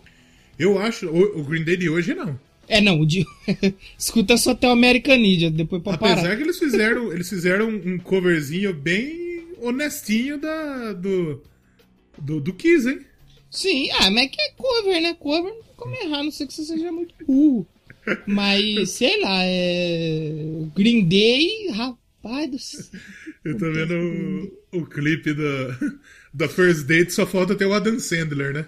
Eu 0.59 0.79
acho, 0.79 1.07
o, 1.09 1.41
o 1.41 1.45
Green 1.45 1.65
Day 1.65 1.77
de 1.77 1.89
hoje 1.89 2.13
não. 2.15 2.39
É, 2.69 2.81
não, 2.81 3.01
o 3.01 3.07
de... 3.07 3.27
escuta 3.99 4.37
só 4.37 4.53
até 4.53 4.69
o 4.69 4.73
American 4.73 5.17
Idiot, 5.17 5.55
depois 5.55 5.83
pra 5.83 5.95
Apesar 5.95 6.17
parar. 6.23 6.37
que 6.37 6.43
eles 6.43 6.59
fizeram, 6.59 7.13
eles 7.13 7.29
fizeram 7.29 7.69
um 7.69 7.99
coverzinho 7.99 8.73
bem 8.73 9.47
honestinho 9.61 10.39
da, 10.39 10.93
do, 10.93 11.43
do, 12.19 12.41
do 12.41 12.53
Kiss, 12.55 12.89
hein? 12.89 13.01
Sim, 13.51 13.89
ah, 13.93 14.11
mas 14.11 14.25
é 14.25 14.29
que 14.29 14.41
é 14.41 14.51
cover, 14.57 15.01
né? 15.01 15.15
Cover 15.15 15.53
não 15.53 15.63
tem 15.63 15.75
como 15.77 15.95
errar, 15.95 16.25
não 16.25 16.31
sei 16.31 16.47
que 16.47 16.53
você 16.53 16.65
seja 16.65 16.91
muito 16.91 17.15
burro. 17.25 17.67
Mas, 18.27 18.91
sei 18.99 19.21
lá, 19.21 19.43
é. 19.45 20.67
Green 20.75 21.07
Day, 21.07 21.69
rapaz 21.71 22.51
do 22.51 22.59
céu. 22.59 23.01
Eu 23.45 23.57
tô 23.57 23.71
vendo 23.71 23.95
o, 24.73 24.81
o 24.81 24.87
clipe 24.87 25.33
da, 25.33 25.79
da 26.35 26.49
First 26.49 26.87
Date, 26.87 27.13
só 27.13 27.27
falta 27.27 27.55
ter 27.55 27.67
o 27.67 27.73
Adam 27.73 27.99
Sandler, 28.01 28.53
né? 28.53 28.67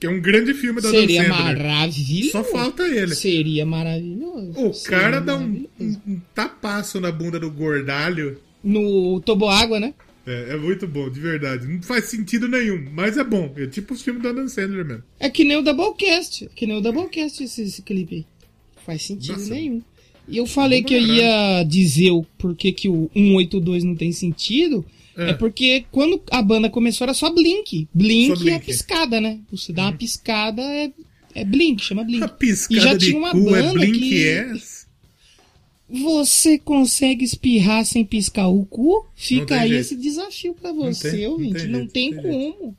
Que 0.00 0.06
é 0.06 0.10
um 0.10 0.18
grande 0.18 0.54
filme 0.54 0.80
do 0.80 0.88
Seria 0.88 1.20
Adam 1.22 1.36
Sandler. 1.36 1.56
maravilhoso. 1.58 2.30
Só 2.30 2.42
falta 2.42 2.88
ele. 2.88 3.14
Seria 3.14 3.66
maravilhoso. 3.66 4.52
O 4.56 4.72
Seria 4.72 4.98
cara 4.98 5.20
dá 5.20 5.36
um, 5.36 5.66
um, 5.78 5.96
um 6.08 6.20
tapaço 6.34 6.98
na 6.98 7.12
bunda 7.12 7.38
do 7.38 7.50
gordalho. 7.50 8.38
No 8.64 9.20
Toboágua, 9.20 9.78
né? 9.78 9.92
É, 10.26 10.54
é 10.54 10.56
muito 10.56 10.86
bom, 10.86 11.10
de 11.10 11.20
verdade. 11.20 11.66
Não 11.66 11.82
faz 11.82 12.06
sentido 12.06 12.48
nenhum, 12.48 12.88
mas 12.92 13.18
é 13.18 13.24
bom. 13.24 13.52
É 13.56 13.66
tipo 13.66 13.92
os 13.92 14.00
filmes 14.00 14.22
do 14.22 14.28
Adam 14.28 14.48
Sandler 14.48 14.86
mesmo. 14.86 15.02
É 15.18 15.28
que 15.28 15.44
nem 15.44 15.58
o 15.58 15.62
Doublecast. 15.62 16.46
É 16.46 16.48
que 16.54 16.66
nem 16.66 16.78
o 16.78 16.80
Doublecast 16.80 17.42
esse, 17.42 17.62
esse 17.62 17.82
clipe 17.82 18.14
aí. 18.14 18.26
Não 18.76 18.82
faz 18.84 19.02
sentido 19.02 19.38
Nossa. 19.38 19.54
nenhum. 19.54 19.82
E 20.26 20.36
eu 20.38 20.46
falei 20.46 20.82
que 20.82 20.94
eu 20.94 21.00
ia 21.00 21.62
dizer 21.64 22.10
o 22.12 22.24
porquê 22.38 22.72
que 22.72 22.88
o 22.88 23.10
182 23.14 23.84
não 23.84 23.96
tem 23.96 24.12
sentido. 24.12 24.84
É. 25.16 25.30
É. 25.30 25.32
porque 25.34 25.84
quando 25.90 26.22
a 26.30 26.40
banda 26.40 26.70
começou 26.70 27.04
era 27.04 27.14
só 27.14 27.30
Blink. 27.30 27.88
Blink, 27.92 28.28
Só 28.28 28.34
é 28.34 28.36
Blink. 28.38 28.54
Uhum. 28.54 28.60
piscada, 28.60 29.20
né? 29.20 29.40
Você 29.50 29.72
dá 29.72 29.82
uma 29.82 29.92
piscada, 29.92 30.62
é, 30.62 30.90
é 31.34 31.44
Blink, 31.44 31.82
chama 31.82 32.04
Blink. 32.04 32.22
A 32.22 32.26
E 32.26 32.30
piscada 32.38 32.80
já 32.80 32.94
de 32.94 33.06
tinha 33.06 33.18
uma 33.18 33.30
cu 33.32 33.38
é 33.54 33.62
banda 33.62 33.72
Blink 33.80 33.98
que- 33.98 34.28
Ass. 34.38 34.80
Você 35.88 36.56
consegue 36.58 37.24
espirrar 37.24 37.84
sem 37.84 38.04
piscar 38.04 38.46
o 38.46 38.64
cu? 38.64 39.04
Fica 39.16 39.46
tem 39.46 39.58
aí 39.58 39.68
jeito. 39.70 39.80
esse 39.80 39.96
desafio 39.96 40.54
pra 40.54 40.72
você, 40.72 41.10
tem, 41.10 41.22
não 41.24 41.32
ouvinte. 41.32 41.54
tem 41.54 41.66
Não 41.68 41.78
jeito, 41.80 41.92
tem, 41.92 42.10
não 42.14 42.22
tem 42.22 42.32
como. 42.52 42.76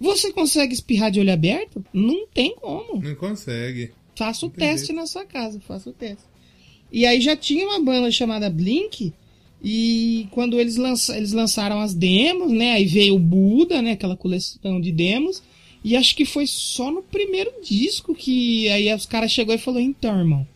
Você 0.00 0.32
consegue 0.32 0.72
espirrar 0.72 1.10
de 1.10 1.20
olho 1.20 1.32
aberto? 1.32 1.84
Não 1.92 2.26
tem 2.26 2.56
como. 2.56 3.02
Não 3.02 3.14
consegue. 3.16 3.92
Faça 4.16 4.46
o 4.46 4.50
tem 4.50 4.66
teste 4.68 4.86
jeito. 4.88 4.98
na 4.98 5.06
sua 5.06 5.26
casa, 5.26 5.60
faça 5.60 5.90
o 5.90 5.92
teste. 5.92 6.24
E 6.90 7.04
aí 7.04 7.20
já 7.20 7.36
tinha 7.36 7.66
uma 7.66 7.80
banda 7.80 8.10
chamada 8.10 8.48
Blink, 8.48 9.12
E 9.66 10.28
quando 10.30 10.60
eles, 10.60 10.76
lança, 10.76 11.16
eles 11.16 11.32
lançaram 11.32 11.80
as 11.80 11.94
demos, 11.94 12.52
né? 12.52 12.72
Aí 12.72 12.84
veio 12.84 13.14
o 13.14 13.18
Buda, 13.18 13.80
né? 13.80 13.92
Aquela 13.92 14.14
coleção 14.14 14.78
de 14.78 14.92
demos. 14.92 15.42
E 15.82 15.96
acho 15.96 16.14
que 16.14 16.26
foi 16.26 16.46
só 16.46 16.90
no 16.90 17.02
primeiro 17.02 17.50
disco 17.62 18.14
que 18.14 18.68
aí 18.68 18.92
os 18.94 19.06
caras 19.06 19.32
chegou 19.32 19.54
e 19.54 19.58
falou, 19.58 19.80
então, 19.80 20.18
irmão, 20.18 20.46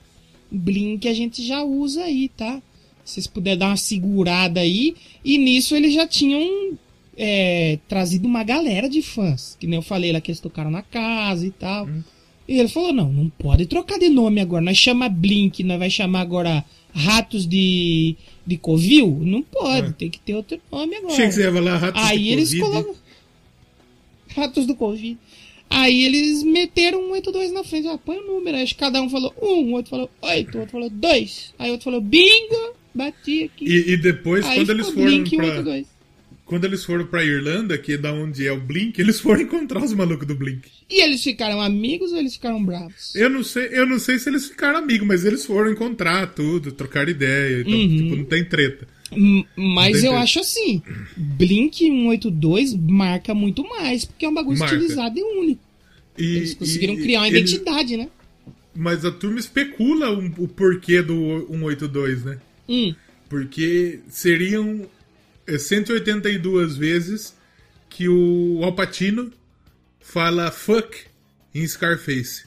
Blink 0.51 1.09
a 1.09 1.15
gente 1.15 1.43
já 1.43 1.63
usa 1.63 2.05
aí, 2.05 2.29
tá? 2.29 2.63
Se 3.03 3.15
vocês 3.15 3.27
puderem 3.27 3.59
dar 3.59 3.69
uma 3.69 3.77
segurada 3.79 4.61
aí. 4.61 4.95
E 5.25 5.39
nisso 5.39 5.75
eles 5.75 5.95
já 5.95 6.07
tinham 6.07 6.79
é, 7.17 7.79
trazido 7.89 8.29
uma 8.29 8.45
galera 8.45 8.91
de 8.91 9.01
fãs. 9.01 9.57
Que 9.59 9.67
nem 9.67 9.77
eu 9.77 9.83
falei 9.83 10.13
lá 10.13 10.21
que 10.21 10.31
eles 10.31 10.41
tocaram 10.41 10.71
na 10.71 10.83
casa 10.83 11.47
e 11.47 11.51
tal. 11.51 11.89
E 12.49 12.59
ele 12.59 12.69
falou, 12.69 12.93
não, 12.95 13.13
não 13.13 13.29
pode 13.29 13.67
trocar 13.67 13.99
de 13.99 14.09
nome 14.09 14.41
agora. 14.41 14.65
Nós 14.65 14.79
chama 14.79 15.07
Blink, 15.09 15.63
nós 15.63 15.79
vai 15.79 15.91
chamar 15.91 16.23
agora 16.23 16.65
Ratos 16.95 17.47
de, 17.47 18.17
de 18.47 18.57
Covil? 18.57 19.21
Não 19.23 19.43
pode, 19.43 19.89
É. 19.89 19.93
tem 19.93 20.09
que 20.09 20.19
ter 20.19 20.35
outro 20.35 20.59
nome 20.73 20.97
agora. 20.97 21.13
Achei 21.13 21.27
que 21.27 21.33
você 21.33 21.43
ia 21.43 21.53
falar 21.53 21.77
ratos 21.77 22.03
Aí 22.03 22.23
de 22.23 22.29
eles 22.31 22.49
Covid. 22.59 22.71
colocam. 22.73 22.95
Ratos 24.35 24.67
do 24.67 24.75
Covid. 24.75 25.19
Aí 25.71 26.05
eles 26.05 26.43
meteram 26.43 27.03
um 27.03 27.11
82 27.13 27.53
na 27.53 27.63
frente. 27.63 27.87
Ah, 27.89 27.99
põe 27.99 28.17
o 28.17 28.27
número. 28.27 28.57
Aí 28.57 28.67
cada 28.75 29.03
um 29.03 29.11
falou 29.11 29.35
um, 29.43 29.65
o 29.65 29.73
outro 29.73 29.91
falou 29.91 30.11
oito, 30.23 30.57
o 30.57 30.61
outro 30.61 30.73
falou 30.73 30.89
dois. 30.91 31.53
Aí 31.59 31.69
o 31.69 31.73
outro 31.73 31.85
falou 31.85 32.01
bingo, 32.01 32.75
bati 32.95 33.45
aqui. 33.45 33.65
E, 33.67 33.93
e 33.93 33.97
depois, 33.99 34.47
Aí 34.47 34.61
quando 34.61 34.71
eles 34.71 34.87
foram 34.89 35.05
Blink 35.05 35.37
pra... 35.37 35.45
182. 35.47 35.98
Quando 36.49 36.65
eles 36.65 36.83
foram 36.83 37.07
pra 37.07 37.23
Irlanda, 37.25 37.77
que 37.77 37.93
é 37.93 37.99
da 37.99 38.11
onde 38.13 38.47
é 38.47 38.51
o 38.53 38.59
Blink, 38.59 38.99
eles 38.99 39.21
foram 39.21 39.43
encontrar 39.43 39.85
os 39.85 39.93
malucos 39.93 40.27
do 40.27 40.35
Blink. 40.35 40.63
E 40.91 41.03
eles 41.03 41.23
ficaram 41.23 41.61
amigos 41.61 42.11
ou 42.11 42.19
eles 42.19 42.33
ficaram 42.35 42.65
bravos? 42.65 43.15
Eu 43.15 43.29
não 43.29 43.45
sei, 43.45 43.69
eu 43.71 43.87
não 43.87 43.99
sei 43.99 44.19
se 44.19 44.31
eles 44.31 44.47
ficaram 44.49 44.79
amigos, 44.79 45.07
mas 45.07 45.25
eles 45.27 45.45
foram 45.45 45.71
encontrar 45.71 46.27
tudo, 46.35 46.73
trocar 46.73 47.07
ideia, 47.09 47.61
então, 47.61 47.75
Uhum. 47.75 47.97
tipo, 47.99 48.17
não 48.17 48.25
tem 48.25 48.45
treta. 48.45 48.89
Mas 49.57 50.03
eu 50.03 50.17
acho 50.17 50.41
assim, 50.41 50.83
Blink 51.17 51.85
182 51.85 52.75
marca 52.75 53.35
muito 53.35 53.63
mais, 53.69 54.05
porque 54.07 54.25
é 54.25 54.29
um 54.29 54.35
bagulho 54.35 54.59
Marca. 54.59 54.75
estilizado 54.75 55.19
e 55.19 55.23
único. 55.23 55.61
E, 56.17 56.25
Eles 56.37 56.55
conseguiram 56.55 56.95
e- 56.95 57.03
criar 57.03 57.21
uma 57.21 57.29
ele- 57.29 57.39
identidade, 57.41 57.97
né? 57.97 58.09
Mas 58.75 59.05
a 59.05 59.11
turma 59.11 59.39
especula 59.39 60.11
um- 60.19 60.33
o 60.39 60.49
porquê 60.49 61.03
do 61.03 61.47
182, 61.51 62.25
né? 62.25 62.39
Hum. 62.69 62.95
Porque 63.29 64.01
seriam 64.09 64.87
182 65.57 66.77
vezes 66.77 67.35
que 67.89 68.09
o 68.09 68.61
Alpatino 68.65 69.33
fala 70.01 70.51
fuck 70.51 71.05
em 71.55 71.67
Scarface. 71.67 72.45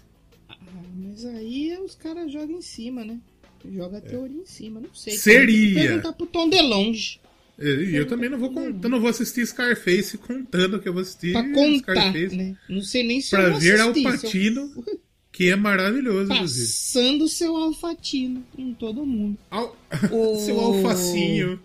Ah, 0.50 0.56
mas 0.96 1.26
aí 1.26 1.78
os 1.84 1.96
caras 1.96 2.32
jogam 2.32 2.58
em 2.58 2.62
cima, 2.62 3.04
né? 3.06 3.18
Joga 3.74 4.00
a 4.00 4.02
teoria 4.02 4.42
em 4.42 4.46
cima, 4.46 4.80
não 4.80 4.94
sei. 4.94 5.14
Seria. 5.16 5.66
Tem 5.66 5.74
que 5.74 5.88
Perguntar 5.88 6.14
pro 6.14 6.26
Tom 6.26 6.50
DeLonge. 6.50 7.20
E 7.60 7.96
eu 7.96 8.08
também 8.08 8.28
não 8.28 8.40
vou 8.40 8.52
não 8.52 9.00
vou 9.00 9.10
assistir 9.10 9.46
Scarface 9.46 10.18
contando 10.18 10.80
que 10.80 10.90
eu 10.90 10.94
vou 10.94 11.04
assistir 11.04 11.32
Pra 11.34 11.44
contar, 11.44 11.94
Scarface. 11.96 12.36
né? 12.36 12.56
Não 12.68 12.82
sei 12.82 13.04
nem 13.04 13.22
se 13.22 13.30
Pra 13.30 13.44
eu 13.44 13.52
vou 13.52 13.60
ver 13.60 13.80
assistir, 13.80 13.94
se 13.94 14.02
eu- 14.02 14.64
Alpatino, 14.64 14.86
que 15.32 15.50
é 15.50 15.56
maravilhoso, 15.56 16.34
inclusive. 16.34 16.66
Passando 16.68 17.28
seu 17.28 17.56
alfatino 17.56 18.44
em 18.58 18.74
todo 18.74 19.06
mundo. 19.06 19.38
Al... 19.52 19.78
O- 20.12 20.40
Seu 20.44 20.60
alfacinho. 20.60 21.60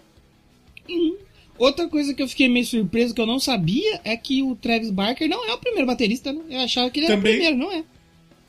Outra 1.59 1.88
coisa 1.88 2.12
que 2.14 2.22
eu 2.22 2.28
fiquei 2.28 2.48
meio 2.48 2.66
surpreso, 2.66 3.14
que 3.14 3.20
eu 3.20 3.26
não 3.26 3.38
sabia, 3.38 4.00
é 4.04 4.16
que 4.16 4.42
o 4.42 4.54
Travis 4.57 4.90
Barker 4.90 5.28
não 5.28 5.48
é 5.48 5.52
o 5.54 5.59
primeiro 5.59 5.86
baterista, 5.86 6.32
né? 6.32 6.40
Eu 6.50 6.61
achava 6.61 6.90
que 6.90 7.00
ele 7.00 7.07
era 7.07 7.16
Também- 7.16 7.32
o 7.32 7.36
primeiro, 7.36 7.57
não 7.59 7.72
é? 7.72 7.84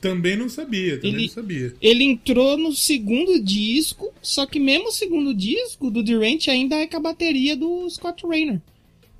Também 0.00 0.36
não 0.36 0.48
sabia, 0.48 0.96
também 0.96 1.12
Ele- 1.14 1.22
não 1.22 1.28
sabia. 1.28 1.74
Ele 1.82 2.04
entrou 2.04 2.56
no 2.56 2.72
segundo 2.72 3.42
disco, 3.42 4.12
só 4.22 4.46
que 4.46 4.60
mesmo 4.60 4.88
o 4.88 4.92
segundo 4.92 5.34
disco 5.34 5.90
do 5.90 6.04
Durant 6.04 6.46
ainda 6.48 6.76
é 6.76 6.86
com 6.86 6.96
a 6.98 7.00
bateria 7.00 7.56
do 7.56 7.88
Scott 7.90 8.24
Raynor, 8.26 8.58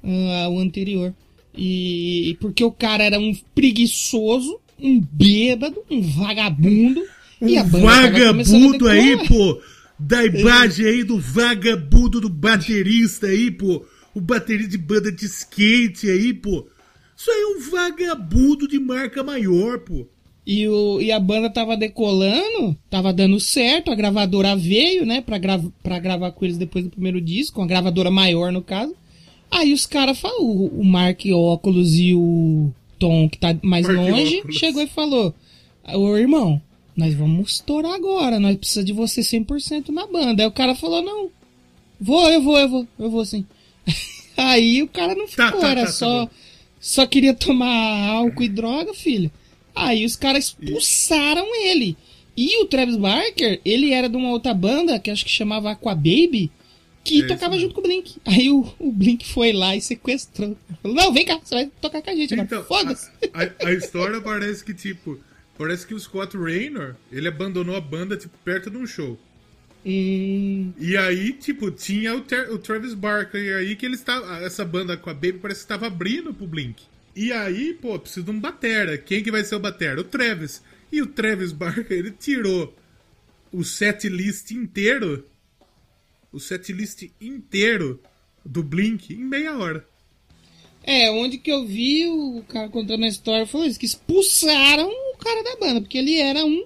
ah, 0.05 0.49
o 0.49 0.59
anterior. 0.61 1.13
E 1.57 2.37
porque 2.41 2.63
o 2.63 2.71
cara 2.71 3.03
era 3.03 3.19
um 3.19 3.35
preguiçoso, 3.55 4.61
um 4.79 5.01
bêbado, 5.13 5.83
um 5.91 6.01
vagabundo. 6.01 7.03
e 7.43 7.57
a 7.57 7.63
Um 7.63 7.67
vagabundo 7.69 8.89
aí, 8.89 9.27
pô. 9.29 9.61
Da 9.99 10.25
imagem 10.25 10.87
aí 10.87 11.05
do 11.05 11.19
vagabundo 11.19 12.21
do 12.21 12.29
baterista 12.29 13.27
aí, 13.27 13.51
pô. 13.51 13.85
O 14.15 14.21
baterista 14.21 14.71
de 14.71 14.79
banda 14.79 15.11
de 15.11 15.27
skate 15.27 16.09
aí, 16.09 16.33
pô. 16.33 16.67
Isso 17.17 17.31
aí 17.31 17.41
é 17.41 17.47
um 17.47 17.71
vagabundo 17.71 18.69
de 18.69 18.79
marca 18.79 19.25
maior, 19.25 19.81
pô. 19.81 20.07
E, 20.47 20.67
o, 20.67 21.01
e 21.01 21.13
a 21.13 21.21
banda 21.21 21.51
tava 21.51 21.77
decolando, 21.77 22.75
tava 22.89 23.13
dando 23.13 23.39
certo, 23.39 23.91
a 23.91 23.95
gravadora 23.95 24.57
veio, 24.57 25.05
né, 25.05 25.21
pra, 25.21 25.37
gra 25.37 25.61
pra 25.83 25.99
gravar 25.99 26.31
com 26.33 26.43
eles 26.43 26.57
depois 26.57 26.85
do 26.85 26.91
primeiro 26.91 27.21
disco, 27.21 27.61
uma 27.61 27.67
gravadora 27.67 28.11
maior 28.11 28.51
no 28.51 28.63
caso. 28.63 28.95
Aí 29.51 29.75
os 29.75 29.85
caras 29.85 30.19
falaram, 30.19 30.43
o, 30.43 30.81
o 30.81 30.85
Mark 30.85 31.21
Óculos 31.27 31.97
e 31.97 32.15
o 32.15 32.71
Tom, 32.99 33.29
que 33.29 33.37
tá 33.37 33.55
mais 33.63 33.87
Mark 33.87 33.99
longe, 33.99 34.39
Óculos. 34.39 34.57
chegou 34.57 34.83
e 34.83 34.87
falou: 34.87 35.35
Ô 35.85 36.17
irmão, 36.17 36.61
nós 36.99 37.15
vamos 37.15 37.53
estourar 37.53 37.93
agora, 37.95 38.39
nós 38.41 38.57
precisamos 38.57 38.87
de 38.87 38.93
você 38.93 39.21
100% 39.23 39.89
na 39.91 40.07
banda. 40.07 40.43
Aí 40.43 40.49
o 40.49 40.53
cara 40.53 40.75
falou: 40.75 41.01
Não, 41.01 41.31
vou, 42.01 42.29
eu 42.29 42.43
vou, 42.43 42.59
eu 42.59 42.69
vou, 42.69 42.89
eu 42.99 43.11
vou 43.11 43.25
sim. 43.25 43.47
Aí 44.37 44.83
o 44.83 44.89
cara 44.89 45.15
não 45.15 45.27
Tá, 45.27 45.47
ficou, 45.47 45.61
tá, 45.61 45.71
era 45.71 45.81
tá, 45.83 45.87
tá 45.87 45.93
só. 45.93 46.29
só 46.81 47.07
queria 47.07 47.35
tomar 47.35 48.09
álcool 48.11 48.43
e 48.43 48.49
droga, 48.49 48.93
filho. 48.95 49.31
Aí 49.75 50.05
os 50.05 50.17
caras 50.17 50.47
expulsaram 50.47 51.47
ele. 51.65 51.97
E 52.37 52.63
o 52.63 52.67
Travis 52.67 52.97
Barker, 52.97 53.61
ele 53.65 53.93
era 53.93 54.09
de 54.09 54.17
uma 54.17 54.31
outra 54.31 54.55
banda, 54.55 54.99
que 54.99 55.11
acho 55.11 55.25
que 55.25 55.31
chamava 55.31 55.71
Aqua 55.73 55.95
Baby, 55.95 56.51
que 57.03 57.23
É, 57.23 57.27
tocava 57.27 57.55
isso 57.57 57.63
junto 57.63 57.75
com 57.75 57.81
o 57.81 57.85
Blink. 57.85 58.17
Aí 58.25 58.49
o, 58.51 58.65
o 58.79 58.93
Blink 58.93 59.27
foi 59.27 59.53
lá 59.53 59.75
e 59.75 59.81
sequestrou. 59.81 60.57
Falou, 60.83 60.97
não, 60.97 61.13
vem 61.13 61.25
cá, 61.25 61.41
você 61.43 61.55
vai 61.55 61.67
tocar 61.81 62.01
com 62.03 62.11
a 62.11 62.15
gente 62.15 62.35
agora. 62.35 62.47
Então, 62.47 62.65
Foda-se. 62.65 63.11
a, 63.33 63.43
a- 63.43 63.69
a 63.69 63.73
história 63.73 64.21
parece 64.21 64.65
que, 64.65 64.73
tipo, 64.73 65.19
parece 65.59 65.87
que 65.87 65.95
o 65.95 66.01
Scott 66.01 66.37
Raynor, 66.37 66.95
ele 67.13 67.29
abandonou 67.29 67.77
a 67.77 67.81
banda, 67.81 68.17
tipo, 68.17 68.37
perto 68.45 68.71
de 68.71 68.77
um 68.79 68.87
show. 68.87 69.19
Hum, 69.85 70.73
E 70.79 70.97
aí, 70.97 71.33
tipo, 71.33 71.71
tinha 71.71 72.15
o, 72.15 72.21
Ter- 72.21 72.51
o 72.51 72.59
Travis 72.59 72.95
Barker, 72.95 73.41
e 73.43 73.53
aí 73.53 73.77
que 73.77 73.87
ele 73.87 73.95
estava. 73.95 74.39
Essa 74.45 74.65
banda 74.65 74.97
com 74.97 75.11
a 75.11 75.15
Baby 75.15 75.35
parece 75.41 75.61
que 75.61 75.65
estava 75.65 75.87
abrindo 75.87 76.33
pro 76.35 76.47
Blink. 76.47 76.83
E 77.15 77.33
aí, 77.33 77.75
pô, 77.75 77.99
precisa 77.99 78.25
de 78.25 78.31
um 78.31 78.41
batera. 78.41 78.97
Quem 78.99 79.23
que 79.23 79.31
vai 79.31 79.43
ser 79.45 79.57
o 79.57 79.61
batera? 79.61 80.01
O 80.01 80.05
Travis. 80.05 80.63
E 80.93 81.03
o 81.03 81.07
Travis 81.07 81.53
Barker, 81.53 81.97
ele 81.99 82.11
tirou 82.13 82.75
o 83.53 83.65
set 83.65 84.09
list 84.09 84.51
inteiro. 84.53 85.25
O 86.33 86.39
set 86.39 86.73
list 86.73 87.05
inteiro 87.21 88.01
do 88.45 88.63
Blink 88.63 89.13
em 89.13 89.25
meia 89.25 89.57
hora. 89.57 89.87
É, 90.85 91.11
onde 91.11 91.39
que 91.39 91.51
eu 91.51 91.67
vi 91.67 92.07
o 92.07 92.43
cara 92.49 92.69
contando 92.69 93.05
a 93.05 93.09
história, 93.09 93.47
falou 93.47 93.67
isso, 93.67 93.79
que 93.79 93.87
expulsaram 93.87 94.91
cara 95.19 95.43
da 95.43 95.57
banda, 95.57 95.81
porque 95.81 95.99
ele 95.99 96.19
era 96.19 96.45
um, 96.45 96.65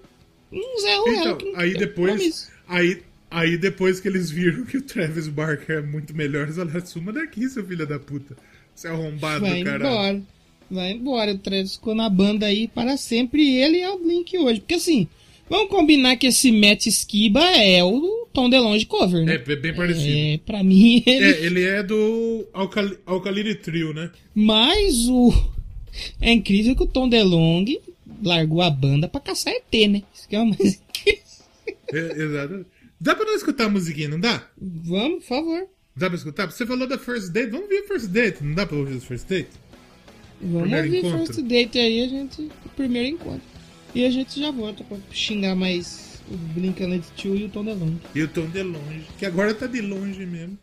um 0.53 0.81
Zé 0.81 0.97
Ruelo. 0.97 1.39
Então, 1.41 1.53
aí 1.57 1.75
depois. 1.75 2.51
Aí, 2.69 3.03
aí 3.31 3.57
depois 3.57 4.01
que 4.01 4.09
eles 4.09 4.31
viram 4.31 4.65
que 4.65 4.79
o 4.79 4.83
Travis 4.83 5.29
Barker 5.29 5.79
é 5.79 5.83
muito 5.83 6.15
melhor, 6.15 6.45
eles 6.45 6.57
falaram: 6.57 6.87
suma 6.87 7.13
daqui, 7.13 7.49
seu 7.49 7.65
filho 7.67 7.87
da 7.87 7.99
puta. 7.99 8.37
Você 8.75 8.89
é 8.89 8.91
arrombado, 8.91 9.41
Vai 9.41 9.63
cara. 9.63 9.87
embora. 9.87 10.23
Vai 10.71 10.93
embora. 10.93 11.33
O 11.33 11.39
Travis 11.39 11.75
ficou 11.75 11.95
na 11.95 12.09
banda 12.09 12.47
aí 12.47 12.67
para 12.69 12.97
sempre 12.97 13.43
e 13.43 13.57
ele 13.57 13.79
é 13.79 13.91
o 13.91 13.99
Blink 13.99 14.37
hoje. 14.39 14.61
Porque 14.61 14.75
assim, 14.75 15.07
vamos 15.49 15.69
combinar 15.69 16.17
que 16.17 16.29
esse 16.29 16.51
Matt 16.51 16.87
Skiba 16.87 17.43
é 17.43 17.85
o 17.85 18.27
Tom 18.33 18.49
DeLonge 18.49 18.87
cover, 18.87 19.25
né? 19.25 19.35
É, 19.35 19.57
bem 19.57 19.75
parecido. 19.75 20.09
É, 20.09 20.39
pra 20.45 20.63
mim 20.65 21.03
ele... 21.07 21.25
É, 21.25 21.45
ele 21.45 21.63
é 21.63 21.83
do 21.83 22.47
Alcali 22.53 22.99
Alkaline 23.05 23.55
Trio, 23.55 23.93
né? 23.93 24.11
Mas 24.35 25.09
o... 25.09 25.33
É 26.21 26.33
incrível 26.33 26.75
que 26.75 26.85
o 26.85 26.87
Tom 26.87 27.07
DeLonge 27.07 27.79
largou 28.23 28.63
a 28.63 28.71
banda 28.71 29.09
pra 29.09 29.21
caçar 29.21 29.53
ET, 29.53 29.91
né? 29.91 30.03
Isso 30.15 30.29
que 30.29 30.37
é 30.37 30.41
o 30.41 30.47
mais. 30.47 30.83
É, 31.93 32.23
exato. 32.23 32.65
Dá 32.99 33.15
pra 33.15 33.27
não 33.27 33.35
escutar 33.35 33.67
a 33.67 33.69
musiquinha, 33.69 34.09
não 34.09 34.19
dá? 34.19 34.49
Vamos, 34.59 35.19
por 35.19 35.29
favor. 35.29 35.69
Dá 35.95 36.09
pra 36.09 36.17
escutar? 36.17 36.51
Você 36.51 36.65
falou 36.65 36.89
da 36.89 36.99
First 36.99 37.31
Date, 37.31 37.51
vamos 37.51 37.69
ver 37.69 37.87
First 37.87 38.07
Date. 38.07 38.43
Não 38.43 38.55
dá 38.55 38.65
pra 38.65 38.79
ouvir 38.79 38.97
o 38.97 39.01
First 39.01 39.29
Date? 39.29 39.51
Vamos 40.41 40.63
Primeiro 40.63 40.87
ouvir 40.87 40.99
encontro. 41.01 41.27
First 41.27 41.41
Date 41.43 41.79
aí, 41.79 42.03
a 42.03 42.09
gente... 42.09 42.51
O 42.65 42.69
primeiro 42.71 43.09
encontro. 43.09 43.43
E 43.95 44.07
a 44.07 44.11
gente 44.11 44.41
já 44.41 44.51
volta 44.51 44.83
pra 44.85 44.97
xingar 45.11 45.55
mais 45.55 46.23
o 46.31 46.37
Blink-182 46.59 47.41
e 47.41 47.45
o 47.45 47.49
Tom 47.51 47.65
DeLonge. 47.65 47.99
E 48.15 48.23
o 48.23 48.29
Tom 48.29 48.49
de 48.49 48.63
longe, 48.63 49.07
que 49.19 49.27
agora 49.27 49.53
tá 49.53 49.67
de 49.67 49.81
longe 49.83 50.25
mesmo. 50.25 50.59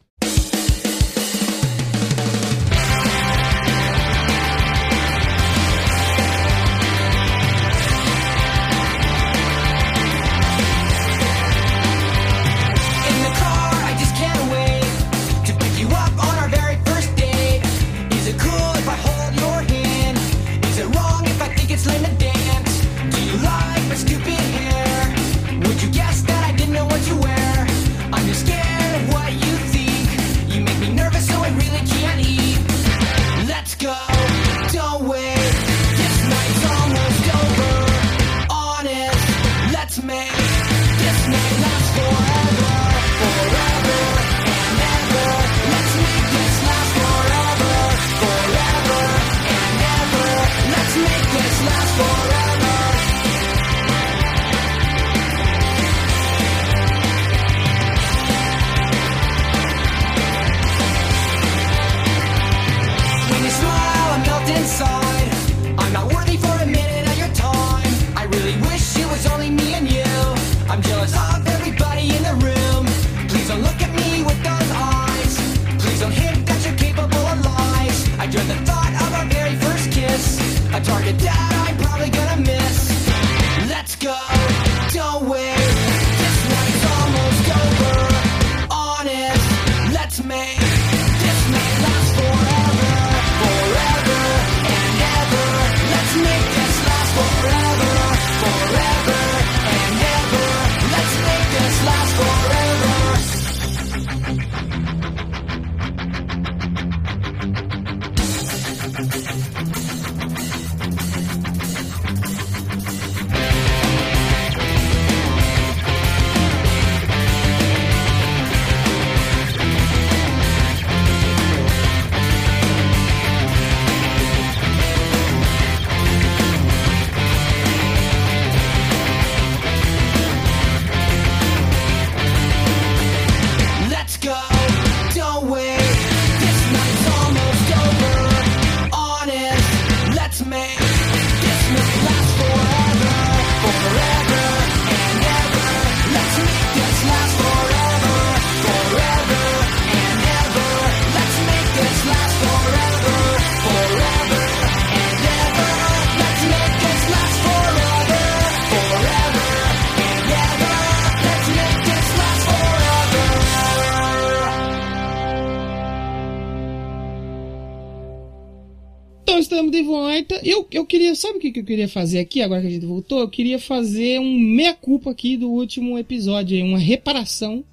Volta. 170.30 170.48
Eu, 170.48 170.68
eu 170.72 170.86
queria. 170.86 171.16
Sabe 171.16 171.38
o 171.38 171.42
que, 171.42 171.52
que 171.52 171.60
eu 171.60 171.66
queria 171.66 171.90
fazer 171.90 172.20
aqui, 172.20 172.42
agora 172.42 172.62
que 172.62 172.68
a 172.68 172.72
gente 172.72 172.86
voltou? 172.86 173.20
Eu 173.20 173.30
queria 173.30 173.60
fazer 173.60 174.20
um 174.20 174.40
meia-culpa 174.40 175.12
aqui 175.12 175.36
do 175.36 175.50
último 175.50 175.98
episódio, 175.98 176.64
uma 176.64 176.78
reparação. 176.78 177.64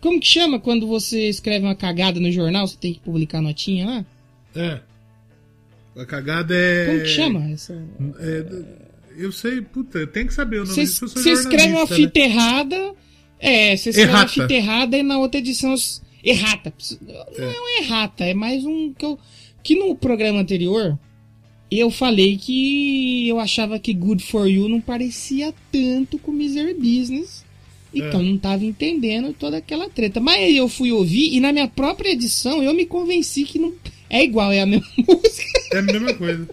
Como 0.00 0.20
que 0.20 0.26
chama 0.26 0.60
quando 0.60 0.86
você 0.86 1.28
escreve 1.28 1.64
uma 1.64 1.74
cagada 1.74 2.20
no 2.20 2.30
jornal? 2.30 2.66
Você 2.66 2.76
tem 2.76 2.92
que 2.92 3.00
publicar 3.00 3.40
notinha 3.40 3.86
lá? 3.86 4.06
É. 4.54 4.80
A 5.96 6.04
cagada 6.04 6.54
é. 6.54 6.86
Como 6.86 7.00
que 7.00 7.06
chama 7.08 7.50
essa? 7.50 7.82
É, 8.18 8.44
eu 9.16 9.32
sei, 9.32 9.60
puta, 9.62 10.06
tem 10.06 10.26
que 10.26 10.34
saber 10.34 10.56
o 10.56 10.64
nome 10.64 10.74
Você 10.74 10.82
disso. 10.82 11.08
você 11.08 11.30
escreve 11.32 11.68
uma 11.68 11.86
jornalista, 11.86 11.94
fita 11.96 12.18
errada. 12.20 12.94
É, 13.38 13.76
você 13.76 13.90
escreve 13.90 14.10
uma 14.10 14.18
Errata. 14.18 14.32
fita 14.32 14.54
errada 14.54 14.98
e 14.98 15.02
na 15.02 15.18
outra 15.18 15.38
edição. 15.38 15.74
Errata. 16.22 16.72
Não 17.02 17.44
é 17.44 17.60
um 17.60 17.82
errata, 17.82 18.24
é 18.24 18.34
mais 18.34 18.64
um. 18.64 18.92
Que, 18.94 19.04
eu, 19.04 19.18
que 19.62 19.76
no 19.78 19.94
programa 19.94 20.40
anterior 20.40 20.98
eu 21.70 21.90
falei 21.90 22.36
que 22.36 23.28
eu 23.28 23.38
achava 23.40 23.78
que 23.78 23.92
Good 23.92 24.22
for 24.24 24.46
You 24.48 24.68
não 24.68 24.80
parecia 24.80 25.52
tanto 25.72 26.18
com 26.18 26.30
Misery 26.32 26.74
Business. 26.74 27.44
Então 27.92 28.20
É. 28.20 28.22
não 28.24 28.36
tava 28.38 28.64
entendendo 28.64 29.32
toda 29.32 29.56
aquela 29.58 29.88
treta. 29.88 30.20
Mas 30.20 30.36
aí 30.38 30.56
eu 30.56 30.68
fui 30.68 30.90
ouvir 30.92 31.32
e 31.34 31.40
na 31.40 31.52
minha 31.52 31.68
própria 31.68 32.10
edição 32.10 32.62
eu 32.62 32.74
me 32.74 32.84
convenci 32.86 33.44
que 33.44 33.58
não. 33.58 33.72
É 34.10 34.22
igual, 34.22 34.50
é 34.52 34.60
a 34.62 34.66
mesma 34.66 34.86
música. 34.98 35.60
É 35.72 35.78
a 35.78 35.82
mesma 35.82 36.14
coisa. 36.14 36.48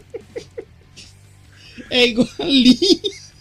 É 1.89 2.07
igualinho. 2.07 2.77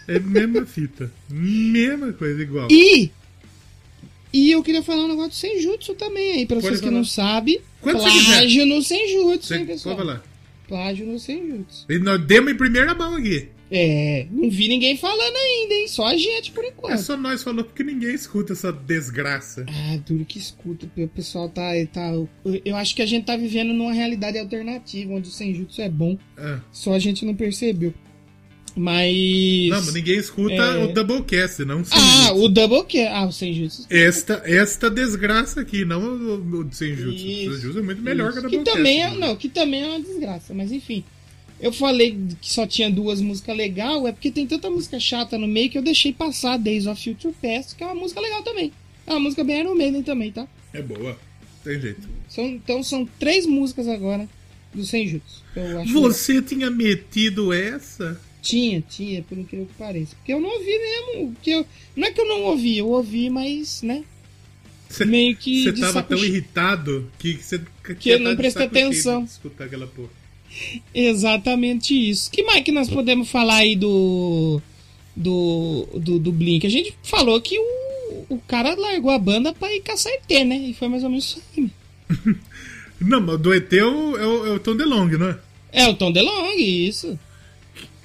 É 0.08 0.16
a 0.16 0.20
mesma 0.20 0.66
fita. 0.66 1.12
Mesma 1.28 2.12
coisa, 2.12 2.42
igual. 2.42 2.68
E. 2.70 3.10
E 4.32 4.50
eu 4.50 4.62
queria 4.62 4.82
falar 4.82 5.04
um 5.04 5.08
negócio 5.08 5.30
do 5.30 5.34
Senjutsu 5.34 5.94
também 5.94 6.32
aí, 6.32 6.46
pra 6.46 6.56
Pode 6.56 6.66
vocês 6.68 6.80
que 6.80 6.86
falar. 6.86 6.96
não 6.98 7.04
sabem. 7.04 7.60
Quando 7.80 7.98
você 8.00 8.24
Plágio 8.24 8.66
no 8.66 8.82
Senjutsu, 8.82 9.54
hein, 9.54 9.66
pessoal? 9.66 9.96
pode 9.96 10.08
falar. 10.08 10.29
Plágio 10.70 11.04
no 11.04 11.18
Senjutsu. 11.18 11.84
E 11.90 11.98
nós 11.98 12.24
demos 12.24 12.52
em 12.52 12.56
primeira 12.56 12.94
mão 12.94 13.16
aqui. 13.16 13.48
É, 13.72 14.26
não 14.30 14.48
vi 14.50 14.66
ninguém 14.68 14.96
falando 14.96 15.36
ainda, 15.36 15.74
hein? 15.74 15.88
Só 15.88 16.06
a 16.06 16.16
gente 16.16 16.50
por 16.52 16.64
É 16.64 16.68
enquanto. 16.68 16.98
só 16.98 17.16
nós 17.16 17.42
falou 17.42 17.64
porque 17.64 17.82
ninguém 17.84 18.14
escuta 18.14 18.52
essa 18.52 18.72
desgraça. 18.72 19.64
Ah, 19.68 19.96
duro 20.06 20.24
que 20.24 20.38
escuta. 20.38 20.90
O 20.96 21.08
pessoal 21.08 21.48
tá, 21.48 21.70
tá. 21.92 22.10
Eu 22.64 22.76
acho 22.76 22.94
que 22.96 23.02
a 23.02 23.06
gente 23.06 23.26
tá 23.26 23.36
vivendo 23.36 23.72
numa 23.72 23.92
realidade 23.92 24.38
alternativa, 24.38 25.12
onde 25.12 25.28
o 25.28 25.32
Senjutsu 25.32 25.82
é 25.82 25.88
bom. 25.88 26.16
É. 26.36 26.58
Só 26.72 26.94
a 26.94 26.98
gente 26.98 27.24
não 27.24 27.34
percebeu. 27.34 27.92
Mas. 28.76 29.14
Não, 29.70 29.84
mas 29.84 29.94
ninguém 29.94 30.18
escuta 30.18 30.54
É. 30.54 30.84
o 30.84 30.92
Doublecast, 30.92 31.64
não 31.64 31.80
o 31.80 31.84
Ah, 31.90 32.32
o 32.34 32.48
Double 32.48 32.84
que 32.84 33.00
Ah, 33.06 33.26
o 33.26 33.32
Senjutsu. 33.32 33.86
Esta, 33.90 34.42
esta 34.44 34.90
desgraça 34.90 35.60
aqui, 35.60 35.84
não 35.84 36.02
o, 36.02 36.60
o 36.66 36.72
Senjutsu. 36.72 37.10
Isso, 37.16 37.50
o 37.50 37.54
Senjutsu 37.54 37.78
é 37.78 37.82
muito 37.82 38.02
melhor 38.02 38.30
Isso. 38.30 38.40
que 38.40 38.46
o 38.46 38.50
que 38.50 38.56
Doublecast. 38.56 38.76
também 38.78 39.02
é, 39.02 39.10
não, 39.18 39.36
que 39.36 39.48
também 39.48 39.82
é 39.82 39.86
uma 39.86 40.00
desgraça, 40.00 40.54
mas 40.54 40.70
enfim. 40.72 41.04
Eu 41.60 41.72
falei 41.72 42.16
que 42.40 42.50
só 42.50 42.66
tinha 42.66 42.90
duas 42.90 43.20
músicas 43.20 43.54
legais, 43.56 44.02
é 44.06 44.12
porque 44.12 44.30
tem 44.30 44.46
tanta 44.46 44.70
música 44.70 44.98
chata 44.98 45.36
no 45.36 45.46
meio 45.46 45.68
que 45.68 45.76
eu 45.76 45.82
deixei 45.82 46.10
passar 46.12 46.56
Days 46.58 46.86
of 46.86 47.02
Future 47.02 47.34
Past, 47.42 47.74
que 47.76 47.82
é 47.84 47.86
uma 47.86 47.94
música 47.94 48.18
legal 48.20 48.42
também. 48.42 48.72
É 49.06 49.10
uma 49.12 49.20
música 49.20 49.44
bem 49.44 49.60
Iron 49.60 49.74
Maiden 49.74 50.02
também, 50.02 50.32
tá? 50.32 50.46
É 50.72 50.80
boa. 50.80 51.18
Tem 51.62 51.78
jeito. 51.78 52.08
São, 52.28 52.46
então 52.46 52.82
são 52.82 53.06
três 53.18 53.44
músicas 53.44 53.86
agora 53.88 54.26
do 54.72 54.84
Senjutsu. 54.86 55.42
que 55.84 55.92
Você 55.92 56.40
tinha 56.40 56.70
metido 56.70 57.52
essa? 57.52 58.18
Tinha, 58.40 58.80
tinha, 58.80 59.22
por 59.22 59.36
incrível 59.36 59.66
que 59.66 59.74
pareça. 59.74 60.16
Porque 60.16 60.32
eu 60.32 60.40
não 60.40 60.50
ouvi 60.50 60.78
mesmo. 60.78 61.36
Que 61.42 61.50
eu, 61.50 61.66
não 61.96 62.06
é 62.08 62.10
que 62.10 62.20
eu 62.20 62.26
não 62.26 62.42
ouvi, 62.42 62.78
eu 62.78 62.88
ouvi, 62.88 63.28
mas, 63.28 63.82
né? 63.82 64.04
Você 64.88 65.04
Meio 65.04 65.36
que 65.36 65.62
você 65.62 65.72
tava 65.72 66.02
tão 66.02 66.18
cheio. 66.18 66.30
irritado 66.30 67.10
que 67.18 67.34
você 67.34 67.60
Que 67.98 68.10
eu 68.10 68.20
não 68.20 68.34
prestei 68.34 68.66
atenção. 68.66 69.24
Escutar 69.24 69.64
aquela 69.64 69.86
porra. 69.86 70.08
Exatamente 70.92 71.94
isso. 71.94 72.30
Que 72.30 72.42
mais 72.42 72.64
que 72.64 72.72
nós 72.72 72.88
podemos 72.88 73.28
falar 73.30 73.56
aí 73.56 73.76
do. 73.76 74.60
Do, 75.14 75.86
do, 75.94 76.18
do 76.18 76.32
Blink? 76.32 76.66
A 76.66 76.70
gente 76.70 76.94
falou 77.02 77.40
que 77.40 77.58
o, 77.58 78.26
o 78.30 78.38
cara 78.46 78.74
largou 78.74 79.10
a 79.10 79.18
banda 79.18 79.52
pra 79.52 79.72
ir 79.74 79.80
caçar 79.82 80.12
ET, 80.12 80.46
né? 80.46 80.56
E 80.56 80.74
foi 80.74 80.88
mais 80.88 81.04
ou 81.04 81.10
menos 81.10 81.24
isso 81.24 81.42
aí. 81.56 81.70
Não, 83.00 83.20
mas 83.20 83.40
do 83.40 83.52
ET 83.54 83.72
é 83.72 83.84
o, 83.84 84.16
é 84.16 84.26
o, 84.26 84.46
é 84.46 84.50
o 84.50 84.60
Tom 84.60 84.76
DeLonge, 84.76 85.16
não 85.16 85.30
é? 85.30 85.38
É 85.72 85.88
o 85.88 85.94
Tom 85.94 86.12
DeLonge, 86.12 86.88
isso. 86.88 87.18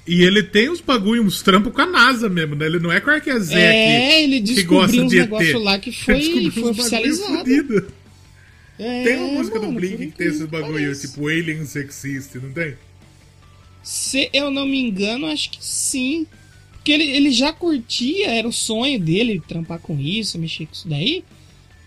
E 0.06 0.22
ele 0.22 0.42
tem 0.42 0.70
uns 0.70 0.80
bagulho, 0.80 1.22
uns 1.24 1.42
trampos 1.42 1.72
com 1.72 1.80
a 1.80 1.86
NASA 1.86 2.28
mesmo, 2.28 2.54
né? 2.54 2.66
Ele 2.66 2.78
não 2.78 2.92
é 2.92 3.00
qualquer 3.00 3.40
Zé 3.40 3.60
é, 3.60 4.08
que, 4.08 4.14
ele 4.22 4.40
que 4.40 4.62
gosta 4.62 4.86
descobriu 4.92 5.06
de 5.08 5.16
negócios 5.16 5.62
lá 5.62 5.78
que 5.80 5.90
foi, 5.92 6.18
Descobriu 6.20 6.52
foi 6.52 6.70
oficializado. 6.70 7.86
É, 8.78 9.02
Tem 9.04 9.16
uma 9.16 9.28
música 9.28 9.58
mano, 9.58 9.72
do 9.72 9.80
Blink 9.80 9.96
que 9.96 10.12
tem 10.18 10.26
esses 10.28 10.46
bagulho, 10.46 10.74
pareça. 10.74 11.08
tipo 11.08 11.26
Aliens 11.26 11.74
Exist, 11.74 12.34
não 12.36 12.52
tem? 12.52 12.74
Se 13.82 14.28
eu 14.32 14.50
não 14.50 14.66
me 14.66 14.78
engano, 14.78 15.26
acho 15.26 15.50
que 15.50 15.58
sim. 15.60 16.26
Porque 16.72 16.92
ele, 16.92 17.04
ele 17.04 17.30
já 17.32 17.52
curtia, 17.52 18.28
era 18.30 18.46
o 18.46 18.52
sonho 18.52 19.00
dele 19.00 19.42
trampar 19.48 19.78
com 19.80 19.98
isso, 19.98 20.38
mexer 20.38 20.66
com 20.66 20.72
isso 20.72 20.88
daí. 20.88 21.24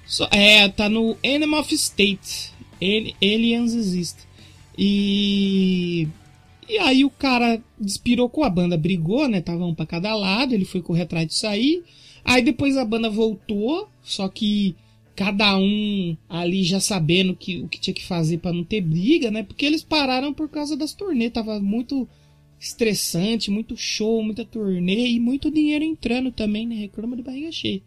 Só- 0.06 0.28
é, 0.32 0.68
tá 0.68 0.90
no 0.90 1.16
Animal 1.24 1.62
of 1.62 1.74
State. 1.76 2.52
Ali- 2.82 3.16
Aliens 3.22 3.74
Exist. 3.74 4.18
E. 4.78 6.08
E 6.70 6.78
aí 6.78 7.04
o 7.04 7.10
cara 7.10 7.60
despirocou 7.80 8.44
a 8.44 8.50
banda, 8.50 8.78
brigou, 8.78 9.28
né? 9.28 9.42
Tava 9.42 9.66
um 9.66 9.74
pra 9.74 9.88
cada 9.88 10.16
lado, 10.16 10.54
ele 10.54 10.66
foi 10.66 10.84
correr 10.84 11.02
atrás 11.02 11.26
de 11.26 11.34
sair. 11.34 11.84
Aí 12.24 12.44
depois 12.44 12.78
a 12.78 12.86
banda 12.86 13.10
voltou, 13.10 13.90
só 14.04 14.30
que 14.30 14.76
cada 15.16 15.58
um 15.58 16.16
ali 16.30 16.64
já 16.64 16.80
sabendo 16.80 17.36
que, 17.36 17.62
o 17.62 17.68
que 17.68 17.80
tinha 17.80 17.94
que 17.94 18.06
fazer 18.06 18.38
pra 18.38 18.54
não 18.54 18.64
ter 18.64 18.82
briga, 18.82 19.32
né? 19.32 19.42
Porque 19.42 19.66
eles 19.66 19.84
pararam 19.84 20.32
por 20.32 20.48
causa 20.48 20.78
das 20.78 20.94
turnê, 20.94 21.32
tava 21.32 21.60
muito 21.60 22.08
estressante, 22.60 23.50
muito 23.50 23.76
show, 23.76 24.22
muita 24.22 24.46
turnê 24.46 25.08
e 25.08 25.20
muito 25.20 25.50
dinheiro 25.50 25.84
entrando 25.84 26.32
também, 26.32 26.68
né? 26.68 26.76
Reclama 26.76 27.16
de 27.16 27.24
barriga 27.24 27.52
cheia. 27.52 27.82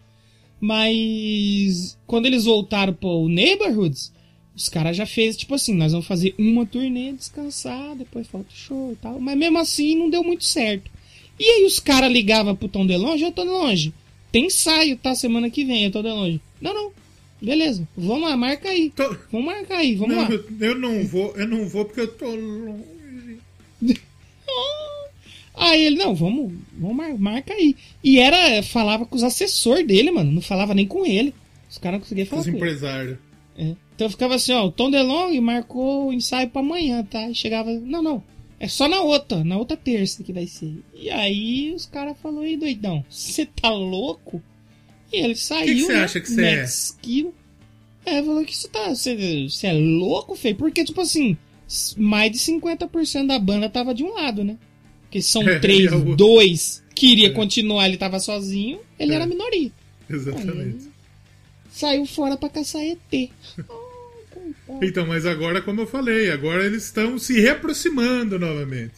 Mas 0.61 1.99
quando 2.07 2.27
eles 2.27 2.47
voltaram 2.47 2.95
pro 2.95 3.29
Neighborhoods, 3.29 4.13
os 4.55 4.69
caras 4.69 4.97
já 4.97 5.07
fez 5.07 5.37
tipo 5.37 5.55
assim, 5.55 5.75
nós 5.75 5.93
vamos 5.93 6.07
fazer 6.07 6.35
uma 6.39 6.67
turnê, 6.67 7.13
descansar, 7.13 7.95
depois 7.97 8.27
falta 8.27 8.49
o 8.53 8.57
show 8.57 8.93
e 8.93 8.97
tal. 8.97 9.19
Mas 9.21 9.37
mesmo 9.37 9.59
assim 9.59 9.97
não 9.97 10.11
deu 10.11 10.23
muito 10.23 10.45
certo. 10.45 10.91
E 11.39 11.45
aí 11.45 11.65
os 11.65 11.79
caras 11.79 12.13
ligavam 12.13 12.55
pro 12.55 12.69
Tom 12.69 12.87
DeLonge, 12.87 13.25
ô 13.25 13.33
Tom 13.33 13.45
DeLonge, 13.45 13.93
tem 14.31 14.47
ensaio, 14.47 14.97
tá? 14.97 15.15
Semana 15.15 15.49
que 15.51 15.65
vem, 15.65 15.85
eu 15.85 15.91
tô 15.91 16.03
DeLonge. 16.03 16.41
Não, 16.61 16.75
não. 16.75 16.93
Beleza, 17.41 17.89
vamos 17.97 18.29
lá, 18.29 18.37
marca 18.37 18.69
aí. 18.69 18.91
Tô- 18.91 19.17
Vamos 19.33 19.47
marcar 19.47 19.79
aí, 19.79 19.97
vamos 19.97 20.15
não, 20.15 20.23
lá. 20.23 20.31
eu, 20.31 20.45
eu 20.61 20.79
não 20.79 21.05
vou, 21.05 21.35
eu 21.37 21.49
não 21.49 21.67
vou 21.69 21.85
porque 21.85 22.03
eu 22.03 22.09
tô 22.09 22.27
longe. 22.27 22.87
Aí 25.55 25.85
ele, 25.85 25.97
não, 25.97 26.15
vamos, 26.15 26.53
vamos 26.73 26.97
mar, 26.97 27.19
marca 27.19 27.53
aí. 27.53 27.77
E 28.03 28.19
era, 28.19 28.63
falava 28.63 29.05
com 29.05 29.15
os 29.15 29.23
assessores 29.23 29.87
dele, 29.87 30.11
mano. 30.11 30.33
Não 30.33 30.41
falava 30.41 30.73
nem 30.75 30.87
com 30.87 31.05
ele. 31.05 31.35
Os 31.71 31.77
caras 31.79 31.99
não 31.99 32.01
conseguiam 32.03 32.27
falar 32.27 32.41
Os 32.43 32.49
empresários. 32.49 33.19
É. 33.57 33.75
Então 34.03 34.11
ficava 34.11 34.35
assim, 34.35 34.53
ó, 34.53 34.67
o 34.67 34.73
Tom 34.73 34.91
DeLonge 34.91 35.41
marcou 35.41 36.09
o 36.09 36.13
ensaio 36.13 36.51
pra 36.51 36.61
amanhã, 36.61 37.05
tá? 37.05 37.31
E 37.31 37.35
chegava, 37.37 37.71
não, 37.71 38.03
não, 38.03 38.25
é 38.59 38.67
só 38.67 38.89
na 38.89 39.01
outra, 39.01 39.45
na 39.45 39.57
outra 39.57 39.77
terça 39.77 40.25
que 40.25 40.33
vai 40.33 40.45
ser. 40.49 40.75
E 40.93 41.09
aí 41.09 41.73
os 41.73 41.87
caras 41.87 42.17
falaram, 42.21 42.45
ei, 42.45 42.57
doidão, 42.57 43.05
você 43.09 43.47
tá 43.47 43.71
louco? 43.71 44.43
E 45.13 45.19
ele 45.19 45.37
saiu, 45.37 45.77
que 45.77 45.85
cê 45.85 45.93
né, 45.93 46.01
acha 46.03 46.21
que 46.21 46.29
cê 46.29 46.45
é? 46.45 46.65
skill. 46.65 47.33
É, 48.05 48.21
falou 48.21 48.45
que 48.45 48.57
você 48.57 48.67
tá, 48.67 48.89
você 48.89 49.51
é 49.69 49.73
louco, 49.73 50.35
feio? 50.35 50.57
Porque, 50.57 50.85
tipo 50.85 51.01
assim, 51.01 51.37
mais 51.97 52.33
de 52.33 52.39
50% 52.39 53.29
da 53.29 53.39
banda 53.39 53.69
tava 53.69 53.95
de 53.95 54.03
um 54.03 54.15
lado, 54.15 54.43
né? 54.43 54.59
Porque 55.03 55.23
são 55.23 55.43
É, 55.49 55.61
três, 55.61 55.93
é 55.93 55.97
dois 56.17 56.83
queria 56.93 57.29
É. 57.29 57.31
continuar, 57.31 57.87
ele 57.87 57.97
tava 57.97 58.19
sozinho, 58.19 58.81
ele 58.99 59.13
É. 59.13 59.15
era 59.15 59.23
a 59.25 59.29
minoria. 59.29 59.71
Exatamente. 60.11 60.91
Saiu 61.71 62.05
fora 62.05 62.37
pra 62.37 62.49
caçar 62.49 62.83
ET. 62.83 63.31
Então, 64.81 65.07
mas 65.07 65.27
agora, 65.27 65.61
como 65.61 65.81
eu 65.81 65.87
falei, 65.87 66.31
agora 66.31 66.65
eles 66.65 66.85
estão 66.85 67.19
se 67.19 67.41
reaproximando 67.41 68.39
novamente. 68.39 68.93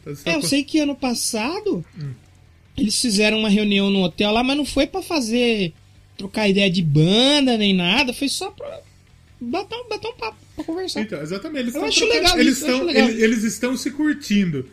Então, 0.00 0.14
É, 0.24 0.36
eu 0.36 0.40
com- 0.40 0.46
sei 0.46 0.62
que 0.64 0.78
ano 0.78 0.94
passado 0.94 1.84
Hum. 2.00 2.10
eles 2.76 3.00
fizeram 3.00 3.38
uma 3.38 3.48
reunião 3.48 3.90
no 3.90 4.02
hotel 4.02 4.30
lá, 4.32 4.42
mas 4.42 4.56
não 4.56 4.64
foi 4.64 4.86
pra 4.86 5.02
fazer 5.02 5.72
trocar 6.16 6.48
ideia 6.48 6.70
de 6.70 6.82
banda 6.82 7.56
nem 7.56 7.74
nada, 7.74 8.12
foi 8.12 8.28
só 8.28 8.50
pra 8.50 8.80
bater 9.40 9.76
um, 9.76 9.88
bater 9.88 10.08
um 10.08 10.14
papo, 10.16 10.36
pra 10.56 10.64
conversar. 10.64 11.00
Então, 11.02 11.20
exatamente. 11.22 11.60
Eles 11.64 11.74
Eu 11.74 11.86
estão 11.86 11.88
acho 11.88 11.98
trocando- 12.00 12.22
legal 12.22 12.38
eles 12.40 12.52
isso, 12.56 12.66
estão, 12.66 12.84
legal. 12.84 13.08
eles, 13.08 13.22
eles 13.22 13.44
estão 13.44 13.76
se 13.76 13.90
curtindo. 13.90 14.68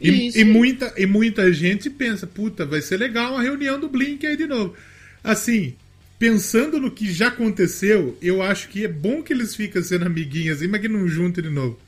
E, 0.00 0.28
Isso 0.28 0.38
e 0.38 0.44
muita, 0.44 0.94
e 0.96 1.04
muita 1.06 1.52
gente 1.52 1.90
pensa, 1.90 2.26
puta, 2.26 2.64
vai 2.64 2.80
ser 2.80 2.96
legal 2.96 3.32
uma 3.34 3.42
reunião 3.42 3.78
do 3.78 3.88
Blink 3.88 4.26
aí 4.26 4.36
de 4.36 4.46
novo. 4.46 4.74
Assim, 5.22 5.74
pensando 6.20 6.78
no 6.78 6.90
que 6.90 7.10
já 7.10 7.28
aconteceu, 7.28 8.14
eu 8.20 8.42
acho 8.42 8.68
que 8.68 8.84
é 8.84 8.88
bom 8.88 9.22
que 9.22 9.32
eles 9.32 9.54
ficam 9.56 9.82
sendo 9.82 10.04
amiguinhos 10.04 10.58
assim, 10.58 10.68
mas 10.68 10.82
que 10.82 10.88
não 10.88 11.08
juntem 11.08 11.42
de 11.42 11.48
novo. 11.48 11.78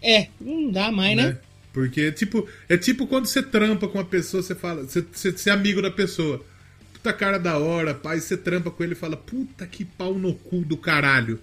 É, 0.00 0.28
não 0.40 0.70
dá 0.70 0.92
mais, 0.92 1.16
né? 1.16 1.28
né? 1.30 1.38
Porque, 1.72 2.12
tipo, 2.12 2.48
é 2.68 2.76
tipo 2.76 3.08
quando 3.08 3.26
você 3.26 3.42
trampa 3.42 3.88
com 3.88 3.98
uma 3.98 4.04
pessoa, 4.04 4.40
você 4.40 4.54
fala, 4.54 4.84
você, 4.84 5.04
você, 5.12 5.32
você 5.32 5.50
é 5.50 5.52
amigo 5.52 5.82
da 5.82 5.90
pessoa. 5.90 6.44
Puta 6.92 7.12
cara 7.12 7.36
da 7.36 7.58
hora, 7.58 7.92
pai, 7.92 8.20
você 8.20 8.36
trampa 8.36 8.70
com 8.70 8.84
ele 8.84 8.92
e 8.92 8.96
fala, 8.96 9.16
puta 9.16 9.66
que 9.66 9.84
pau 9.84 10.14
no 10.14 10.34
cu 10.34 10.60
do 10.60 10.76
caralho. 10.76 11.40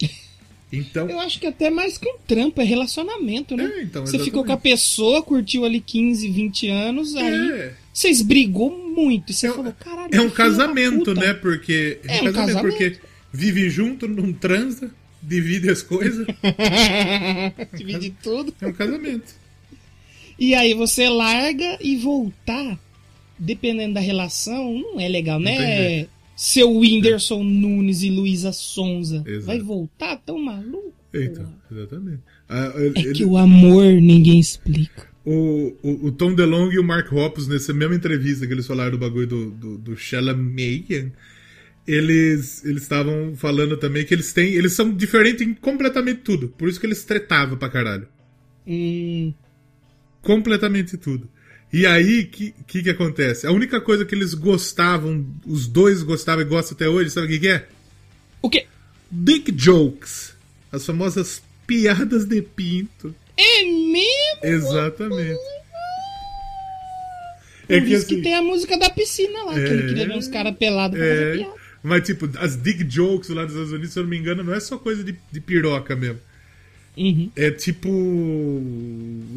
Então, 0.72 1.08
Eu 1.08 1.20
acho 1.20 1.38
que 1.38 1.46
até 1.46 1.70
mais 1.70 1.96
que 1.96 2.08
um 2.08 2.18
trampo, 2.26 2.60
é 2.60 2.64
relacionamento, 2.64 3.56
né? 3.56 3.64
É, 3.76 3.82
então, 3.82 4.04
Você 4.04 4.18
ficou 4.18 4.44
com 4.44 4.50
a 4.50 4.56
pessoa, 4.56 5.22
curtiu 5.22 5.64
ali 5.64 5.80
15, 5.80 6.28
20 6.28 6.68
anos, 6.68 7.14
aí 7.14 7.52
é, 7.52 7.74
vocês 7.94 8.20
brigou 8.20 8.70
muito. 8.76 9.30
E 9.30 9.34
você 9.34 9.46
É 9.46 9.50
um- 9.52 9.54
falou, 9.54 9.72
caralho. 9.78 10.14
é 10.14 10.20
um 10.20 10.28
casamento, 10.30 10.98
puta." 10.98 11.14
né? 11.14 11.32
Porque 11.34 11.98
É 12.04 12.20
um 12.22 12.32
casamento. 12.32 12.60
porque 12.60 12.98
vive 13.32 13.70
junto, 13.70 14.06
não 14.08 14.32
transa, 14.32 14.90
divide 15.22 15.70
as 15.70 15.80
coisas. 15.82 16.26
Divide 17.76 18.14
tudo. 18.22 18.52
É 18.60 18.66
um 18.66 18.72
casamento. 18.72 19.34
E 20.38 20.54
aí 20.54 20.74
você 20.74 21.08
larga 21.08 21.78
e 21.80 21.96
voltar, 21.96 22.78
dependendo 23.38 23.94
da 23.94 24.00
relação, 24.00 24.74
não 24.74 25.00
é 25.00 25.08
legal, 25.08 25.38
né? 25.38 25.54
Entendi. 26.00 26.08
Seu 26.36 26.76
Whindersson 26.78 27.44
Nunes 27.44 28.02
e 28.02 28.10
Luísa 28.10 28.52
Sonza. 28.52 29.22
Exato. 29.24 29.46
Vai 29.46 29.60
voltar 29.60 30.16
tão 30.16 30.36
maluco? 30.38 30.92
Então, 31.14 31.48
exatamente. 31.70 32.18
Ah, 32.48 32.72
É 32.74 32.86
ele- 32.86 33.12
que 33.12 33.24
o 33.24 33.36
amor 33.36 33.84
ninguém 34.02 34.40
explica. 34.40 35.06
O, 35.24 35.76
o, 35.82 36.06
o 36.06 36.12
Tom 36.12 36.34
DeLonge 36.34 36.76
e 36.76 36.78
o 36.78 36.84
Mark 36.84 37.10
Hoppus, 37.12 37.48
nessa 37.48 37.72
mesma 37.72 37.94
entrevista 37.94 38.46
que 38.46 38.52
eles 38.52 38.66
falaram 38.66 38.92
do 38.92 38.98
bagulho 38.98 39.26
do, 39.26 39.50
do, 39.50 39.78
do 39.78 39.96
Chalamet, 39.96 41.12
eles 41.86 42.64
eles 42.64 42.82
estavam 42.82 43.34
falando 43.36 43.76
também 43.76 44.04
que 44.04 44.14
eles 44.14 44.32
têm. 44.32 44.52
Eles 44.54 44.72
são 44.72 44.92
diferentes 44.92 45.46
em 45.46 45.54
completamente 45.54 46.20
tudo. 46.20 46.48
Por 46.48 46.68
isso 46.68 46.80
que 46.80 46.86
eles 46.86 47.04
tretavam 47.04 47.56
pra 47.56 47.68
caralho. 47.68 48.06
Hum, 48.66 49.32
Completamente 50.22 50.96
tudo. 50.96 51.28
E 51.72 51.86
aí, 51.86 52.20
o 52.20 52.26
que, 52.28 52.54
que 52.66 52.82
que 52.84 52.90
acontece? 52.90 53.46
A 53.46 53.52
única 53.52 53.80
coisa 53.80 54.04
que 54.04 54.14
eles 54.14 54.32
gostavam, 54.32 55.26
os 55.46 55.66
dois 55.66 56.02
gostavam 56.02 56.42
e 56.42 56.48
gostam 56.48 56.74
até 56.74 56.88
hoje, 56.88 57.10
sabe 57.10 57.26
o 57.26 57.30
que, 57.30 57.40
que 57.40 57.48
é? 57.48 57.68
o 58.40 58.48
quê? 58.48 58.66
Dick 59.10 59.52
jokes. 59.56 60.34
As 60.70 60.86
famosas 60.86 61.42
piadas 61.66 62.24
de 62.24 62.40
pinto. 62.42 63.14
É? 63.36 63.64
Exatamente. 64.42 65.40
É 67.68 67.80
que 67.80 67.94
isso 67.94 68.06
que 68.06 68.14
assim, 68.14 68.22
tem 68.22 68.34
a 68.34 68.42
música 68.42 68.78
da 68.78 68.90
piscina 68.90 69.42
lá, 69.44 69.54
que 69.54 69.60
É. 69.60 69.68
ele 69.72 69.88
queria 69.88 70.06
ver 70.06 70.16
uns 70.16 70.28
caras 70.28 70.54
pelados 70.56 70.98
pra 70.98 71.08
fazer 71.08 71.32
é, 71.32 71.36
piada. 71.38 71.54
mas 71.82 72.06
tipo, 72.06 72.28
as 72.38 72.56
dick 72.62 72.84
jokes 72.88 73.30
lá 73.30 73.42
dos 73.44 73.52
Estados 73.52 73.72
Unidos, 73.72 73.92
se 73.92 73.98
eu 73.98 74.02
não 74.02 74.10
me 74.10 74.18
engano, 74.18 74.44
não 74.44 74.52
é 74.54 74.60
só 74.60 74.76
coisa 74.76 75.02
de, 75.02 75.14
de 75.32 75.40
piroca 75.40 75.96
mesmo. 75.96 76.20
Uhum. 76.96 77.28
É 77.34 77.50
tipo. 77.50 77.90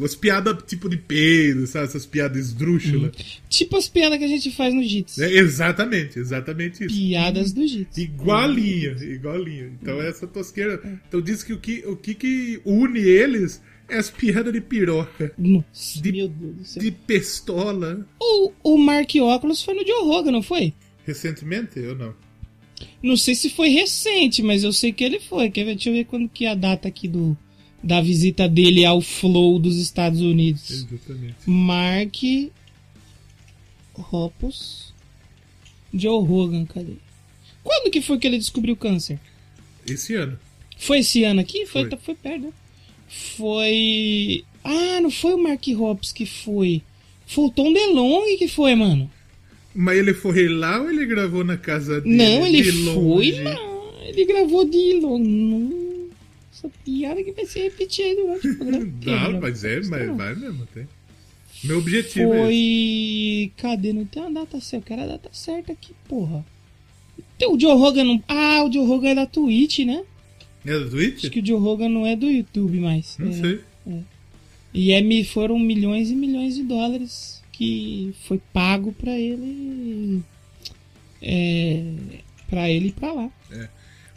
As 0.04 0.14
piadas 0.14 0.62
tipo 0.64 0.88
de 0.88 0.96
peido, 0.96 1.66
sabe? 1.66 1.86
Essas 1.86 2.06
piadas 2.06 2.38
esdrúxulas. 2.38 3.10
Tipo 3.48 3.76
as 3.76 3.88
piadas 3.88 4.16
que 4.18 4.24
a 4.24 4.28
gente 4.28 4.50
faz 4.54 4.72
no 4.72 4.84
Jits. 4.84 5.18
É 5.18 5.32
exatamente, 5.32 6.20
exatamente 6.20 6.84
isso. 6.84 6.94
Piadas 6.94 7.50
do 7.52 7.66
Jits. 7.66 7.98
Igualinha, 7.98 8.92
igualinha. 9.02 9.72
Então 9.82 10.00
essa 10.00 10.24
tosqueira. 10.26 10.80
Então 11.08 11.20
diz 11.20 11.42
que 11.42 11.52
o 11.52 11.58
que, 11.58 11.82
o 11.84 11.96
que, 11.96 12.14
que 12.14 12.60
une 12.64 13.00
eles 13.00 13.56
é 13.56 13.60
as 13.90 14.10
piadas 14.10 14.52
de 14.52 14.60
piroca, 14.60 15.32
Nossa, 15.38 16.00
De- 16.00 16.12
meu 16.12 16.28
Deus 16.28 16.56
do 16.56 16.64
céu. 16.64 16.82
de 16.82 16.90
pistola. 16.90 18.06
O, 18.20 18.52
o 18.62 18.78
Mark 18.78 19.10
Óculos 19.20 19.62
foi 19.62 19.74
no 19.74 19.86
Joe 19.86 20.04
Rogan, 20.04 20.30
não 20.32 20.42
foi? 20.42 20.74
Recentemente 21.06 21.78
ou 21.80 21.94
não? 21.96 22.14
Não 23.02 23.16
sei 23.16 23.34
se 23.34 23.48
foi 23.50 23.68
recente, 23.70 24.42
mas 24.42 24.62
eu 24.62 24.72
sei 24.72 24.92
que 24.92 25.02
ele 25.02 25.18
foi. 25.18 25.50
Quer 25.50 25.64
ver? 25.64 25.74
Deixa 25.74 25.88
eu 25.88 25.94
ver 25.94 26.04
quando 26.04 26.28
que 26.28 26.44
é 26.44 26.50
a 26.50 26.54
data 26.54 26.86
aqui 26.86 27.08
do, 27.08 27.36
da 27.82 28.00
visita 28.00 28.48
dele 28.48 28.84
ao 28.84 29.00
Flow 29.00 29.58
dos 29.58 29.76
Estados 29.78 30.20
Unidos. 30.20 30.70
Exatamente. 30.70 31.36
Mark 31.46 32.14
Hoppus 34.12 34.92
Joe 35.92 36.24
Rogan, 36.26 36.66
cadê? 36.66 36.94
Quando 37.64 37.90
que 37.90 38.00
foi 38.00 38.18
que 38.18 38.26
ele 38.26 38.38
descobriu 38.38 38.74
o 38.74 38.76
câncer? 38.76 39.18
Esse 39.86 40.14
ano. 40.14 40.38
Foi 40.76 40.98
esse 41.00 41.24
ano 41.24 41.40
aqui? 41.40 41.66
Foi, 41.66 41.88
Foi. 41.88 41.98
foi 41.98 42.14
perto, 42.14 42.42
né? 42.46 42.52
Foi. 43.08 44.44
Ah, 44.64 45.00
não 45.00 45.10
foi 45.10 45.32
o 45.34 45.38
Mark 45.42 45.62
Hoppus 45.68 46.12
que 46.12 46.26
foi. 46.26 46.82
Foi 47.26 47.44
o 47.46 47.50
Tom 47.50 47.72
DeLonge 47.72 48.36
que 48.36 48.48
foi, 48.48 48.74
mano. 48.74 49.10
Mas 49.74 49.98
ele 49.98 50.14
foi 50.14 50.48
lá 50.48 50.80
ou 50.80 50.90
ele 50.90 51.06
gravou 51.06 51.44
na 51.44 51.56
casa 51.56 52.00
dele? 52.00 52.16
Não, 52.16 52.46
ele 52.46 52.62
de 52.62 52.72
foi 52.72 52.94
longe? 52.94 53.42
lá. 53.42 53.56
Ele 54.06 54.24
gravou 54.24 54.64
de 54.64 55.00
longe. 55.00 56.10
Essa 56.52 56.68
piada 56.84 57.22
que 57.22 57.32
vai 57.32 57.46
se 57.46 57.60
repetir 57.60 58.04
aí 58.04 58.16
durante 58.16 58.48
o 58.48 58.56
programa. 58.58 58.92
Não, 59.30 59.40
mas 59.40 59.64
é, 59.64 59.80
mas 59.82 60.16
vai 60.16 60.34
mesmo, 60.34 60.66
tem. 60.74 60.88
Meu 61.64 61.78
objetivo 61.78 62.32
é. 62.34 62.42
Foi. 62.44 63.52
Cadê? 63.56 63.92
Não 63.92 64.04
tem 64.04 64.22
a 64.22 64.30
data 64.30 64.60
certa. 64.60 64.76
Eu 64.76 64.82
quero 64.96 65.02
a 65.02 65.12
data 65.14 65.28
certa 65.32 65.72
aqui, 65.72 65.92
porra. 66.08 66.44
Tem 67.36 67.48
o 67.48 67.58
Joe 67.58 67.72
Rogan 67.72 68.04
não. 68.04 68.22
Ah, 68.28 68.64
o 68.64 68.72
Joe 68.72 68.86
Rogan 68.86 69.10
é 69.10 69.14
da 69.14 69.26
Twitch, 69.26 69.80
né? 69.80 70.02
É 70.68 70.78
do 70.78 70.90
Twitch? 70.90 71.18
Acho 71.18 71.30
que 71.30 71.40
o 71.40 71.46
Joe 71.46 71.58
Rogan 71.60 71.88
não 71.88 72.04
é 72.06 72.14
do 72.14 72.30
YouTube 72.30 72.78
mais. 72.80 73.16
Não 73.18 73.30
É. 73.30 73.32
sei. 73.32 73.60
E 74.74 74.92
é, 74.92 75.24
foram 75.24 75.58
milhões 75.58 76.10
e 76.10 76.14
milhões 76.14 76.54
de 76.54 76.62
dólares 76.62 77.42
que 77.52 78.12
foi 78.24 78.38
pago 78.52 78.92
pra 78.92 79.18
ele. 79.18 80.20
É. 81.22 81.82
Pra 82.48 82.70
ele 82.70 82.88
ir 82.88 82.92
pra 82.92 83.12
lá. 83.12 83.30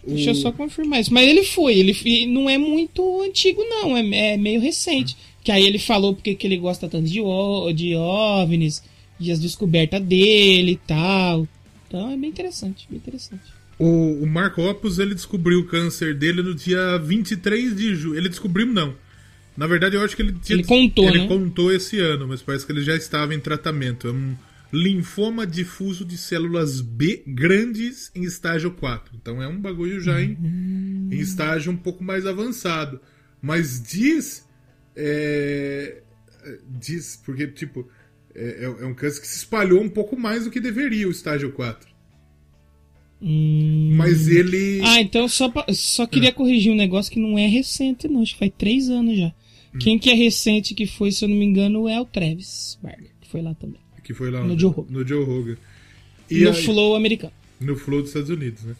Deixa 0.05 0.29
eu 0.31 0.33
O- 0.33 0.35
só 0.35 0.51
confirmar 0.51 0.99
isso. 1.01 1.13
Mas 1.13 1.27
ele 1.27 1.43
foi, 1.43 1.75
ele 1.77 2.25
não 2.27 2.49
é 2.49 2.57
muito 2.57 3.21
antigo, 3.21 3.61
não, 3.63 3.95
é, 3.95 4.33
é 4.33 4.37
meio 4.37 4.59
recente. 4.59 5.15
Que 5.43 5.51
aí 5.51 5.63
ele 5.65 5.79
falou 5.79 6.13
porque 6.13 6.35
que 6.35 6.45
ele 6.47 6.57
gosta 6.57 6.87
tanto 6.87 7.07
de, 7.07 7.21
o- 7.21 7.71
de 7.71 7.95
OVNIs, 7.95 8.83
de 9.19 9.31
as 9.31 9.39
descobertas 9.39 10.01
dele 10.03 10.73
e 10.73 10.77
tal. 10.77 11.47
Então 11.87 12.09
é 12.11 12.17
bem 12.17 12.29
interessante, 12.29 12.87
bem 12.89 12.97
interessante. 12.97 13.41
O, 13.83 14.23
o 14.23 14.27
Marco 14.27 14.61
Opus, 14.61 14.99
ele 14.99 15.15
descobriu 15.15 15.59
o 15.59 15.65
câncer 15.65 16.13
dele 16.13 16.41
no 16.43 16.53
dia 16.53 16.97
23 16.99 17.75
de 17.75 17.95
julho. 17.95 18.15
Ele 18.17 18.29
descobriu, 18.29 18.67
não. 18.67 18.95
Na 19.57 19.65
verdade, 19.65 19.95
eu 19.95 20.03
acho 20.03 20.15
que 20.15 20.21
ele 20.21 20.33
tinha... 20.33 20.55
Ele 20.57 20.63
contou, 20.63 21.05
Ele 21.09 21.19
né? 21.19 21.27
contou 21.27 21.73
esse 21.73 21.99
ano, 21.99 22.27
mas 22.27 22.41
parece 22.41 22.65
que 22.65 22.71
ele 22.71 22.83
já 22.83 22.95
estava 22.95 23.33
em 23.33 23.39
tratamento. 23.39 24.07
É 24.07 24.11
um 24.11 24.35
linfoma 24.71 25.45
difuso 25.45 26.05
de 26.05 26.17
células 26.17 26.79
B 26.79 27.23
grandes 27.27 28.11
em 28.15 28.23
estágio 28.23 28.71
4. 28.71 29.13
Então 29.19 29.41
é 29.41 29.47
um 29.47 29.59
bagulho 29.59 29.99
já 29.99 30.21
em, 30.21 30.37
em 31.11 31.19
estágio 31.19 31.71
um 31.71 31.77
pouco 31.77 32.03
mais 32.03 32.25
avançado. 32.25 32.99
Mas 33.41 33.81
diz... 33.81 34.47
é, 34.95 36.01
diz, 36.69 37.19
porque, 37.25 37.47
tipo... 37.47 37.89
É, 38.33 38.63
é- 38.63 38.83
é 38.83 38.85
um 38.85 38.93
câncer 38.93 39.19
que 39.19 39.27
se 39.27 39.37
espalhou 39.37 39.81
um 39.81 39.89
pouco 39.89 40.17
mais 40.17 40.45
do 40.45 40.51
que 40.51 40.59
deveria 40.61 41.07
o 41.07 41.11
estágio 41.11 41.51
4. 41.51 41.90
Hum. 43.21 43.93
Mas 43.95 44.27
ele... 44.27 44.81
Ah, 44.83 44.99
então 44.99 45.27
só, 45.27 45.47
pra- 45.49 45.65
só 45.73 46.07
queria 46.07 46.31
corrigir 46.31 46.71
um 46.71 46.75
negócio 46.75 47.11
que 47.11 47.19
não 47.19 47.37
é 47.37 47.45
recente, 47.47 48.07
não. 48.07 48.21
Acho 48.21 48.33
que 48.33 48.39
faz 48.39 48.51
três 48.57 48.89
anos 48.89 49.17
já. 49.17 49.31
Quem 49.79 49.97
que 49.97 50.09
é 50.09 50.13
recente 50.13 50.73
que 50.73 50.85
foi, 50.85 51.11
se 51.11 51.23
eu 51.23 51.29
não 51.29 51.35
me 51.35 51.45
engano, 51.45 51.87
é 51.87 51.99
o 52.01 52.05
Travis 52.05 52.77
Barker, 52.83 53.11
que 53.21 53.27
foi 53.29 53.41
lá 53.41 53.53
também. 53.53 53.79
Que 54.03 54.13
foi 54.13 54.29
lá 54.31 54.43
No 54.43 54.51
onde? 54.53 54.61
Joe 54.61 54.71
Rogan. 54.73 54.91
No 54.91 55.07
Joe 55.07 55.23
Rogan. 55.23 55.57
E 56.29 56.39
no 56.39 56.49
aí- 56.49 56.63
Flow 56.65 56.95
americano. 56.95 57.31
No 57.59 57.75
Flow 57.77 57.99
dos 58.01 58.09
Estados 58.09 58.29
Unidos, 58.31 58.63
né? 58.63 58.75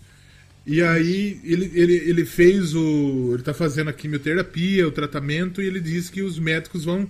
E 0.66 0.82
aí 0.82 1.40
ele, 1.44 1.72
ele, 1.74 1.94
ele 1.94 2.26
fez 2.26 2.74
o. 2.76 3.32
Ele 3.34 3.42
tá 3.44 3.54
fazendo 3.54 3.90
a 3.90 3.94
quimioterapia, 3.94 4.88
o 4.88 4.92
tratamento, 4.92 5.62
e 5.62 5.66
ele 5.68 5.80
diz 5.80 6.10
que 6.10 6.22
os 6.22 6.38
médicos 6.38 6.84
vão, 6.86 7.10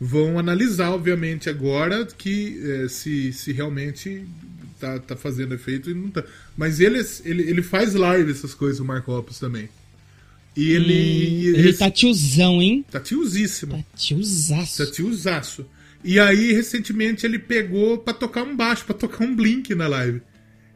vão 0.00 0.38
analisar, 0.38 0.90
obviamente, 0.92 1.48
agora 1.48 2.04
que 2.06 2.60
eh, 2.62 2.88
se, 2.88 3.32
se 3.32 3.52
realmente 3.52 4.24
tá, 4.84 4.98
tá 4.98 5.16
fazendo 5.16 5.54
efeito 5.54 5.90
e 5.90 5.94
não 5.94 6.10
tá. 6.10 6.22
Mas 6.56 6.78
ele, 6.80 7.00
ele, 7.24 7.42
ele 7.42 7.62
faz 7.62 7.94
live 7.94 8.30
essas 8.30 8.54
coisas, 8.54 8.80
o 8.80 8.84
Marco 8.84 9.12
Opus 9.12 9.38
também. 9.38 9.68
E 10.56 10.70
ele. 10.70 11.52
Hum, 11.52 11.58
ele 11.58 11.72
tá 11.72 11.90
tiozão, 11.90 12.60
hein? 12.60 12.84
tá 12.90 13.00
tiozíssimo. 13.00 13.78
Tá 13.78 13.84
tiozaço. 13.96 14.84
Tá 14.84 14.92
tiozaço. 14.92 15.66
E 16.02 16.20
aí, 16.20 16.52
recentemente, 16.52 17.24
ele 17.24 17.38
pegou 17.38 17.96
pra 17.96 18.12
tocar 18.12 18.42
um 18.42 18.54
baixo, 18.54 18.84
pra 18.84 18.94
tocar 18.94 19.24
um 19.24 19.34
blink 19.34 19.74
na 19.74 19.88
live. 19.88 20.20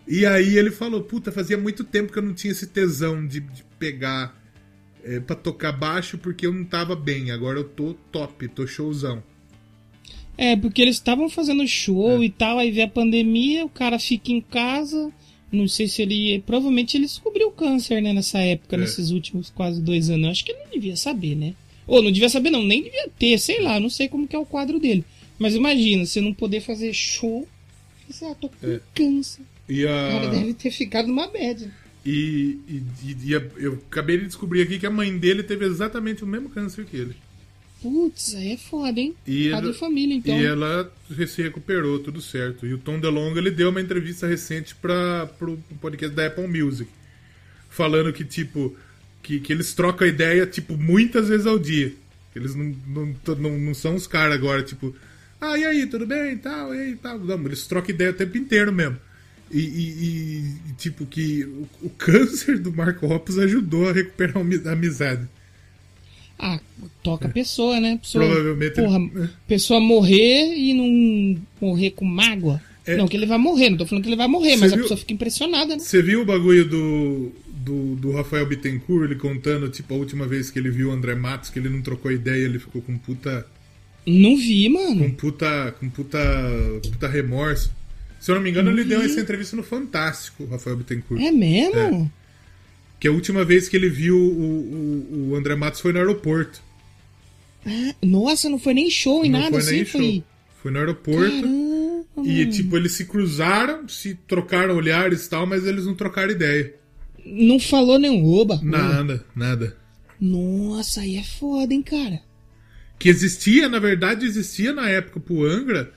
E 0.06 0.24
aí 0.24 0.56
ele 0.56 0.70
falou, 0.70 1.02
puta, 1.02 1.30
fazia 1.30 1.59
muito 1.59 1.84
tempo 1.84 2.11
que 2.11 2.18
eu 2.18 2.22
não 2.22 2.32
tinha 2.32 2.50
esse 2.50 2.66
tesão 2.66 3.26
de, 3.26 3.40
de 3.40 3.62
pegar 3.78 4.34
é, 5.04 5.20
pra 5.20 5.36
tocar 5.36 5.70
baixo 5.70 6.16
porque 6.16 6.46
eu 6.46 6.52
não 6.52 6.64
tava 6.64 6.96
bem. 6.96 7.30
Agora 7.30 7.59
eu 7.59 7.64
tô 7.64 7.92
top, 8.11 8.48
tô 8.48 8.66
showzão. 8.66 9.22
É, 10.39 10.55
porque 10.57 10.80
eles 10.80 10.95
estavam 10.97 11.28
fazendo 11.28 11.64
É. 11.64 11.66
show 11.66 12.22
e 12.22 12.30
tal, 12.30 12.59
aí 12.59 12.70
veio 12.70 12.86
a 12.86 12.91
pandemia, 12.91 13.66
o 13.66 13.68
cara 13.68 13.99
fica 13.99 14.30
em 14.30 14.41
casa. 14.41 15.11
Não 15.51 15.66
sei 15.66 15.89
se 15.89 16.01
ele. 16.03 16.41
Provavelmente 16.47 16.97
ele 16.97 17.07
descobriu 17.07 17.49
o 17.49 17.53
câncer, 17.53 18.01
né, 18.01 18.12
nessa 18.12 18.39
época, 18.39 18.76
É. 18.76 18.78
nesses 18.78 19.11
últimos 19.11 19.51
quase 19.51 19.80
dois 19.82 20.09
anos. 20.11 20.24
Eu 20.26 20.30
acho 20.30 20.45
que 20.45 20.53
ele 20.53 20.62
não 20.64 20.70
devia 20.70 20.97
saber, 20.97 21.34
né? 21.34 21.55
Ou 21.86 22.03
não 22.03 22.12
devia 22.12 22.28
saber, 22.28 22.51
não, 22.51 22.62
nem 22.62 22.82
devia 22.84 23.09
ter, 23.18 23.36
sei 23.39 23.61
lá, 23.61 23.80
não 23.80 23.89
sei 23.91 24.09
como 24.09 24.28
que 24.28 24.36
é 24.36 24.39
o 24.39 24.45
quadro 24.47 24.78
dele. 24.78 25.05
Mas 25.39 25.55
imagina, 25.55 26.05
você 26.05 26.20
não 26.20 26.32
poder 26.34 26.61
fazer 26.61 26.93
show. 26.93 27.49
Você, 28.09 28.24
ah, 28.26 28.34
tô 28.41 28.49
com 28.49 28.66
É. 28.66 28.80
câncer. 28.95 29.43
E, 29.68 29.84
O 29.84 29.89
cara 29.89 30.26
a, 30.28 30.30
deve 30.30 30.55
ter 30.55 30.70
ficado 30.70 31.09
numa 31.09 31.26
bad. 31.28 31.68
e, 32.05 32.59
e, 32.68 32.82
e- 33.05 33.16
e 33.30 33.34
a- 33.34 33.43
eu 33.57 33.74
acabei 33.91 34.18
de 34.18 34.26
descobrir 34.26 34.62
aqui 34.62 34.78
que 34.78 34.86
a 34.86 34.91
mãe 34.91 35.16
dele 35.18 35.43
teve 35.43 35.64
exatamente 35.64 36.22
o 36.22 36.26
mesmo 36.26 36.49
câncer 36.51 36.84
que 36.84 36.97
ele. 36.97 37.14
Putz, 37.80 38.34
aí 38.34 38.52
é 38.52 38.56
foda, 38.56 38.98
hein? 38.98 39.14
E 39.26 39.48
ele- 39.48 39.72
de 39.72 39.78
família, 39.78 40.14
então. 40.14 40.38
E 40.40 40.44
ela 40.44 40.92
se 41.28 41.40
recuperou, 41.42 42.00
tudo 42.00 42.20
certo. 42.20 42.66
E 42.66 42.74
o 42.74 42.78
Tom 42.78 42.98
DeLonge 42.98 43.38
ele 43.38 43.50
deu 43.52 43.70
uma 43.70 43.80
entrevista 43.80 44.26
recente 44.26 44.74
para 44.74 45.26
pro 45.38 45.56
podcast 45.80 46.14
da 46.14 46.26
Apple 46.26 46.48
Music, 46.48 46.90
falando 47.70 48.12
que 48.12 48.24
tipo 48.24 48.76
que, 49.22 49.40
que 49.40 49.52
eles 49.52 49.74
trocam 49.74 50.06
ideia 50.08 50.46
tipo 50.46 50.76
muitas 50.76 51.28
vezes 51.28 51.46
ao 51.46 51.58
dia. 51.58 51.92
Eles 52.34 52.54
não, 52.54 52.74
não, 52.86 53.16
não, 53.36 53.58
não 53.58 53.74
são 53.74 53.94
os 53.94 54.06
caras 54.06 54.34
agora 54.34 54.62
tipo, 54.62 54.94
ah 55.40 55.56
e 55.58 55.64
aí 55.64 55.86
tudo 55.86 56.06
bem, 56.06 56.36
tal, 56.36 56.74
e 56.74 56.78
aí 56.80 56.96
tal. 56.96 57.18
Não, 57.18 57.44
eles 57.46 57.66
trocam 57.66 57.90
ideia 57.94 58.10
o 58.10 58.14
tempo 58.14 58.36
inteiro 58.38 58.72
mesmo. 58.72 58.96
E, 59.50 59.60
e- 59.60 59.62
e- 60.04 60.70
e, 60.70 60.72
tipo 60.76 61.06
que 61.06 61.44
o, 61.44 61.68
o 61.82 61.90
câncer 61.96 62.58
do 62.58 62.72
Marco 62.72 63.06
Hoppus 63.06 63.38
ajudou 63.38 63.88
a 63.88 63.92
recuperar 63.92 64.36
a 64.36 64.72
amizade. 64.72 65.28
Ah, 66.39 66.61
toca 67.03 67.26
a 67.26 67.30
pessoa, 67.30 67.80
né? 67.80 67.99
Pessoa, 68.01 68.24
Provavelmente 68.24 68.74
Porra, 68.74 68.97
ele- 68.99 69.28
pessoa 69.47 69.80
morrer 69.80 70.55
e 70.57 70.72
não 70.74 71.41
morrer 71.61 71.91
com 71.91 72.05
mágoa. 72.05 72.61
É. 72.86 72.97
Não, 72.97 73.07
que 73.09 73.16
ele 73.16 73.26
vai 73.26 73.36
morrer, 73.39 73.68
não 73.70 73.76
tô 73.76 73.84
falando 73.86 74.03
que 74.05 74.09
ele 74.09 74.16
vai 74.16 74.28
morrer, 74.28 74.53
Você 74.53 74.57
mas 74.61 74.72
a 74.72 74.76
viu- 74.76 74.84
pessoa 74.84 74.99
fica 74.99 75.12
impressionada, 75.12 75.74
né? 75.76 75.82
Você 75.82 76.01
viu 76.01 76.22
o 76.22 76.24
bagulho 76.24 76.64
do, 76.66 77.32
do, 77.47 77.97
do 77.97 78.12
Rafael 78.12 78.47
Bittencourt, 78.47 79.05
ele 79.05 79.16
contando, 79.16 79.68
tipo, 79.68 79.93
a 79.93 79.97
última 79.99 80.26
vez 80.26 80.51
que 80.51 80.59
ele 80.59 80.70
viu 80.70 80.89
o 80.89 80.93
André 80.93 81.14
Matos, 81.14 81.51
que 81.51 81.59
ele 81.59 81.68
não 81.68 81.82
trocou 81.82 82.11
ideia, 82.11 82.45
ele 82.45 82.59
ficou 82.59 82.80
com 82.80 82.97
puta. 82.97 83.45
Não 84.07 84.36
vi, 84.39 84.68
mano. 84.70 85.01
com 85.05 85.11
puta. 85.11 85.74
com 85.78 85.91
puta. 85.91 86.18
puta 86.91 87.09
remorso. 87.09 87.70
Se 88.18 88.30
eu 88.30 88.36
não 88.36 88.43
me 88.43 88.49
engano, 88.51 88.70
ele 88.70 88.84
deu 88.84 89.03
essa 89.03 89.20
entrevista 89.20 89.55
no 89.55 89.62
Fantástico, 89.62 90.47
Rafael 90.47 90.76
Bittencourt. 90.76 91.20
É 91.22 91.30
mesmo? 91.30 92.11
Que 93.01 93.09
a 93.09 93.12
última 93.12 93.44
vez 93.44 93.68
que 93.68 93.76
ele 93.76 93.88
viu 93.88 94.16
o, 94.16 95.28
o, 95.28 95.28
o 95.30 95.36
André 95.36 95.55
Matos 95.55 95.80
foi 95.80 95.92
no 95.92 95.99
aeroporto. 95.99 96.61
Ah, 97.66 97.94
Nossa, 98.03 98.49
não 98.49 98.59
foi 98.59 98.74
nem 98.74 98.90
show 98.90 99.24
e 99.24 99.28
não 99.28 99.38
nada 99.40 99.51
foi 99.53 99.61
assim, 99.61 99.76
nem 99.76 99.84
foi. 99.84 100.01
show. 100.14 100.24
Foi 100.62 100.70
no 100.72 100.78
aeroporto. 100.78 101.30
Caramba, 101.30 102.05
E, 102.24 102.46
tipo, 102.46 102.76
eles 102.76 102.92
se 102.92 103.05
cruzaram, 103.05 103.88
se 103.88 104.14
trocaram 104.26 104.74
olhares 104.76 105.24
e 105.26 105.30
tal, 105.30 105.46
mas 105.46 105.64
eles 105.66 105.86
não 105.86 105.94
trocaram 105.94 106.32
ideia. 106.32 106.74
Não 107.24 107.61
falou 107.61 107.99
nem 107.99 108.24
oba. 108.24 108.59
Nada, 108.62 109.24
nada. 109.36 109.76
Nossa, 110.20 111.03
aí 111.03 111.16
é 111.16 111.22
foda, 111.22 111.72
hein, 111.72 111.82
cara. 111.82 112.20
que 112.99 113.09
existia, 113.09 113.68
na 113.68 113.78
verdade, 113.78 114.26
existia 114.26 114.72
na 114.72 114.88
época 114.88 115.20
pro 115.20 115.44
Angra 115.44 115.92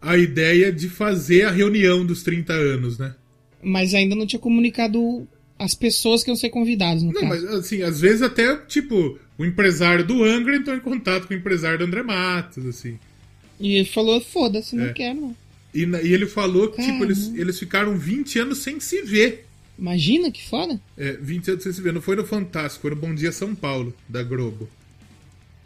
a 0.00 0.18
ideia 0.18 0.70
de 0.72 0.88
fazer 0.90 1.44
a 1.46 1.50
reunião 1.50 2.04
dos 2.04 2.22
30 2.22 2.52
anos, 2.52 2.98
né? 2.98 3.14
Mas 3.62 3.94
ainda 3.94 4.14
não 4.14 4.26
tinha 4.26 4.40
comunicado 4.40 5.26
as 5.62 5.74
pessoas 5.74 6.22
que 6.22 6.30
iam 6.30 6.36
ser 6.36 6.50
convidadas, 6.50 7.02
no 7.02 7.12
Não, 7.12 7.20
caso. 7.20 7.28
mas 7.46 7.54
assim, 7.54 7.82
às 7.82 8.00
vezes 8.00 8.22
até, 8.22 8.56
tipo, 8.66 9.18
o 9.38 9.44
empresário 9.44 10.04
do 10.04 10.22
Angra 10.24 10.56
entrou 10.56 10.76
em 10.76 10.80
contato 10.80 11.26
com 11.26 11.34
o 11.34 11.36
empresário 11.36 11.78
do 11.78 11.84
André 11.84 12.02
Matos, 12.02 12.64
assim. 12.66 12.98
E 13.60 13.74
ele 13.76 13.84
falou, 13.88 14.20
foda-se, 14.20 14.74
não 14.74 14.86
É. 14.86 14.92
quero, 14.92 15.20
não. 15.20 15.36
E, 15.74 15.84
e 15.84 16.12
ele 16.12 16.26
falou 16.26 16.68
que, 16.68 16.82
tipo, 16.82 17.02
eles, 17.04 17.32
eles 17.34 17.58
ficaram 17.58 17.96
20 17.96 18.38
anos 18.40 18.58
sem 18.58 18.78
se 18.80 19.00
ver. 19.02 19.46
Imagina 19.78 20.30
que 20.30 20.46
foda. 20.46 20.78
É, 20.98 21.12
20 21.12 21.52
anos 21.52 21.62
sem 21.62 21.72
se 21.72 21.80
ver. 21.80 21.92
Não 21.92 22.02
foi 22.02 22.14
no 22.14 22.26
Fantástico, 22.26 22.82
foi 22.82 22.90
no 22.90 22.96
Bom 22.96 23.14
Dia 23.14 23.32
São 23.32 23.54
Paulo, 23.54 23.94
da 24.08 24.22
Globo. 24.22 24.68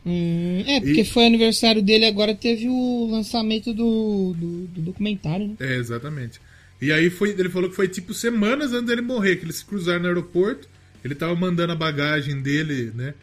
Hum, 0.05 0.62
é, 0.66 0.80
porque 0.80 1.01
E- 1.01 1.05
foi 1.05 1.26
aniversário 1.26 1.82
dele, 1.82 2.05
agora 2.05 2.34
teve 2.34 2.68
o 2.68 3.09
lançamento 3.11 3.74
do, 3.74 4.34
do, 4.38 4.66
do 4.68 4.80
documentário, 4.82 5.49
né? 5.49 5.55
É, 5.59 5.76
exatamente. 5.76 6.40
E 6.81 6.93
aí 6.93 7.09
foi, 7.11 7.31
ele 7.31 7.49
falou 7.49 7.70
que 7.70 7.77
foi 7.77 7.89
tipo 7.89 8.12
semanas 8.12 8.72
antes 8.72 8.87
dele 8.87 9.01
morrer, 9.03 9.37
que 9.37 9.45
eles 9.45 9.57
se 9.57 9.64
cruzaram 9.64 10.01
no 10.01 10.09
aeroporto, 10.09 10.68
ele 11.05 11.14
tava 11.14 11.35
mandando 11.35 11.72
a 11.72 11.77
bagagem 11.77 12.41
dele, 12.43 12.93
né? 12.95 13.14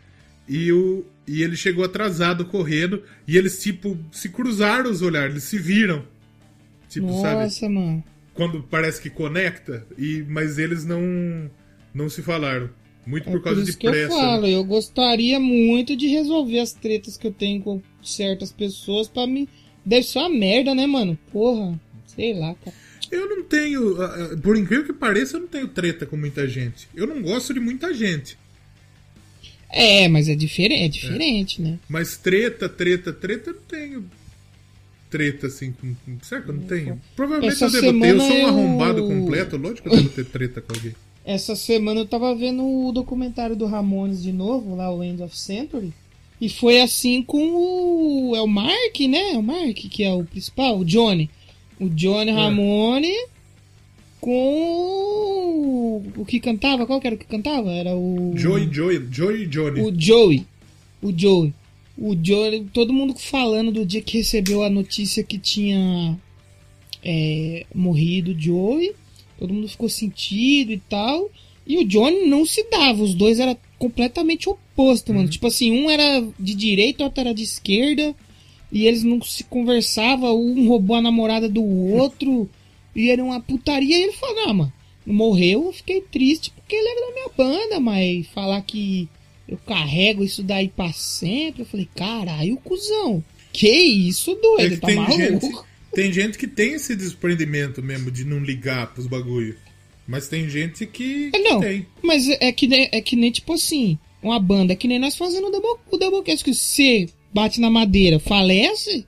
E, 0.48 0.72
o, 0.74 1.06
e 1.28 1.42
ele 1.44 1.56
chegou 1.56 1.86
atrasado 1.86 2.46
correndo, 2.46 3.04
e 3.28 3.38
eles, 3.38 3.62
tipo, 3.62 3.98
se 4.12 4.30
cruzaram 4.30 4.90
os 4.92 5.02
olhares, 5.02 5.32
eles 5.32 5.44
se 5.44 5.58
viram. 5.58 6.04
Tipo, 6.90 7.22
sabe? 7.22 7.44
Nossa, 7.44 7.70
mano. 7.70 8.04
Quando 8.34 8.64
parece 8.64 9.02
que 9.02 9.10
conecta, 9.10 9.86
e, 9.98 10.26
mas 10.28 10.58
eles 10.58 10.84
não, 10.86 11.50
não 11.94 12.10
se 12.10 12.22
falaram. 12.22 12.70
Muito 13.06 13.28
É 13.30 13.32
por 13.32 13.40
por 13.40 13.44
causa 13.44 13.62
isso 13.62 13.72
de 13.74 13.78
que 13.78 13.88
eu 13.88 13.92
pressa. 13.92 14.16
falo, 14.16 14.44
né? 14.44 14.50
eu 14.56 14.64
gostaria 14.64 15.40
muito 15.40 15.96
de 15.96 16.08
resolver 16.08 16.60
as 16.60 16.74
tretas 16.74 17.18
que 17.18 17.28
eu 17.28 17.32
tenho 17.34 17.62
com 17.62 17.82
certas 18.02 18.52
pessoas 18.52 19.08
pra 19.08 19.28
me. 19.28 19.48
Deve 19.86 20.04
ser 20.08 20.20
uma 20.20 20.30
merda, 20.30 20.74
né, 20.74 20.88
mano? 20.88 21.18
Porra, 21.32 21.80
sei 22.08 22.34
lá, 22.34 22.56
cara. 22.56 22.76
Eu 23.14 23.30
não 23.30 23.44
tenho, 23.44 24.02
ah, 24.02 24.06
ah, 24.34 24.38
por 24.42 24.58
incrível 24.58 24.86
que 24.86 24.94
pareça, 24.94 25.38
eu 25.38 25.42
não 25.42 25.48
tenho 25.48 25.68
treta 25.68 26.06
com 26.06 26.18
muita 26.18 26.48
gente. 26.48 26.88
Eu 26.96 27.06
não 27.06 27.22
gosto 27.22 27.54
de 27.54 27.60
muita 27.60 27.94
gente. 27.94 28.38
É, 29.70 30.08
mas 30.08 30.28
é 30.28 30.36
diferente, 30.36 30.84
é 30.84 30.88
diferente, 30.88 31.62
né? 31.62 31.80
Mas 31.90 32.18
treta, 32.18 32.68
treta, 32.70 33.12
treta, 33.12 33.50
eu 33.50 33.54
não 33.56 33.62
tenho 33.64 34.10
treta 35.10 35.48
assim. 35.48 35.72
Com, 35.74 35.96
será 36.22 36.42
que 36.42 36.50
eu 36.50 36.56
não 36.56 36.64
tenho? 36.64 37.02
Provavelmente 37.16 37.54
Essa 37.64 37.66
eu 37.78 37.82
devo 37.82 38.00
ter. 38.00 38.10
Eu 38.10 38.18
sou 38.20 38.28
um 38.28 38.32
semana 38.32 38.40
eu- 38.42 38.48
arrombado 38.48 39.08
completo, 39.08 39.58
lógico 39.58 39.90
que 39.90 39.96
eu 39.96 40.00
devo 40.00 40.10
ter 40.10 40.26
treta 40.26 40.62
com 40.62 40.74
alguém. 40.74 40.96
Essa 41.26 41.56
semana 41.56 42.02
eu 42.02 42.06
tava 42.06 42.36
vendo 42.36 42.64
o 42.64 42.92
documentário 42.92 43.56
do 43.56 43.66
Ramones 43.66 44.22
de 44.22 44.32
novo, 44.34 44.76
lá 44.76 44.94
o 44.94 45.04
End 45.04 45.22
of 45.24 45.38
Century. 45.38 45.94
E 46.42 46.50
foi 46.50 46.82
assim 46.82 47.24
com 47.24 47.54
o. 47.56 48.36
É 48.36 48.42
o 48.42 48.48
Mark, 48.48 49.00
né? 49.08 49.34
É 49.34 49.38
o 49.38 49.44
Mark, 49.44 49.76
que 49.76 50.04
é 50.04 50.12
o 50.14 50.24
principal, 50.24 50.80
o 50.80 50.86
Johnny. 50.86 51.30
O 51.80 51.90
Johnny 51.90 52.32
É. 52.32 52.34
Ramone 52.34 53.14
com 54.22 54.32
o- 56.04 56.04
o 56.18 56.26
que 56.26 56.40
cantava, 56.40 56.86
qual 56.86 57.00
que 57.02 57.08
era 57.08 57.16
o 57.16 57.20
que 57.20 57.26
cantava? 57.26 57.72
Era 57.72 57.96
o. 57.96 58.34
Joey, 58.36 58.70
Joey, 58.74 59.08
Joey 59.12 59.46
Johnny. 59.48 59.82
O 59.82 59.94
Joey. 60.00 60.46
O 61.02 61.12
Joey. 61.18 61.54
O 61.98 62.16
Joey, 62.22 62.66
todo 62.74 62.94
mundo 62.94 63.14
falando 63.18 63.72
do 63.72 63.86
dia 63.86 64.02
que 64.02 64.18
recebeu 64.18 64.64
a 64.64 64.70
notícia 64.70 65.24
que 65.24 65.38
tinha 65.38 66.18
é, 67.04 67.66
morrido 67.76 68.32
o 68.32 68.40
Joey. 68.40 68.94
Todo 69.38 69.54
mundo 69.54 69.68
ficou 69.68 69.90
sentido 69.90 70.72
e 70.72 70.78
tal. 70.90 71.30
E 71.68 71.78
o 71.78 71.86
Johnny 71.86 72.26
não 72.28 72.46
se 72.46 72.64
dava. 72.70 73.04
Os 73.04 73.14
dois 73.14 73.40
eram 73.40 73.58
completamente 73.78 74.50
opostos, 74.50 75.14
mano. 75.14 75.28
Tipo 75.30 75.48
assim, 75.48 75.72
um 75.72 75.90
era 75.90 76.26
de 76.40 76.56
direita, 76.56 77.04
outro 77.04 77.22
era 77.22 77.34
de 77.34 77.44
esquerda. 77.44 78.16
E 78.74 78.88
eles 78.88 79.04
não 79.04 79.22
se 79.22 79.44
conversavam. 79.44 80.36
Um 80.36 80.68
roubou 80.68 80.96
a 80.96 81.02
namorada 81.02 81.48
do 81.48 81.64
outro. 81.64 82.50
E 82.96 83.10
era 83.12 83.24
uma 83.24 83.40
putaria. 83.40 83.96
E 83.98 84.04
ele 84.04 84.14
falou: 84.14 84.36
Não, 84.48 84.54
mano, 84.56 84.74
morreu. 85.06 85.66
Eu 85.66 85.74
fiquei 85.74 86.02
triste 86.02 86.52
porque 86.52 86.76
ele 86.76 86.90
era 86.90 87.08
da 87.08 87.14
minha 87.14 87.30
banda. 87.38 87.80
Mas 87.80 88.26
falar 88.28 88.62
que 88.64 89.08
eu 89.48 89.58
carrego 89.58 90.24
isso 90.24 90.42
daí 90.42 90.70
pra 90.70 90.92
sempre. 90.92 91.62
Eu 91.62 91.66
falei: 91.68 91.88
Caralho, 91.96 92.58
cuzão. 92.58 93.24
Que 93.52 93.70
isso, 93.70 94.32
É 94.32 94.36
doido? 94.36 94.70
que 94.76 94.82
tá 94.82 94.88
tem 94.88 94.96
maluco? 94.96 95.18
gente, 95.20 95.56
tem 95.94 96.12
gente 96.12 96.38
que 96.40 96.48
tem 96.48 96.74
esse 96.74 96.96
desprendimento 96.96 97.84
mesmo 97.84 98.10
de 98.10 98.26
não 98.26 98.40
ligar 98.40 98.92
pros 98.92 99.06
bagulho. 99.06 99.56
Mas 100.08 100.28
tem 100.28 100.50
gente 100.50 100.88
que, 100.88 101.28
É, 101.28 101.32
que 101.32 101.40
Não, 101.40 101.60
tem. 101.62 101.86
mas 102.02 102.28
é 102.28 102.52
que, 102.52 102.68
nem, 102.68 102.90
é 102.92 103.00
que 103.00 103.16
nem 103.16 103.32
tipo 103.32 103.54
assim. 103.54 103.98
uma 104.22 104.40
banda 104.40 104.76
que 104.76 104.88
nem 104.88 104.98
nós 104.98 105.16
fazendo 105.16 105.48
o, 105.48 105.52
double, 105.52 105.80
o 105.92 105.98
Doublecast, 105.98 106.44
que 106.44 106.54
você 106.54 107.08
bate 107.34 107.60
na 107.60 107.70
madeira, 107.70 108.20
falece, 108.20 109.06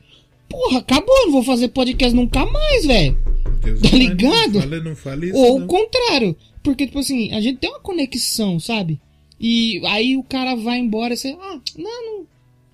porra, 0.49 0.79
acabou, 0.79 1.25
não 1.25 1.31
vou 1.31 1.43
fazer 1.43 1.67
podcast 1.69 2.15
nunca 2.15 2.45
mais, 2.45 2.85
velho. 2.85 3.17
Tá 3.61 3.89
não 3.91 3.97
ligado? 3.99 4.59
Não 4.59 4.83
não 4.83 4.95
isso. 5.23 5.37
Ou 5.37 5.55
o 5.57 5.59
não. 5.59 5.67
contrário. 5.67 6.35
Porque, 6.63 6.85
tipo 6.87 6.99
assim, 6.99 7.31
a 7.33 7.41
gente 7.41 7.59
tem 7.59 7.69
uma 7.69 7.79
conexão, 7.79 8.59
sabe? 8.59 8.99
E 9.39 9.81
aí 9.85 10.17
o 10.17 10.23
cara 10.23 10.55
vai 10.55 10.79
embora 10.79 11.13
e 11.13 11.17
você, 11.17 11.35
ah, 11.39 11.59
não, 11.77 12.05
não. 12.19 12.25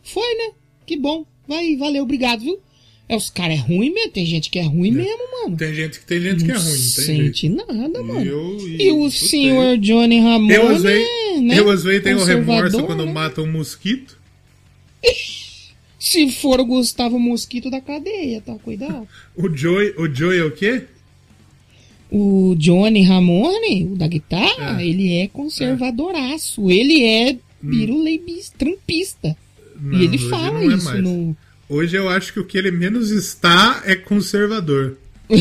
Foi, 0.04 0.34
né? 0.36 0.52
Que 0.86 0.95
bom. 0.97 1.26
Vai, 1.47 1.76
valeu, 1.76 2.04
obrigado, 2.04 2.41
viu? 2.41 2.60
É, 3.10 3.16
os 3.16 3.30
caras 3.30 3.58
é 3.58 3.62
ruim 3.62 3.89
mesmo. 3.93 4.12
Tem 4.12 4.26
gente 4.26 4.49
que 4.49 4.58
é 4.60 4.64
ruim 4.64 4.91
mesmo, 4.91 5.20
mano. 5.43 5.58
Tem 5.58 5.74
gente, 5.74 5.99
que- 5.99 6.06
tem 6.06 6.22
gente 6.22 6.45
que 6.45 6.52
é 6.52 6.54
não 6.54 6.62
ruim, 6.62 6.72
tem 6.72 6.80
sente 6.80 7.47
jeito. 7.47 7.68
nada, 7.68 7.99
E 7.99 8.04
mano. 8.04 8.24
eu- 8.26 8.68
E, 8.80 8.91
o 8.93 9.06
eu 9.06 9.12
senhor. 9.12 9.78
Johnny 9.78 10.20
Ramone, 10.20 10.54
Eu 10.54 10.68
às 10.70 10.82
vezes, 10.84 11.41
né? 11.41 11.60
eu, 11.60 11.70
às 11.70 11.84
vezes 11.84 12.04
tenho 12.04 12.24
remorso 12.24 12.84
quando 12.84 13.06
né? 13.06 13.12
mata 13.12 13.41
um 13.41 13.52
mosquito. 13.52 14.18
Se 16.04 16.32
for 16.32 16.60
o 16.60 16.66
Gustavo 16.66 17.20
Mosquito 17.20 17.70
da 17.70 17.80
cadeia, 17.80 18.41
tá? 18.41 18.56
Cuidado. 18.56 19.08
O 19.38 19.47
Joey, 19.56 19.93
o 19.99 20.08
Joey 20.14 20.39
é 20.39 20.43
o 20.43 20.52
quê? 20.52 20.84
O 22.10 22.56
Johnny 22.58 23.04
Ramone, 23.04 23.86
o 23.86 23.95
da 23.95 24.08
guitarra, 24.08 24.82
É. 24.82 24.86
ele 24.88 25.14
é 25.14 25.28
conservadoraço. 25.28 26.70
Ele 26.72 27.04
é 27.06 27.38
biruleibista, 27.62 28.58
trampista. 28.58 29.38
Não, 29.80 29.99
e 29.99 30.04
ele 30.06 30.18
fala 30.18 30.62
é 30.64 30.66
isso 30.68 30.86
mais. 30.86 31.04
no. 31.04 31.38
Hoje 31.70 31.95
eu 31.95 32.10
acho 32.10 32.34
que 32.34 32.39
o 32.39 32.45
que 32.45 32.58
ele 32.58 32.72
menos 32.72 33.12
está 33.12 33.84
é 33.86 33.95
conservador. 33.95 34.97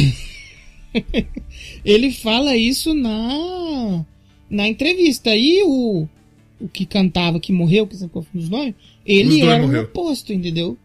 Ele 1.84 2.12
fala 2.12 2.56
isso 2.56 2.92
na. 2.94 4.04
Na 4.48 4.68
entrevista. 4.68 5.34
E 5.34 5.62
o. 5.64 6.08
O 6.60 6.68
que 6.68 6.84
cantava, 6.84 7.40
que 7.40 7.52
morreu, 7.52 7.86
que 7.86 7.96
você 7.96 8.06
confunde 8.06 8.44
os 8.44 8.50
nomes, 8.50 8.74
ele 9.12 9.40
era 9.42 9.62
o 9.62 9.66
morreu. 9.66 9.82
oposto, 9.82 10.32
entendeu? 10.32 10.76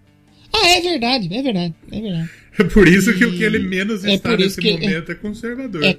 Ah, 0.54 0.70
é 0.70 0.82
verdade, 0.82 1.28
é 1.34 1.42
verdade, 1.42 1.74
é 1.92 2.02
verdade. 2.02 2.30
É 2.58 2.64
por 2.64 2.88
isso 2.88 3.14
que 3.18 3.26
o 3.26 3.34
E 3.34 3.38
que 3.38 3.44
ele 3.44 3.60
menos 3.60 4.06
é 4.06 4.14
está 4.14 4.38
nesse 4.38 4.62
que- 4.62 4.72
momento 4.72 5.12
é, 5.12 5.16
conservador. 5.16 5.84
É 5.84 5.98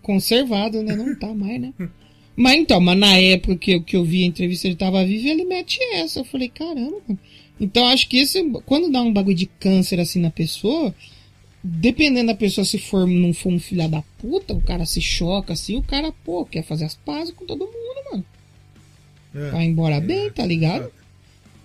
conservado, 0.00 0.82
né? 0.82 0.96
Não 0.96 1.14
tá 1.14 1.34
mais, 1.34 1.60
né? 1.60 1.74
Mas 2.36 2.54
então, 2.56 2.80
mas 2.80 2.96
na 2.96 3.18
época 3.18 3.54
que 3.56 3.72
eu, 3.72 3.82
que 3.82 3.96
eu 3.96 4.04
vi 4.04 4.22
a 4.22 4.26
entrevista, 4.26 4.66
ele 4.66 4.76
tava 4.76 5.04
vivo 5.04 5.28
ele 5.28 5.44
mete 5.44 5.78
essa. 5.92 6.20
Eu 6.20 6.24
falei, 6.24 6.48
caramba. 6.48 6.96
Então 7.60 7.86
acho 7.88 8.08
que 8.08 8.16
esse. 8.16 8.42
Quando 8.64 8.90
dá 8.90 9.02
um 9.02 9.12
bagulho 9.12 9.36
de 9.36 9.44
câncer 9.44 10.00
assim 10.00 10.20
na 10.20 10.30
pessoa, 10.30 10.94
dependendo 11.62 12.28
da 12.28 12.34
pessoa 12.34 12.64
se 12.64 12.78
for, 12.78 13.06
não 13.06 13.34
for 13.34 13.52
um 13.52 13.60
filho 13.60 13.86
da 13.86 14.00
puta, 14.18 14.54
o 14.54 14.62
cara 14.62 14.86
se 14.86 15.02
choca 15.02 15.52
assim, 15.52 15.76
o 15.76 15.82
cara, 15.82 16.12
pô, 16.24 16.46
quer 16.46 16.62
fazer 16.64 16.86
as 16.86 16.94
pazes 16.94 17.34
com 17.34 17.44
todo 17.44 17.66
mundo, 17.66 18.10
mano. 18.10 18.24
É. 19.34 19.50
Vai 19.50 19.64
embora 19.66 20.00
bem, 20.00 20.30
tá 20.30 20.46
ligado? 20.46 20.90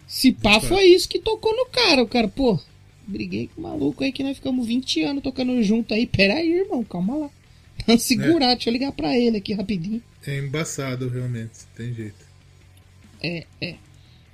Se 0.07 0.31
pá, 0.31 0.59
foi 0.59 0.83
isso 0.85 1.09
que 1.09 1.19
tocou 1.19 1.55
no 1.55 1.65
cara. 1.67 2.03
O 2.03 2.07
cara, 2.07 2.27
pô, 2.27 2.59
briguei 3.07 3.49
com 3.53 3.61
o 3.61 3.63
maluco 3.63 4.03
aí 4.03 4.11
que 4.11 4.23
nós 4.23 4.37
ficamos 4.37 4.65
20 4.67 5.01
anos 5.03 5.23
tocando 5.23 5.61
junto 5.63 5.93
aí. 5.93 6.05
Pera 6.05 6.35
aí, 6.35 6.51
irmão, 6.51 6.83
calma 6.83 7.15
lá. 7.17 7.29
Tá 7.85 7.97
segurar, 7.97 8.55
deixa 8.55 8.69
eu 8.69 8.73
ligar 8.73 8.91
pra 8.93 9.17
ele 9.17 9.37
aqui 9.37 9.53
rapidinho. 9.53 10.01
É 10.25 10.37
embaçado, 10.39 11.09
realmente. 11.09 11.51
Tem 11.75 11.93
jeito. 11.93 12.25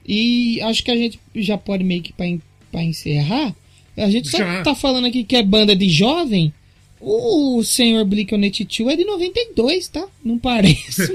E 0.05 0.59
acho 0.61 0.83
que 0.83 0.91
a 0.91 0.95
gente 0.95 1.19
já 1.35 1.57
pode 1.57 1.83
meio 1.83 2.01
que 2.01 2.13
pra, 2.13 2.25
en- 2.25 2.41
pra 2.71 2.83
encerrar. 2.83 3.55
A 3.97 4.09
gente 4.09 4.29
só 4.29 4.37
Já. 4.37 4.63
tá 4.63 4.73
falando 4.75 5.07
aqui 5.07 5.23
que 5.23 5.35
é 5.35 5.43
banda 5.43 5.75
de 5.75 5.89
jovem. 5.89 6.53
O 6.99 7.63
senhor 7.63 8.05
Blink-182 8.05 8.91
é 8.91 8.95
de 8.95 9.03
92, 9.05 9.87
tá? 9.87 10.07
Não 10.23 10.37
parece. 10.37 11.07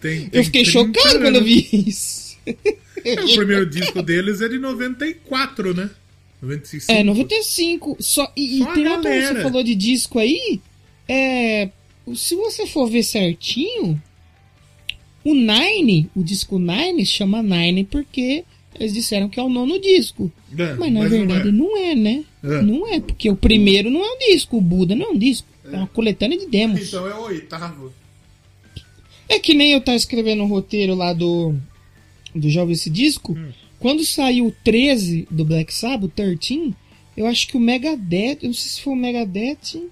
Tem, 0.00 0.28
tem 0.28 0.30
eu 0.32 0.44
fiquei 0.44 0.64
30 0.64 0.70
chocado 0.70 1.18
quando 1.20 1.36
eu 1.36 1.44
vi 1.44 1.66
isso. 1.72 2.36
É, 3.04 3.24
o 3.24 3.34
primeiro 3.36 3.66
disco 3.66 4.02
deles 4.02 4.40
é 4.40 4.48
de 4.48 4.58
94, 4.58 5.74
né? 5.74 5.90
95. 6.40 6.92
É, 6.92 7.02
95. 7.02 7.96
Só, 8.00 8.32
e 8.36 8.58
e 8.58 8.58
Só 8.62 8.70
a 8.70 8.74
tem 8.74 8.86
outra 8.86 9.02
coisa, 9.02 9.20
galera. 9.20 9.34
você 9.36 9.42
falou 9.42 9.62
de 9.62 9.74
disco 9.74 10.18
aí. 10.18 10.60
É. 11.08 11.70
Se 12.14 12.34
você 12.34 12.66
for 12.66 12.88
ver 12.88 13.02
certinho, 13.02 14.00
o 15.24 15.34
Nine, 15.34 16.08
o 16.14 16.22
disco 16.22 16.58
Nine, 16.58 17.04
chama 17.04 17.42
Nine 17.42 17.84
porque 17.84 18.44
eles 18.78 18.94
disseram 18.94 19.28
que 19.28 19.38
é 19.38 19.42
o 19.42 19.48
nono 19.48 19.78
disco. 19.80 20.32
É, 20.56 20.74
Mas 20.74 20.92
na 20.92 21.00
mas 21.00 21.10
não 21.10 21.18
verdade 21.18 21.48
é. 21.48 21.52
não 21.52 21.76
é, 21.76 21.94
né? 21.94 22.24
É. 22.42 22.62
Não 22.62 22.86
é, 22.88 23.00
porque 23.00 23.28
o 23.30 23.36
primeiro 23.36 23.90
não 23.90 24.02
é 24.04 24.10
um 24.14 24.18
disco, 24.32 24.56
o 24.56 24.60
Buda 24.60 24.94
não 24.94 25.06
é 25.06 25.08
um 25.10 25.18
disco. 25.18 25.46
É 25.70 25.76
uma 25.76 25.86
coletânea 25.88 26.38
de 26.38 26.46
demos. 26.46 26.80
Então 26.88 27.06
é 27.06 27.14
o 27.14 27.24
oitavo. 27.24 27.92
É 29.28 29.38
que 29.38 29.52
nem 29.52 29.72
eu 29.72 29.80
tava 29.82 29.96
escrevendo 29.96 30.42
o 30.42 30.46
roteiro 30.46 30.94
lá 30.94 31.12
do. 31.12 31.54
Do 32.34 32.48
Jovem 32.50 32.74
Esse 32.74 32.90
Disco. 32.90 33.32
Hum. 33.32 33.50
Quando 33.78 34.04
saiu 34.04 34.46
o 34.46 34.52
13 34.64 35.28
do 35.30 35.44
Black 35.44 35.72
Sabbath, 35.72 36.04
o 36.04 36.08
13, 36.08 36.74
eu 37.16 37.26
acho 37.26 37.48
que 37.48 37.56
o 37.56 37.60
Megadeth. 37.60 38.38
Eu 38.42 38.48
não 38.48 38.54
sei 38.54 38.72
se 38.72 38.80
foi 38.82 38.92
o 38.92 38.96
Megadeth. 38.96 39.88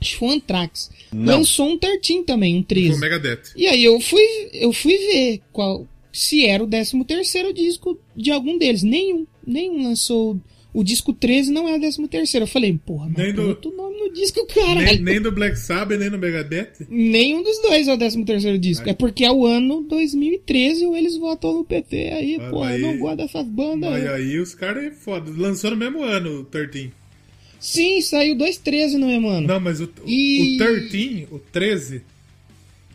Acho 0.00 0.12
que 0.12 0.16
foi 0.16 0.28
o 0.28 0.32
Anthrax. 0.32 0.90
Lançou 1.12 1.68
um 1.70 1.78
13 1.78 2.22
também, 2.22 2.56
um 2.56 2.62
13. 2.62 2.88
Foi 2.88 2.96
o 2.96 3.00
Megadeth. 3.00 3.42
E 3.56 3.66
aí 3.66 3.82
eu 3.82 4.00
fui, 4.00 4.22
eu 4.52 4.72
fui 4.72 4.96
ver 4.96 5.40
qual 5.52 5.86
se 6.12 6.44
era 6.46 6.62
o 6.62 6.66
13 6.66 7.04
terceiro 7.04 7.52
disco 7.52 7.98
de 8.16 8.30
algum 8.30 8.56
deles. 8.58 8.82
Nenhum. 8.82 9.26
Nenhum 9.46 9.84
lançou. 9.84 10.38
O 10.72 10.84
disco 10.84 11.12
13 11.14 11.50
não 11.50 11.66
é 11.68 11.74
o 11.76 11.80
13 11.80 12.06
terceiro. 12.08 12.44
Eu 12.44 12.48
falei, 12.48 12.78
porra, 12.84 13.06
mas 13.08 13.16
Nem 13.16 13.32
do- 13.34 13.48
outro 13.48 13.74
nome 13.74 13.98
no 13.98 14.12
disco, 14.12 14.46
caralho. 14.46 14.84
Nem, 14.84 15.00
nem 15.02 15.20
do 15.20 15.32
Black 15.32 15.56
Sabbath, 15.58 15.98
nem 15.98 16.10
do 16.10 16.18
Megadeth. 16.18 16.86
Nenhum 16.88 17.42
dos 17.42 17.58
dois 17.62 17.88
é 17.88 17.94
o 17.94 17.98
13 17.98 18.22
terceiro 18.24 18.58
disco. 18.58 18.84
Ai. 18.84 18.90
É 18.90 18.94
porque 18.94 19.24
é 19.24 19.32
o 19.32 19.46
ano 19.46 19.82
2013 19.88 20.84
ou 20.86 20.94
eles 20.96 21.16
votam 21.16 21.54
no 21.54 21.64
PT. 21.64 22.10
Aí, 22.10 22.38
pô, 22.50 22.58
eu 22.58 22.62
aí- 22.64 22.82
não 22.82 22.98
gosto 22.98 23.16
dessas 23.16 23.46
bandas. 23.46 23.90
Mas 23.90 24.02
aí. 24.06 24.08
aí 24.08 24.38
os 24.38 24.54
caras 24.54 24.84
é 24.84 24.90
foda. 24.90 25.30
Lançou 25.34 25.70
no 25.70 25.76
mesmo 25.76 26.02
ano 26.02 26.40
o 26.40 26.44
13. 26.44 26.92
Sim, 27.58 28.00
saiu 28.02 28.36
213 28.36 28.98
no 28.98 29.06
mesmo 29.06 29.28
ano. 29.28 29.48
Não, 29.48 29.58
mas 29.58 29.80
o, 29.80 29.84
o- 29.84 30.08
E- 30.08 30.54
o 30.54 30.58
13, 30.58 31.28
o 31.32 31.38
13 31.38 32.02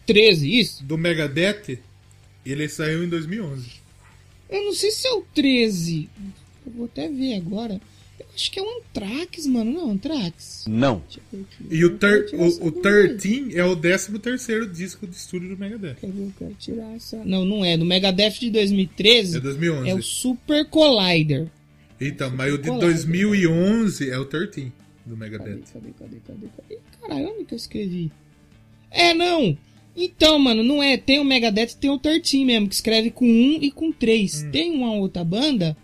13, 0.05 0.59
isso? 0.59 0.83
do 0.83 0.97
Megadeth, 0.97 1.79
ele 2.45 2.67
saiu 2.69 3.03
em 3.03 3.09
2011. 3.09 3.67
Eu 4.49 4.63
não 4.65 4.73
sei 4.73 4.91
se 4.91 5.07
é 5.07 5.11
o 5.13 5.23
13. 5.33 6.07
Eu 6.65 6.71
vou 6.73 6.85
até 6.85 7.07
ver 7.09 7.35
agora. 7.35 7.79
Eu 8.19 8.25
acho 8.35 8.51
que 8.51 8.59
é 8.59 8.63
o 8.63 8.77
Anthrax, 8.79 9.47
mano. 9.47 9.71
Não, 9.71 9.91
Anthrax. 9.91 10.65
Não. 10.67 11.01
E 11.69 11.83
o, 11.83 11.97
ter, 11.97 12.29
o, 12.33 12.45
o 12.45 12.71
dúvida. 12.71 12.81
13 13.17 13.57
é 13.57 13.65
o 13.65 13.75
13 13.75 14.19
terceiro 14.19 14.67
disco 14.67 15.07
de 15.07 15.15
estúdio 15.15 15.49
do 15.49 15.57
Megadeth. 15.57 15.95
Quer 15.99 16.11
ver? 16.11 16.23
Eu 16.23 16.33
quero 16.37 16.53
tirar 16.59 16.95
essa. 16.95 17.23
Não, 17.25 17.43
não 17.43 17.65
é. 17.65 17.75
Do 17.77 17.85
Megadeth 17.85 18.39
de 18.39 18.51
2013 18.51 19.37
É 19.37 19.39
2011. 19.39 19.89
é 19.89 19.95
o 19.95 20.01
Super 20.01 20.65
Collider. 20.69 21.47
Então, 21.99 22.29
mas 22.35 22.53
o 22.53 22.57
de 22.57 22.67
Colado. 22.69 22.81
2011 22.81 24.09
é 24.09 24.17
o 24.17 24.25
13 24.25 24.71
do 25.05 25.17
Megadeth. 25.17 25.61
cadê, 25.73 25.89
cadê, 25.99 26.17
cadê, 26.27 26.47
cadê? 26.57 26.79
Caralho, 27.01 27.29
onde 27.35 27.45
que 27.45 27.53
eu 27.53 27.57
escrevi? 27.57 28.11
É, 28.91 29.13
não! 29.13 29.57
Então, 29.95 30.39
mano, 30.39 30.63
não 30.63 30.81
é. 30.81 30.97
Tem 30.97 31.19
o 31.19 31.23
Megadeth 31.25 31.75
tem 31.79 31.89
o 31.89 31.97
13 31.99 32.43
mesmo, 32.45 32.67
que 32.67 32.75
escreve 32.75 33.11
com 33.11 33.25
1 33.25 33.59
e 33.63 33.71
com 33.71 33.91
3. 33.91 34.47
Tem 34.51 34.71
uma 34.71 34.93
outra 34.93 35.23
banda 35.23 35.77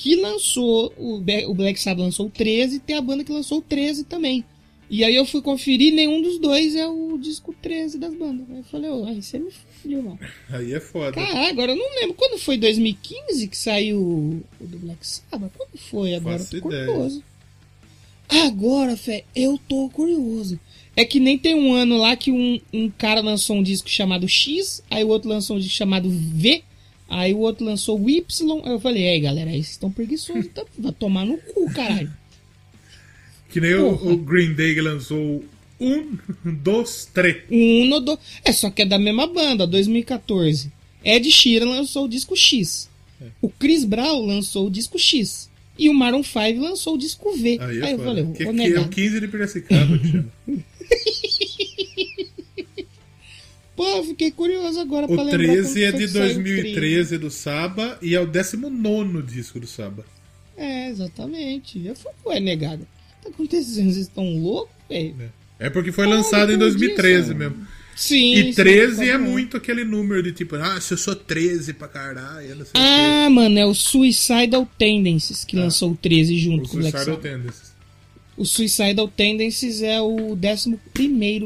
que 0.00 0.16
lançou, 0.16 0.94
o, 0.96 1.20
Black 1.20 1.78
Sabbath 1.78 2.04
lançou 2.04 2.26
o 2.26 2.30
13 2.30 2.76
e 2.76 2.80
tem 2.80 2.96
a 2.96 3.02
banda 3.02 3.22
que 3.22 3.30
lançou 3.30 3.58
o 3.58 3.62
13 3.62 4.04
também. 4.04 4.42
E 4.88 5.04
aí 5.04 5.14
eu 5.14 5.26
fui 5.26 5.42
conferir, 5.42 5.92
nenhum 5.92 6.22
dos 6.22 6.38
dois 6.38 6.74
é 6.74 6.86
o 6.86 7.18
disco 7.18 7.54
13 7.60 7.98
das 7.98 8.14
bandas. 8.14 8.50
Aí 8.50 8.56
eu 8.56 8.64
falei, 8.64 8.90
ô, 8.90 9.04
aí 9.04 9.22
você 9.22 9.38
me 9.38 9.50
fudeu, 9.50 9.98
irmão. 9.98 10.18
Aí 10.48 10.72
é 10.72 10.80
foda. 10.80 11.12
Caralho, 11.12 11.50
agora 11.50 11.72
eu 11.72 11.76
não 11.76 11.94
lembro. 12.00 12.14
Quando 12.14 12.38
foi 12.38 12.56
2015 12.56 13.46
que 13.46 13.56
saiu 13.56 14.00
o 14.00 14.66
do 14.66 14.78
Black 14.78 15.06
Sabbath? 15.06 15.52
Quando 15.54 15.78
foi 15.78 16.14
agora? 16.14 16.38
Faço 16.38 16.56
Eu 16.56 16.62
tô 16.62 16.68
ideia. 16.68 16.86
curioso. 16.86 17.22
Agora, 18.26 18.96
fé, 18.96 19.24
eu 19.36 19.60
tô 19.68 19.90
curioso. 19.90 20.58
É 20.96 21.04
que 21.04 21.20
nem 21.20 21.36
tem 21.36 21.54
um 21.54 21.74
ano 21.74 21.98
lá 21.98 22.16
que 22.16 22.32
um, 22.32 22.58
um 22.72 22.88
cara 22.88 23.20
lançou 23.20 23.56
um 23.56 23.62
disco 23.62 23.90
chamado 23.90 24.26
X, 24.26 24.82
aí 24.90 25.04
o 25.04 25.08
outro 25.08 25.28
lançou 25.28 25.56
um 25.56 25.60
disco 25.60 25.76
chamado 25.76 26.08
V, 26.08 26.64
aí 27.10 27.34
o 27.34 27.38
outro 27.38 27.64
lançou 27.64 28.00
o 28.00 28.08
Y. 28.08 28.62
Aí 28.64 28.72
eu 28.72 28.80
falei, 28.80 29.08
aí 29.08 29.20
galera, 29.20 29.50
aí 29.50 29.56
vocês 29.56 29.72
estão 29.72 29.90
preguiçosos, 29.90 30.46
tá? 30.54 30.62
vai 30.78 30.92
tomar 30.92 31.26
no 31.26 31.36
cu, 31.36 31.70
caralho. 31.72 32.10
Que 33.50 33.60
nem 33.60 33.74
o, 33.74 33.90
o 33.90 34.16
Green 34.16 34.54
Day 34.54 34.74
que 34.74 34.80
lançou 34.80 35.44
um, 35.80 36.16
dois, 36.44 37.10
três. 37.12 37.38
Um 37.50 37.86
no 37.86 38.00
do... 38.00 38.18
É, 38.44 38.52
só 38.52 38.70
que 38.70 38.82
é 38.82 38.86
da 38.86 38.98
mesma 38.98 39.26
banda, 39.26 39.66
2014. 39.66 40.70
Ed 41.04 41.30
Sheeran 41.30 41.68
lançou 41.68 42.04
o 42.04 42.08
disco 42.08 42.36
X. 42.36 42.88
É. 43.20 43.26
O 43.42 43.48
Chris 43.48 43.84
Brown 43.84 44.24
lançou 44.26 44.66
o 44.66 44.70
disco 44.70 44.98
X. 44.98 45.50
E 45.78 45.88
o 45.88 45.94
Maroon 45.94 46.22
5 46.22 46.60
lançou 46.60 46.94
o 46.94 46.98
disco 46.98 47.34
V. 47.36 47.58
Aí 47.60 47.78
é 47.78 47.84
Aí 47.86 47.92
eu 47.92 47.98
falei, 47.98 48.26
que, 48.26 48.44
vou 48.44 48.52
que 48.54 48.60
é 48.60 48.64
negar. 48.64 48.84
o 48.84 48.88
15 48.88 49.20
de 49.20 49.28
Piracicaba 49.28 49.98
que 49.98 50.08
chama. 50.08 50.30
Pô, 53.80 54.04
fiquei 54.04 54.30
curioso 54.30 54.78
agora 54.80 55.06
pra 55.06 55.16
O 55.16 55.24
lembrar 55.24 55.38
13 55.38 55.62
quando 55.72 55.82
é 55.84 55.90
foi 55.90 56.00
de 56.00 56.06
que 56.06 56.12
saiu 56.12 56.30
o 56.30 56.34
2013 56.34 57.18
do 57.18 57.30
Saba 57.30 57.98
e 58.02 58.14
é 58.14 58.20
o 58.20 58.26
19 58.26 59.22
disco 59.22 59.58
do 59.60 59.66
Saba. 59.66 60.04
13. 60.56 60.70
É, 60.70 60.88
exatamente. 60.90 61.84
Eu 61.86 61.94
falei, 61.96 62.18
ué, 62.26 62.40
negado. 62.40 62.82
O 62.82 63.24
tá 63.24 63.30
acontecendo? 63.30 63.92
Vocês 63.92 63.96
estão 64.06 64.38
loucos, 64.38 64.74
velho? 64.88 65.14
É 65.58 65.68
porque 65.70 65.92
foi 65.92 66.04
Pô, 66.06 66.10
lançado 66.10 66.50
em 66.52 66.58
depois 66.58 66.74
2013 66.74 67.22
disso, 67.22 67.34
mesmo. 67.38 67.66
Sim. 67.96 68.32
E 68.34 68.44
sim, 68.44 68.52
13 68.54 68.96
pode 68.96 69.10
é 69.10 69.18
não. 69.18 69.26
muito 69.26 69.56
aquele 69.56 69.84
número 69.84 70.22
de 70.22 70.32
tipo, 70.32 70.56
ah, 70.56 70.80
se 70.80 70.94
eu 70.94 70.98
sou 70.98 71.14
13 71.14 71.74
pra 71.74 71.86
caralho, 71.88 72.66
Ah, 72.74 73.28
mano, 73.30 73.58
é 73.58 73.66
o 73.66 73.74
Suicidal 73.74 74.66
Tendencies 74.78 75.44
que 75.44 75.56
lançou 75.56 75.92
o 75.92 75.96
13 75.96 76.34
o 76.34 76.38
junto 76.38 76.62
quê. 76.62 76.68
com 76.70 76.76
O 76.76 76.78
o 76.78 76.80
Black 76.82 76.96
Suicidal 76.96 77.16
Sabbath. 77.16 77.22
Tendencies. 77.22 77.69
O 78.40 78.44
Suicidal 78.46 79.06
Tendencies 79.06 79.82
é 79.82 80.00
o 80.00 80.32
11 80.32 80.78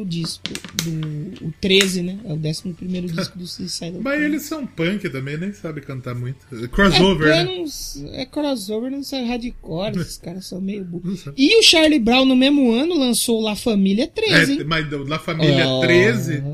disco 0.07 0.45
do. 0.85 1.47
O 1.49 1.53
13, 1.61 2.03
né? 2.03 2.21
É 2.25 2.33
o 2.33 2.37
11 2.37 2.73
disco 3.13 3.37
do 3.37 3.49
Suicidal 3.49 4.01
Mas 4.01 4.23
eles 4.23 4.43
são 4.43 4.65
punk 4.65 5.09
também, 5.11 5.37
nem 5.37 5.53
sabe 5.53 5.81
cantar 5.81 6.15
muito. 6.15 6.47
Crossover, 6.69 7.27
é, 7.33 7.43
né? 7.45 7.65
é 8.13 8.25
crossover, 8.25 8.93
não 8.93 9.03
sei 9.03 9.25
hardcore, 9.25 9.99
esses 9.99 10.19
caras 10.19 10.47
são 10.47 10.61
meio 10.61 10.85
burros. 10.85 11.25
E 11.37 11.59
o 11.59 11.63
Charlie 11.65 11.99
Brown, 11.99 12.25
no 12.25 12.37
mesmo 12.37 12.71
ano, 12.71 12.97
lançou 12.97 13.41
La 13.41 13.57
Família 13.57 14.07
13, 14.07 14.61
É, 14.61 14.65
mas 14.65 14.89
da 14.89 15.19
família 15.19 15.65
Ah. 15.67 15.81
13 15.81 16.45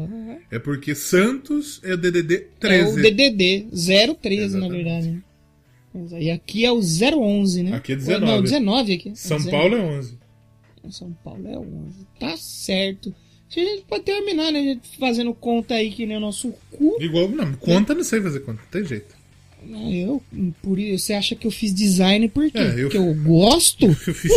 é 0.51 0.59
porque 0.59 0.95
Santos 0.95 1.80
é 1.84 1.93
o 1.93 1.99
DDD 1.99 2.34
É 2.34 2.47
13. 2.61 2.99
o 2.99 3.03
DDD, 3.03 3.66
013, 3.70 4.41
na 4.41 4.45
Exatamente. 4.47 4.72
verdade. 4.84 5.11
né? 5.11 5.22
Mas 5.93 6.12
aí 6.14 6.30
aqui 6.30 6.64
é 6.64 6.72
o 6.72 6.80
011, 6.80 7.62
né? 7.62 7.74
Aqui 7.74 7.93
é 7.93 7.97
Não, 7.97 8.05
19. 8.05 8.43
19 8.43 8.93
aqui. 8.95 9.12
São 9.16 9.36
É 9.36 9.41
19. 9.41 9.51
Paulo 9.51 9.76
é 9.76 9.99
11. 9.99 10.19
São 10.90 11.12
Paulo 11.24 11.46
é 11.48 11.58
11. 11.58 12.06
Tá 12.18 12.36
certo. 12.36 13.14
A 13.50 13.52
gente 13.60 13.82
pode 13.88 14.04
terminar, 14.04 14.52
né? 14.52 14.60
A 14.60 14.62
gente 14.62 14.96
Fazendo 14.98 15.34
conta 15.34 15.74
aí 15.74 15.90
que 15.90 16.06
nem 16.06 16.16
o 16.16 16.20
nosso 16.20 16.52
cu. 16.70 16.96
Igual, 17.00 17.28
não, 17.28 17.52
conta 17.54 17.94
não 17.94 18.04
sei 18.04 18.20
fazer 18.20 18.40
conta, 18.40 18.60
não 18.62 18.68
tem 18.70 18.84
jeito. 18.84 19.14
Ah, 19.72 19.90
Eu, 19.92 20.22
por 20.62 20.78
isso, 20.78 21.04
você 21.04 21.12
acha 21.14 21.34
que 21.34 21.46
eu 21.46 21.50
fiz 21.50 21.74
design 21.74 22.28
por 22.28 22.50
quê? 22.50 22.56
É, 22.58 22.74
eu- 22.78 22.82
Porque 22.84 22.96
eu 22.96 23.14
gosto? 23.14 23.84
Eu 24.06 24.14
fiz, 24.14 24.32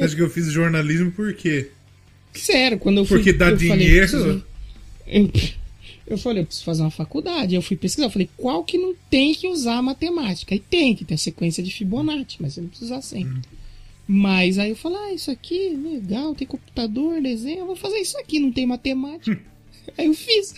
acho 0.00 0.16
que 0.16 0.22
eu 0.22 0.30
fiz 0.30 0.46
jornalismo 0.50 1.10
por 1.12 1.34
quê? 1.34 1.70
Sério, 2.32 2.78
quando 2.78 2.98
eu 2.98 3.04
fui. 3.04 3.18
Porque 3.18 3.32
dá 3.34 3.50
eu 3.50 3.58
falei, 3.58 3.76
dinheiro. 3.86 4.08
preciso- 4.08 4.44
eu, 5.06 5.30
eu 6.06 6.16
falei, 6.18 6.42
eu 6.42 6.46
preciso 6.46 6.64
fazer 6.64 6.80
uma 6.82 6.90
faculdade. 6.90 7.54
Eu 7.54 7.60
fui 7.60 7.76
pesquisar. 7.76 8.06
Eu 8.06 8.10
falei, 8.10 8.30
qual 8.36 8.64
que 8.64 8.78
não 8.78 8.94
tem 9.10 9.34
que 9.34 9.46
usar 9.48 9.76
a 9.78 9.82
matemática? 9.82 10.54
Aí 10.54 10.58
tem, 10.60 10.94
que 10.96 11.04
tem 11.04 11.16
a 11.16 11.18
sequência 11.18 11.62
de 11.62 11.70
Fibonacci, 11.70 12.38
mas 12.40 12.54
você 12.54 12.60
não 12.62 12.68
precisa 12.68 12.92
usar 12.94 13.02
sempre. 13.02 13.28
Hum. 13.38 13.42
Mas 14.14 14.58
aí 14.58 14.68
eu 14.70 14.76
falei, 14.76 14.98
ah, 14.98 15.14
isso 15.14 15.30
aqui, 15.30 15.70
legal, 15.74 16.34
tem 16.34 16.46
computador, 16.46 17.18
desenho, 17.22 17.60
eu 17.60 17.66
vou 17.66 17.76
fazer 17.76 17.96
isso 17.96 18.18
aqui, 18.18 18.38
não 18.38 18.52
tem 18.52 18.66
matemática. 18.66 19.40
aí 19.96 20.06
eu 20.06 20.12
fiz. 20.12 20.54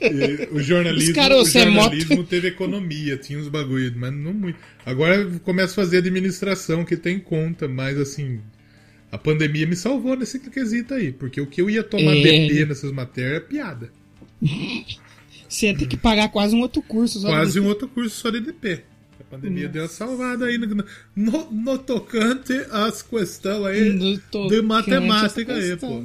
E 0.00 0.48
O 0.50 0.58
jornalismo, 0.62 1.10
Os 1.10 1.14
caras, 1.14 1.36
o 1.54 1.58
é 1.58 1.64
jornalismo 1.64 2.24
teve 2.24 2.48
economia, 2.48 3.18
tinha 3.18 3.38
uns 3.38 3.48
bagulho, 3.48 3.92
mas 3.94 4.10
não 4.14 4.32
muito. 4.32 4.58
Agora 4.86 5.16
eu 5.16 5.38
começo 5.40 5.72
a 5.72 5.84
fazer 5.84 5.98
administração 5.98 6.82
que 6.82 6.96
tem 6.96 7.18
conta, 7.20 7.68
mas 7.68 7.98
assim, 7.98 8.40
a 9.12 9.18
pandemia 9.18 9.66
me 9.66 9.76
salvou 9.76 10.16
nesse 10.16 10.38
quesito 10.40 10.94
aí, 10.94 11.12
porque 11.12 11.42
o 11.42 11.46
que 11.46 11.60
eu 11.60 11.68
ia 11.68 11.82
tomar 11.84 12.16
É. 12.16 12.22
DP 12.22 12.64
nessas 12.64 12.90
matérias 12.90 13.36
é 13.36 13.40
piada. 13.40 13.92
Você 15.46 15.66
ia 15.66 15.76
ter 15.76 15.86
que 15.86 15.96
pagar 15.98 16.28
quase 16.30 16.54
um 16.56 16.60
outro 16.60 16.80
curso. 16.80 17.20
Só 17.20 17.28
Quase 17.28 17.52
pra- 17.52 17.62
um 17.62 17.66
outro 17.68 17.86
curso 17.88 18.16
só 18.16 18.30
de 18.30 18.40
DP. 18.40 18.82
A 19.28 19.36
pandemia 19.36 19.68
deu 19.68 19.82
uma 19.82 19.88
salvada 19.88 20.46
aí 20.46 20.56
no, 20.56 20.84
no, 21.14 21.50
no 21.52 21.78
tocante 21.78 22.54
às 22.70 23.02
questões 23.02 23.66
aí 23.66 23.98
de 23.98 24.56
à 24.56 24.62
matemática 24.62 25.54
aí, 25.54 25.76
pô. 25.76 26.04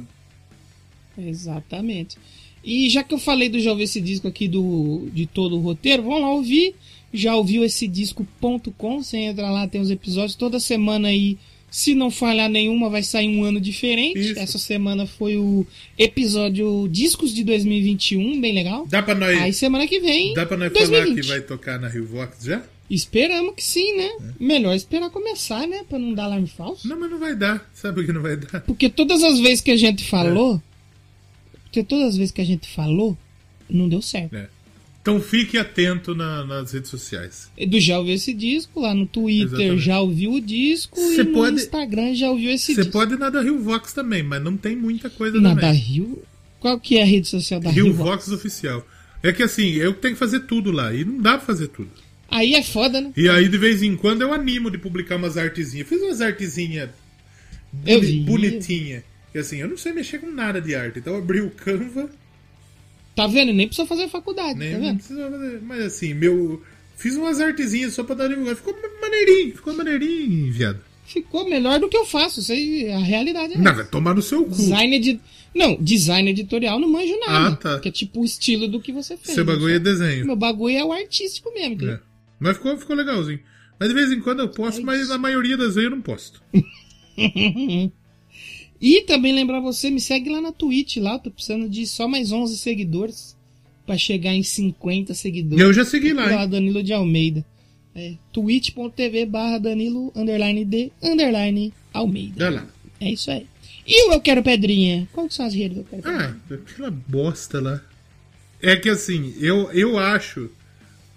Exatamente. 1.16 2.18
E 2.62 2.88
já 2.90 3.02
que 3.02 3.14
eu 3.14 3.18
falei 3.18 3.48
do 3.48 3.58
Já 3.58 3.70
Ouvi 3.70 3.84
Esse 3.84 4.00
Disco 4.00 4.28
aqui 4.28 4.46
do, 4.46 5.08
de 5.12 5.24
todo 5.26 5.56
o 5.56 5.60
roteiro, 5.60 6.02
vamos 6.02 6.20
lá 6.20 6.30
ouvir. 6.30 6.74
Já 7.12 7.34
ouviu 7.34 7.64
esse 7.64 7.86
disco.com? 7.86 9.02
Você 9.02 9.16
entra 9.16 9.50
lá, 9.50 9.66
tem 9.66 9.80
os 9.80 9.90
episódios. 9.90 10.34
Toda 10.34 10.60
semana 10.60 11.08
aí, 11.08 11.38
se 11.70 11.94
não 11.94 12.10
falhar 12.10 12.50
nenhuma, 12.50 12.90
vai 12.90 13.02
sair 13.02 13.28
um 13.28 13.44
ano 13.44 13.60
diferente. 13.60 14.18
Isso. 14.18 14.38
Essa 14.38 14.58
semana 14.58 15.06
foi 15.06 15.36
o 15.36 15.66
episódio 15.96 16.88
Discos 16.90 17.32
de 17.32 17.44
2021, 17.44 18.40
bem 18.40 18.52
legal. 18.52 18.86
Dá 18.86 19.02
pra 19.02 19.14
nós, 19.14 19.38
Aí 19.38 19.52
semana 19.52 19.86
que 19.86 20.00
vem, 20.00 20.34
dá 20.34 20.44
pra 20.44 20.56
nós 20.56 20.72
falar 20.72 20.88
2020. 20.88 21.22
que 21.22 21.28
vai 21.28 21.40
tocar 21.40 21.78
na 21.78 21.88
Rio 21.88 22.06
Vox 22.06 22.44
já? 22.44 22.62
Esperamos 22.90 23.54
que 23.54 23.62
sim, 23.64 23.96
né? 23.96 24.06
É. 24.20 24.32
Melhor 24.38 24.74
esperar 24.74 25.10
começar, 25.10 25.66
né? 25.66 25.84
Pra 25.88 25.98
não 25.98 26.12
dar 26.14 26.24
alarme 26.24 26.46
falso. 26.46 26.86
Não, 26.86 26.98
mas 27.00 27.10
não 27.10 27.18
vai 27.18 27.34
dar. 27.34 27.68
Sabe 27.74 28.00
o 28.02 28.06
que 28.06 28.12
não 28.12 28.20
vai 28.22 28.36
dar? 28.36 28.60
Porque 28.60 28.88
todas 28.90 29.22
as 29.22 29.38
vezes 29.40 29.60
que 29.60 29.70
a 29.70 29.76
gente 29.76 30.04
falou. 30.04 30.62
Porque 31.64 31.82
todas 31.82 32.08
as 32.10 32.16
vezes 32.16 32.30
que 32.30 32.40
a 32.40 32.44
gente 32.44 32.68
falou, 32.68 33.16
não 33.68 33.88
deu 33.88 34.00
certo. 34.02 34.34
É. 34.36 34.48
Então 35.02 35.20
fique 35.20 35.58
atento 35.58 36.14
na- 36.14 36.44
nas 36.46 36.72
redes 36.72 36.88
sociais. 36.88 37.50
Do 37.68 37.78
já 37.80 37.98
ouviu 37.98 38.14
esse 38.14 38.32
disco, 38.32 38.80
lá 38.80 38.94
no 38.94 39.06
Twitter 39.06 39.46
Exatamente. 39.58 39.82
já 39.82 40.00
ouviu 40.00 40.32
o 40.34 40.40
disco 40.40 40.96
Cê 40.98 41.20
e 41.20 41.24
no 41.24 41.32
pode- 41.32 41.56
Instagram 41.56 42.14
já 42.14 42.30
ouviu 42.30 42.50
esse 42.50 42.74
Você 42.74 42.82
disco. 42.82 42.92
pode 42.92 43.14
ir 43.14 43.18
na 43.18 43.28
da 43.28 43.42
Rio 43.42 43.58
Vox 43.60 43.92
também, 43.92 44.22
mas 44.22 44.42
não 44.42 44.56
tem 44.56 44.74
muita 44.76 45.10
coisa 45.10 45.38
Na 45.40 45.52
da 45.52 45.60
também. 45.60 45.74
Rio. 45.78 46.22
Qual 46.60 46.78
que 46.80 46.96
é 46.96 47.02
a 47.02 47.06
rede 47.06 47.28
social 47.28 47.60
da 47.60 47.70
Rio 47.70 47.84
Rio? 47.86 47.94
Vox 47.94 48.28
oficial. 48.28 48.86
É 49.22 49.30
que 49.32 49.42
assim, 49.42 49.72
eu 49.72 49.92
tenho 49.94 50.14
que 50.14 50.18
fazer 50.18 50.40
tudo 50.40 50.70
lá 50.70 50.94
e 50.94 51.04
não 51.04 51.18
dá 51.18 51.36
pra 51.36 51.46
fazer 51.46 51.68
tudo. 51.68 51.90
Aí 52.36 52.54
é 52.54 52.62
foda, 52.62 53.00
né? 53.00 53.12
E 53.16 53.28
aí 53.28 53.48
de 53.48 53.56
vez 53.56 53.82
em 53.82 53.94
quando 53.96 54.22
eu 54.22 54.32
animo 54.32 54.70
de 54.70 54.76
publicar 54.78 55.16
umas 55.16 55.36
artezinhas. 55.36 55.88
Fiz 55.88 56.02
umas 56.02 56.20
artezinhas 56.20 56.90
boni- 57.72 58.00
vi. 58.00 58.20
bonitinhas. 58.20 59.02
E 59.34 59.38
assim, 59.38 59.58
eu 59.58 59.68
não 59.68 59.76
sei 59.76 59.92
mexer 59.92 60.18
com 60.18 60.30
nada 60.30 60.60
de 60.60 60.74
arte. 60.74 60.98
Então 60.98 61.12
eu 61.14 61.20
abri 61.20 61.40
o 61.40 61.50
Canva, 61.50 62.10
Tá 63.14 63.28
vendo? 63.28 63.52
Nem 63.52 63.68
precisa 63.68 63.86
fazer 63.86 64.08
faculdade, 64.08 64.58
nem 64.58 64.72
tá 64.72 64.78
vendo? 64.78 65.00
fazer. 65.00 65.60
Mas 65.62 65.84
assim, 65.84 66.12
meu. 66.14 66.60
Fiz 66.96 67.16
umas 67.16 67.40
artezinhas 67.40 67.92
só 67.94 68.02
pra 68.04 68.14
dar 68.16 68.28
divulgar. 68.28 68.56
Ficou 68.56 68.74
maneirinho, 69.00 69.54
ficou 69.54 69.74
maneirinho, 69.74 70.52
viado. 70.52 70.80
Ficou 71.06 71.48
melhor 71.48 71.78
do 71.78 71.88
que 71.88 71.96
eu 71.96 72.04
faço. 72.04 72.40
Isso 72.40 72.50
aí, 72.52 72.90
a 72.90 72.98
realidade 72.98 73.54
é 73.54 73.58
Não, 73.58 73.74
vai 73.74 73.84
tomar 73.84 74.14
no 74.14 74.22
seu 74.22 74.44
cu. 74.44 74.50
Design 74.50 74.96
edi... 74.96 75.20
Não, 75.54 75.76
design 75.80 76.28
editorial 76.30 76.80
não 76.80 76.88
manjo 76.88 77.16
nada. 77.20 77.48
Ah, 77.48 77.56
tá. 77.56 77.78
Que 77.80 77.88
é 77.88 77.92
tipo 77.92 78.20
o 78.20 78.24
estilo 78.24 78.66
do 78.66 78.80
que 78.80 78.90
você 78.92 79.16
fez. 79.16 79.34
Seu 79.34 79.44
bagulho 79.44 79.68
é 79.74 79.78
Meu 79.78 79.80
desenho. 79.80 80.36
bagulho 80.36 80.76
é 80.76 80.84
o 80.84 80.92
artístico 80.92 81.52
mesmo. 81.52 81.88
É. 81.90 82.00
Mas 82.38 82.56
ficou, 82.56 82.76
ficou 82.76 82.96
legalzinho. 82.96 83.40
Mas 83.78 83.88
de 83.88 83.94
vez 83.94 84.12
em 84.12 84.20
quando 84.20 84.40
eu 84.40 84.48
posto, 84.48 84.82
mas 84.84 85.08
na 85.08 85.18
maioria 85.18 85.56
das 85.56 85.74
vezes 85.74 85.84
eu 85.84 85.90
não 85.90 86.02
posto. 86.02 86.42
E 88.80 89.00
também 89.02 89.32
lembrar 89.32 89.60
você, 89.60 89.88
me 89.88 89.98
segue 89.98 90.28
lá 90.28 90.42
na 90.42 90.52
Twitch, 90.52 90.98
lá, 90.98 91.14
eu 91.14 91.18
tô 91.18 91.30
precisando 91.30 91.70
de 91.70 91.86
só 91.86 92.06
mais 92.06 92.32
11 92.32 92.58
seguidores 92.58 93.34
pra 93.86 93.96
chegar 93.96 94.34
em 94.34 94.42
50 94.42 95.14
seguidores. 95.14 95.64
Eu 95.64 95.72
já 95.72 95.86
segui 95.86 96.12
lá, 96.12 96.26
Lá? 96.26 96.44
Danilo 96.44 96.82
de 96.82 96.92
Almeida. 96.92 97.42
É, 97.94 98.14
twitch.tv 98.30 99.24
barra 99.24 99.56
Danilo 99.56 100.12
underline 100.14 100.66
de 100.66 100.92
underline 101.02 101.72
Almeida. 101.94 102.46
Olha 102.46 102.56
lá. 102.56 102.66
É 103.00 103.10
isso 103.10 103.30
aí. 103.30 103.46
E 103.86 104.10
o 104.10 104.12
Eu 104.12 104.20
Quero 104.20 104.42
Pedrinha? 104.42 105.08
Qual 105.12 105.28
que 105.28 105.34
são 105.34 105.46
as 105.46 105.54
redes 105.54 105.76
do 105.76 105.80
Eu 105.80 105.84
Quero 105.84 106.02
Pedrinha? 106.02 106.40
Ah, 106.50 106.54
aquela 106.54 106.90
bosta 106.90 107.60
lá. 107.62 107.80
É 108.60 108.76
que 108.76 108.90
assim, 108.90 109.34
eu, 109.38 109.70
eu 109.72 109.98
acho 109.98 110.50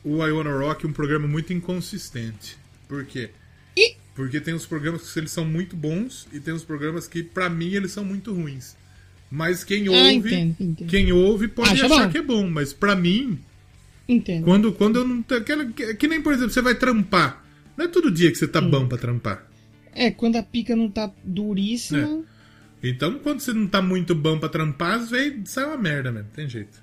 o 0.08 0.26
I 0.26 0.32
Wanna 0.32 0.58
Rock 0.58 0.86
um 0.88 0.93
programa 0.93 1.28
muito 1.28 1.51
inconsistente. 1.53 2.58
Por 2.88 3.05
quê? 3.05 3.30
E- 3.76 3.95
Porque 4.16 4.39
tem 4.41 4.53
os 4.53 4.66
programas 4.66 5.12
que 5.14 5.20
eles 5.20 5.32
são 5.32 5.45
muito 5.45 5.76
bons 5.76 6.28
e 6.34 6.39
tem 6.39 6.53
os 6.53 6.64
programas 6.64 7.08
que, 7.08 7.22
pra 7.22 7.49
mim, 7.49 7.74
eles 7.74 7.91
são 7.91 8.03
muito 8.03 8.34
ruins. 8.34 8.76
Mas 9.30 9.64
quem 9.64 9.88
Ah, 9.88 9.91
ouve, 9.91 10.30
entendo, 10.34 10.55
entendo. 10.60 10.89
quem 10.89 11.12
ouve 11.12 11.47
pode 11.49 11.70
Acha 11.72 11.86
achar 11.86 12.05
bom. 12.05 12.12
que 12.12 12.18
é 12.18 12.22
bom, 12.22 12.49
mas 12.49 12.72
pra 12.74 12.95
mim, 12.95 13.38
Entendo. 14.08 14.45
quando, 14.45 14.72
quando 14.72 14.95
eu 14.99 15.08
não. 15.08 15.22
Que, 15.22 15.93
que 15.95 16.08
nem, 16.08 16.22
por 16.22 16.34
exemplo, 16.34 16.51
você 16.51 16.62
vai 16.62 16.76
trampar. 16.76 17.45
Não 17.76 17.86
é 17.86 17.88
todo 17.89 18.10
dia 18.10 18.32
que 18.32 18.38
você 18.38 18.47
tá 18.47 18.60
Hum. 18.62 18.70
bom 18.70 18.88
pra 18.88 18.97
trampar. 18.97 19.45
É, 19.93 20.10
quando 20.12 20.38
a 20.38 20.43
pica 20.43 20.76
não 20.76 20.89
tá 20.89 21.12
duríssima. 21.24 22.24
Então, 22.82 23.20
quando 23.20 23.39
você 23.41 23.51
não 23.53 23.68
tá 23.68 23.82
muito 23.82 24.16
bom 24.16 24.39
pra 24.39 24.47
trampar, 24.49 24.93
às 24.99 25.10
vezes 25.10 25.49
sai 25.49 25.66
uma 25.66 25.78
merda 25.78 26.12
mesmo, 26.12 26.30
tem 26.34 26.47
jeito. 26.47 26.82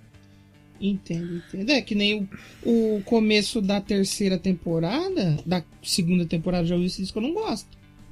Entendo, 0.87 1.37
entendo. 1.37 1.71
É 1.71 1.81
que 1.81 1.95
nem 1.95 2.29
o, 2.63 2.97
o 2.97 3.03
começo 3.05 3.61
da 3.63 3.81
terceira 3.81 4.39
temporada, 4.39 5.39
da 5.47 5.63
segunda 5.83 6.27
temporada 6.27 6.67
já 6.67 6.75
ouviu 6.75 6.87
esse 6.89 7.01
disco, 7.01 7.19
eu 7.19 7.23
não 7.23 7.33
gosto. 7.35 7.69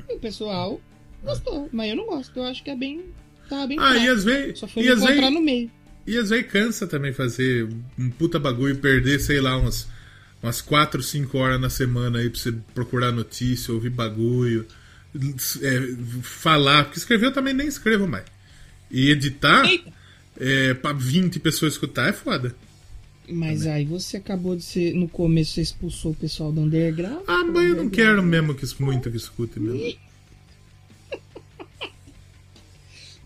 E 0.08 0.14
o 0.14 0.18
pessoal 0.18 0.80
gostou, 1.22 1.68
mas 1.72 1.90
eu 1.90 1.96
não 1.96 2.06
gosto. 2.06 2.36
Eu 2.36 2.44
acho 2.44 2.62
que 2.64 2.70
é 2.70 2.76
bem. 2.76 3.02
Tava 3.48 3.66
bem 3.66 3.78
Ah, 3.78 3.90
e 3.96 4.00
fraco. 4.00 4.12
às 4.12 4.24
vezes. 4.24 4.58
Só 4.58 4.66
foi 4.66 4.84
E 4.84 4.88
encontrar 4.90 5.30
no 5.30 5.42
meio. 5.42 5.70
E 6.06 6.16
às 6.16 6.30
vezes 6.30 6.50
cansa 6.50 6.86
também 6.86 7.12
fazer 7.12 7.68
um 7.98 8.10
puta 8.10 8.38
bagulho 8.38 8.74
e 8.74 8.78
perder, 8.78 9.20
sei 9.20 9.40
lá, 9.40 9.56
umas, 9.56 9.86
umas 10.42 10.60
4, 10.62 11.02
5 11.02 11.36
horas 11.38 11.60
na 11.60 11.68
semana 11.70 12.18
aí 12.20 12.30
pra 12.30 12.40
você 12.40 12.52
procurar 12.74 13.12
notícia, 13.12 13.72
ouvir 13.72 13.90
bagulho, 13.90 14.66
é, 15.14 16.22
falar, 16.22 16.84
porque 16.84 16.98
escrever 16.98 17.26
eu 17.26 17.32
também 17.32 17.52
nem 17.54 17.68
escrevo 17.68 18.08
mais. 18.08 18.24
E 18.90 19.10
editar, 19.10 19.64
Eita. 19.64 19.92
É, 20.38 20.74
pra 20.74 20.92
20 20.92 21.38
pessoas 21.40 21.74
escutar 21.74 22.08
é 22.08 22.12
foda. 22.12 22.54
Mas 23.28 23.66
aí 23.66 23.84
você 23.84 24.16
acabou 24.16 24.56
de 24.56 24.62
ser. 24.62 24.94
No 24.94 25.08
começo 25.08 25.52
você 25.52 25.62
expulsou 25.62 26.12
o 26.12 26.14
pessoal 26.14 26.50
do 26.52 26.60
underground. 26.60 27.22
Ah, 27.26 27.44
mas 27.44 27.68
eu 27.68 27.76
não 27.76 27.88
quero 27.88 28.22
mesmo 28.22 28.54
que 28.54 28.64
isso- 28.64 28.82
muito 28.82 29.10
que 29.10 29.16
escute 29.16 29.60
mesmo. 29.60 29.94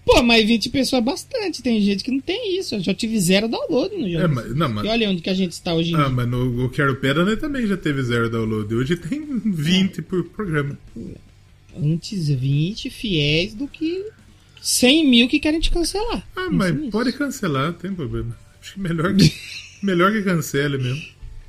Pô, 0.05 0.23
mas 0.23 0.47
20 0.47 0.69
pessoas 0.71 1.03
é 1.03 1.05
bastante. 1.05 1.63
Tem 1.63 1.81
gente 1.81 2.05
que 2.05 2.13
não 2.13 2.21
tem 2.21 2.57
isso. 2.59 2.77
Eu 2.77 2.81
já 2.81 2.95
tive 2.95 3.19
zero 3.19 3.49
download 3.49 3.97
no 3.97 4.09
jogo. 4.09 4.25
É, 4.25 4.29
mas, 4.29 4.55
não, 4.55 4.69
mas, 4.69 4.85
E 4.85 4.89
olha 4.89 5.11
onde 5.11 5.21
que 5.21 5.31
a 5.31 5.35
gente 5.35 5.53
está 5.53 5.75
hoje 5.75 5.91
em 5.93 5.97
ah, 5.97 6.05
dia. 6.05 6.09
mas 6.11 6.29
no 6.29 6.65
o 6.65 6.69
Quero 6.71 6.95
Pedra 6.97 7.25
né, 7.25 7.35
também 7.35 7.67
já 7.67 7.77
teve 7.77 8.01
zero 8.05 8.31
download. 8.31 8.73
Hoje 8.73 8.97
tem 8.97 9.41
20 9.45 10.03
por 10.03 10.23
programa. 10.27 10.79
Antes 11.77 12.29
20 12.29 12.89
fiéis 12.89 13.53
do 13.53 13.67
que 13.67 14.05
100 14.67 15.07
mil 15.07 15.29
que 15.29 15.39
querem 15.39 15.61
te 15.61 15.71
cancelar. 15.71 16.27
Ah, 16.35 16.49
mas 16.51 16.75
pode 16.91 17.13
cancelar, 17.13 17.67
não 17.67 17.73
tem 17.75 17.95
problema. 17.95 18.37
Acho 18.61 18.75
que 18.75 18.81
melhor 18.81 19.15
que, 19.15 19.33
melhor 19.81 20.11
que 20.11 20.23
cancele 20.23 20.77
mesmo. 20.77 21.03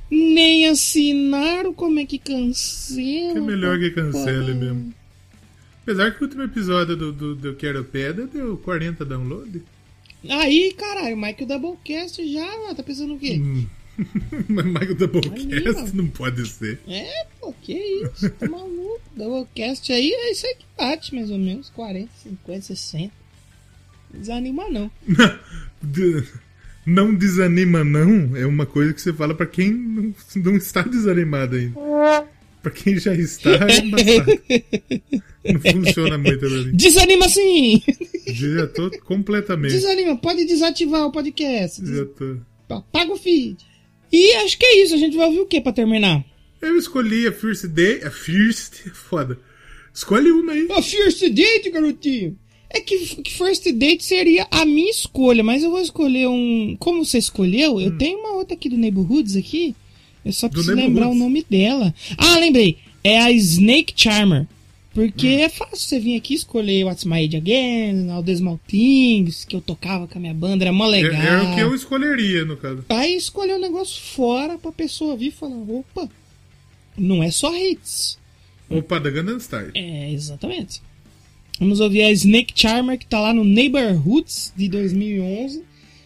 Nem 0.08 0.68
assinaram 0.68 1.74
como 1.74 1.98
é 1.98 2.06
que 2.06 2.16
cancela. 2.16 3.32
Que 3.32 3.38
é 3.38 3.40
melhor 3.40 3.76
que 3.76 3.90
cancele 3.90 4.54
mesmo. 4.54 4.94
Apesar 5.82 6.12
que 6.12 6.22
o 6.22 6.26
último 6.26 6.44
episódio 6.44 6.96
do, 6.96 7.12
do, 7.12 7.34
do 7.34 7.56
Quero 7.56 7.82
Pedra 7.82 8.24
deu 8.24 8.56
40 8.58 9.04
downloads. 9.04 9.62
Aí, 10.28 10.72
caralho, 10.74 11.16
o 11.16 11.18
Michael 11.18 11.46
Doublecast 11.46 12.24
já 12.32 12.74
tá 12.76 12.84
pensando 12.84 13.14
o 13.14 13.18
quê? 13.18 13.40
Hum. 13.42 13.66
Mas 14.48 14.64
Michael 14.64 14.90
Ali, 14.90 14.94
Doublecast 14.94 15.82
ó. 15.82 15.96
não 15.96 16.06
pode 16.08 16.48
ser. 16.48 16.78
É, 16.86 17.26
pô, 17.40 17.52
que 17.60 17.72
isso, 17.74 18.30
tá 18.30 18.48
maluco. 18.48 19.00
Doublecast 19.16 19.92
aí 19.92 20.10
é 20.12 20.30
isso 20.32 20.46
aí 20.46 20.54
que 20.54 20.64
bate, 20.76 21.14
mais 21.14 21.30
ou 21.30 21.38
menos. 21.38 21.70
40, 21.70 22.08
50, 22.22 22.62
60. 22.62 23.12
Não 24.12 24.20
desanima 24.20 24.68
não. 24.70 24.90
Não 26.86 27.14
desanima, 27.14 27.84
não. 27.84 28.34
É 28.34 28.46
uma 28.46 28.64
coisa 28.64 28.94
que 28.94 29.02
você 29.02 29.12
fala 29.12 29.34
pra 29.34 29.44
quem 29.44 29.70
não, 29.70 30.14
não 30.36 30.56
está 30.56 30.80
desanimado 30.80 31.54
ainda. 31.56 31.78
Pra 32.62 32.72
quem 32.72 32.98
já 32.98 33.14
está, 33.14 33.50
é 33.50 33.76
embaçado. 33.84 34.32
Não 35.44 35.60
funciona 35.60 36.16
muito 36.16 36.38
pra 36.38 36.48
mim. 36.48 36.70
Desanima 36.72 37.28
sim! 37.28 37.82
Já 38.28 38.66
tô 38.68 38.90
completamente. 39.00 39.72
Desanima, 39.72 40.16
pode 40.16 40.46
desativar 40.46 41.04
o 41.06 41.12
podcast. 41.12 41.84
Já 41.84 42.06
tô. 42.06 42.38
Apaga 42.74 43.12
o 43.12 43.16
feed. 43.16 43.58
E 44.12 44.32
acho 44.36 44.58
que 44.58 44.66
é 44.66 44.82
isso. 44.82 44.94
A 44.94 44.98
gente 44.98 45.16
vai 45.16 45.26
ouvir 45.26 45.40
o 45.40 45.46
que 45.46 45.60
pra 45.60 45.72
terminar? 45.72 46.24
Eu 46.60 46.76
escolhi 46.76 47.26
a 47.26 47.32
First 47.32 47.66
Day. 47.66 48.02
A 48.02 48.10
First. 48.10 48.88
Foda. 48.94 49.38
Escolhe 49.92 50.30
uma 50.30 50.52
aí. 50.52 50.68
A 50.70 50.80
first 50.80 51.20
date, 51.28 51.70
garotinho. 51.70 52.38
É 52.70 52.80
que, 52.80 53.22
que 53.22 53.34
first 53.34 53.66
date 53.72 54.04
seria 54.04 54.46
a 54.50 54.64
minha 54.64 54.90
escolha, 54.90 55.42
mas 55.42 55.64
eu 55.64 55.70
vou 55.70 55.80
escolher 55.80 56.28
um. 56.28 56.76
Como 56.78 57.04
você 57.04 57.18
escolheu, 57.18 57.80
eu 57.80 57.96
tenho 57.98 58.20
uma 58.20 58.34
outra 58.34 58.54
aqui 58.54 58.68
do 58.68 58.76
Neighborhoods 58.76 59.34
aqui. 59.34 59.74
Eu 60.24 60.32
só 60.32 60.48
preciso 60.48 60.74
lembrar 60.74 61.08
o 61.08 61.14
nome 61.14 61.44
dela. 61.48 61.92
Ah, 62.16 62.38
lembrei. 62.38 62.78
É 63.02 63.18
a 63.18 63.32
Snake 63.32 63.94
Charmer. 63.96 64.46
Porque 64.98 65.26
é 65.28 65.48
fácil 65.48 65.76
você 65.76 66.00
vir 66.00 66.16
aqui 66.16 66.34
escolher 66.34 66.84
What's 66.84 67.04
My 67.04 67.24
Age 67.24 67.36
Again, 67.36 68.10
All 68.10 68.22
the 68.22 68.34
Small 68.34 68.58
Things, 68.66 69.44
que 69.44 69.54
eu 69.54 69.60
tocava 69.60 70.08
com 70.08 70.18
a 70.18 70.20
minha 70.20 70.34
banda, 70.34 70.64
era 70.64 70.72
mó 70.72 70.86
É- 70.86 70.88
legal. 70.88 71.12
Era 71.22 71.44
o 71.44 71.54
que 71.54 71.60
eu 71.60 71.74
escolheria, 71.74 72.44
no 72.44 72.56
caso. 72.56 72.84
Aí 72.88 73.14
escolher 73.16 73.54
um 73.54 73.60
negócio 73.60 74.02
fora 74.02 74.58
pra 74.58 74.72
pessoa 74.72 75.16
vir 75.16 75.28
e 75.28 75.30
falar, 75.30 75.54
opa, 75.56 76.08
não 76.96 77.22
é 77.22 77.30
só 77.30 77.54
hits. 77.56 78.18
Opa, 78.68 78.98
da 78.98 79.08
Gangnam 79.08 79.38
Style. 79.38 79.70
É, 79.74 80.10
exatamente. 80.12 80.82
Vamos 81.60 81.80
ouvir 81.80 82.02
a 82.02 82.10
Snake 82.12 82.52
Charmer, 82.54 82.98
que 82.98 83.06
tá 83.06 83.20
lá 83.20 83.32
no 83.32 83.44
Neighborhoods 83.44 84.52
de 84.56 84.68
2011. 84.68 85.62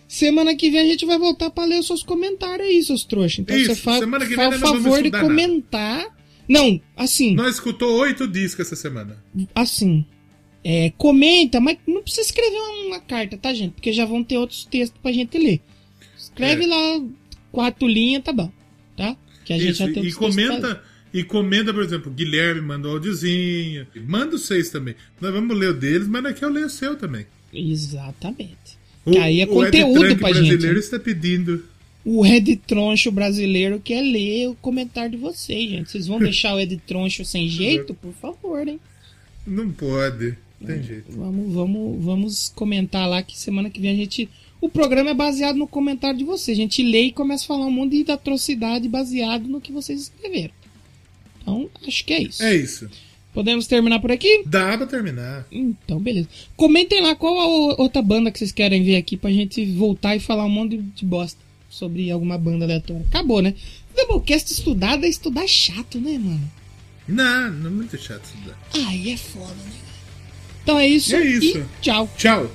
Semana 0.07 0.55
que 0.55 0.71
vem 0.71 0.81
a 0.81 0.85
gente 0.85 1.07
vai 1.07 1.19
voltar 1.19 1.49
pra 1.51 1.65
ler 1.65 1.79
os 1.81 1.87
seus 1.87 2.03
comentários 2.03 2.69
aí, 2.69 2.83
seus 2.83 3.05
trouxas. 3.05 3.39
Então 3.39 3.57
Isso, 3.57 3.75
você 3.75 3.81
fa 3.81 3.99
semana 3.99 4.27
que 4.27 4.37
vem 4.37 4.51
faz 4.51 4.57
o 4.63 4.67
favor 4.67 5.03
de 5.03 5.11
nada. 5.11 5.25
comentar. 5.25 6.22
Não, 6.49 6.81
assim, 6.97 7.35
Nós 7.35 7.55
escutou 7.55 7.93
oito 8.01 8.27
discos 8.27 8.67
essa 8.67 8.77
semana. 8.77 9.17
assim. 9.55 10.05
É, 10.65 10.93
comenta, 10.97 11.61
mas 11.61 11.77
não 11.87 12.03
precisa 12.03 12.23
escrever 12.29 12.57
uma, 12.87 13.01
carta, 13.01 13.37
tá, 13.37 13.53
gente? 13.53 13.73
Porque 13.73 13.93
já 13.93 14.05
vão 14.05 14.23
ter 14.23 14.39
outros 14.39 14.65
textos 14.65 14.97
pra 15.03 15.11
gente 15.11 15.37
ler. 15.37 15.61
Escreve 16.17 16.65
É. 16.65 16.67
lá 16.69 17.05
quatro 17.51 17.89
linhas, 17.89 18.23
tá 18.23 18.33
bom. 18.33 18.51
Tá? 18.97 19.17
Que 19.45 19.53
a 19.55 19.59
gente 19.59 19.71
Isso, 19.73 19.87
já 19.87 19.93
tem 19.93 20.05
e 20.05 20.13
comenta, 20.13 20.83
e 21.13 21.25
comenta, 21.25 21.75
por 21.75 21.83
exemplo, 21.83 22.13
Guilherme 22.13 22.61
mandou 22.61 22.93
áudiozinho. 22.93 23.87
Manda 24.07 24.37
os 24.37 24.47
seis 24.47 24.71
também. 24.71 24.95
Nós 25.21 25.33
vamos 25.33 25.57
ler 25.57 25.71
o 25.71 25.75
deles, 25.75 26.07
mas 26.07 26.25
aqui 26.27 26.45
eu 26.45 26.49
leio 26.51 26.67
o 26.67 26.71
seu 26.71 26.95
também. 26.97 27.27
Exatamente. 27.53 28.79
O, 29.05 29.11
Que 29.11 29.19
aí 29.19 29.41
é 29.41 29.45
o 29.45 29.49
conteúdo 29.49 30.17
pra 30.17 30.29
gente. 30.33 30.43
brasileiro 30.47 30.75
né? 30.75 30.79
está 30.81 30.99
pedindo. 30.99 31.65
O 32.05 32.27
Ed 32.27 32.57
Troncho 32.57 33.13
brasileiro 33.13 33.81
quer 33.81 34.01
ler 34.01 34.49
o 34.49 34.55
comentário 34.57 35.13
de 35.13 35.17
vocês, 35.17 35.71
gente. 35.71 35.91
Vocês 35.91 36.07
vão 36.07 36.19
deixar 36.19 36.55
o 36.55 36.61
Ed 36.61 36.77
Troncho 36.87 37.25
sem 37.25 37.49
jeito? 37.49 37.95
Por 37.95 38.13
favor, 38.15 38.67
hein? 38.67 38.81
Não 39.47 39.71
pode. 39.71 40.37
É. 40.63 40.67
Tem 40.67 40.83
jeito. 40.83 41.13
Vamos, 41.13 41.53
vamos, 41.53 42.05
vamos 42.05 42.53
comentar 42.55 43.09
lá 43.09 43.23
que 43.23 43.39
semana 43.39 43.71
que 43.71 43.81
vem 43.81 43.93
a 43.93 43.97
gente. 43.97 44.29
O 44.61 44.69
programa 44.69 45.11
é 45.11 45.15
baseado 45.15 45.57
no 45.57 45.67
comentário 45.67 46.19
de 46.19 46.25
vocês. 46.25 46.59
A 46.59 46.61
gente 46.61 46.83
lê 46.83 47.05
e 47.05 47.13
começa 47.13 47.45
a 47.45 47.49
falar 47.49 47.67
um 47.67 47.71
monte 47.71 48.03
de 48.03 48.11
atrocidade 48.11 48.89
baseado 48.89 49.47
no 49.47 49.61
que 49.61 49.73
vocês 49.73 50.03
escreveram. 50.03 50.55
Então, 51.41 51.71
acho 51.87 52.05
que 52.05 52.13
é 52.13 52.23
isso. 52.23 52.43
É 52.43 52.55
isso. 52.55 52.91
Podemos 53.33 53.67
terminar 53.67 53.99
por 54.01 54.13
aqui? 54.13 54.43
Dá 54.45 54.77
pra 54.77 54.87
terminar. 54.87 55.47
Então, 55.51 55.99
beleza. 55.99 56.29
Comentem 56.57 57.01
lá 57.01 57.15
qual 57.15 57.41
a 57.41 57.47
outra 57.81 58.03
banda 58.03 58.31
que 58.31 58.39
vocês 58.39 58.53
querem 58.53 58.85
ver 58.85 58.97
aqui 58.97 59.17
pra 59.17 59.31
gente 59.31 59.65
voltar 59.73 60.15
e 60.15 60.21
falar 60.21 60.45
um 60.45 60.51
monte 60.51 60.77
de 60.77 61.05
bosta 61.05 61.41
sobre 61.73 62.11
alguma 62.11 62.37
banda 62.37 62.67
aleatória. 62.67 63.03
Acabou, 63.09 63.41
né? 63.41 63.55
Doublecast 63.97 64.53
estudado 64.53 65.07
é 65.07 65.09
estudar 65.09 65.47
chato, 65.49 65.99
né, 65.99 66.19
mano? 66.19 66.51
Não, 67.09 67.51
não 67.51 67.67
é 67.67 67.71
muito 67.71 67.97
chato 67.97 68.29
daí. 68.45 68.85
Aí 68.87 69.11
é 69.13 69.17
foda, 69.17 69.55
né? 69.55 69.73
Então 70.63 70.79
é 70.79 70.87
isso. 70.87 71.17
É 71.17 71.27
isso. 71.27 71.67
Tchau. 71.81 72.09
Tchau. 72.17 72.51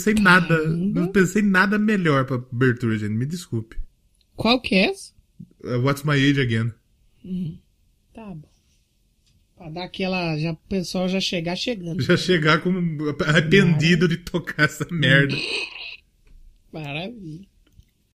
Pensei 0.00 0.14
em 0.14 0.22
nada. 0.22 0.58
Caramba. 0.58 1.00
Não 1.00 1.08
pensei 1.08 1.42
nada 1.42 1.78
melhor 1.78 2.24
pra 2.24 2.36
abertura, 2.36 2.98
gente. 2.98 3.12
Me 3.12 3.26
desculpe. 3.26 3.76
Qual 4.36 4.60
que 4.60 4.74
é 4.74 4.90
essa? 4.90 5.12
Uh, 5.62 5.78
What's 5.80 6.02
My 6.02 6.14
Age 6.14 6.40
Again? 6.40 6.72
Tá 8.14 8.34
bom. 8.34 8.48
Pra 9.56 9.68
dar 9.68 9.84
aquela. 9.84 10.38
Já, 10.38 10.52
o 10.52 10.56
pessoal 10.56 11.08
já 11.08 11.20
chegar 11.20 11.56
chegando. 11.56 12.02
Já 12.02 12.16
chegar 12.16 12.62
como 12.62 12.80
arrependido 13.26 14.08
de 14.08 14.16
tocar 14.16 14.64
essa 14.64 14.86
merda. 14.90 15.36
Maravilha. 16.72 17.49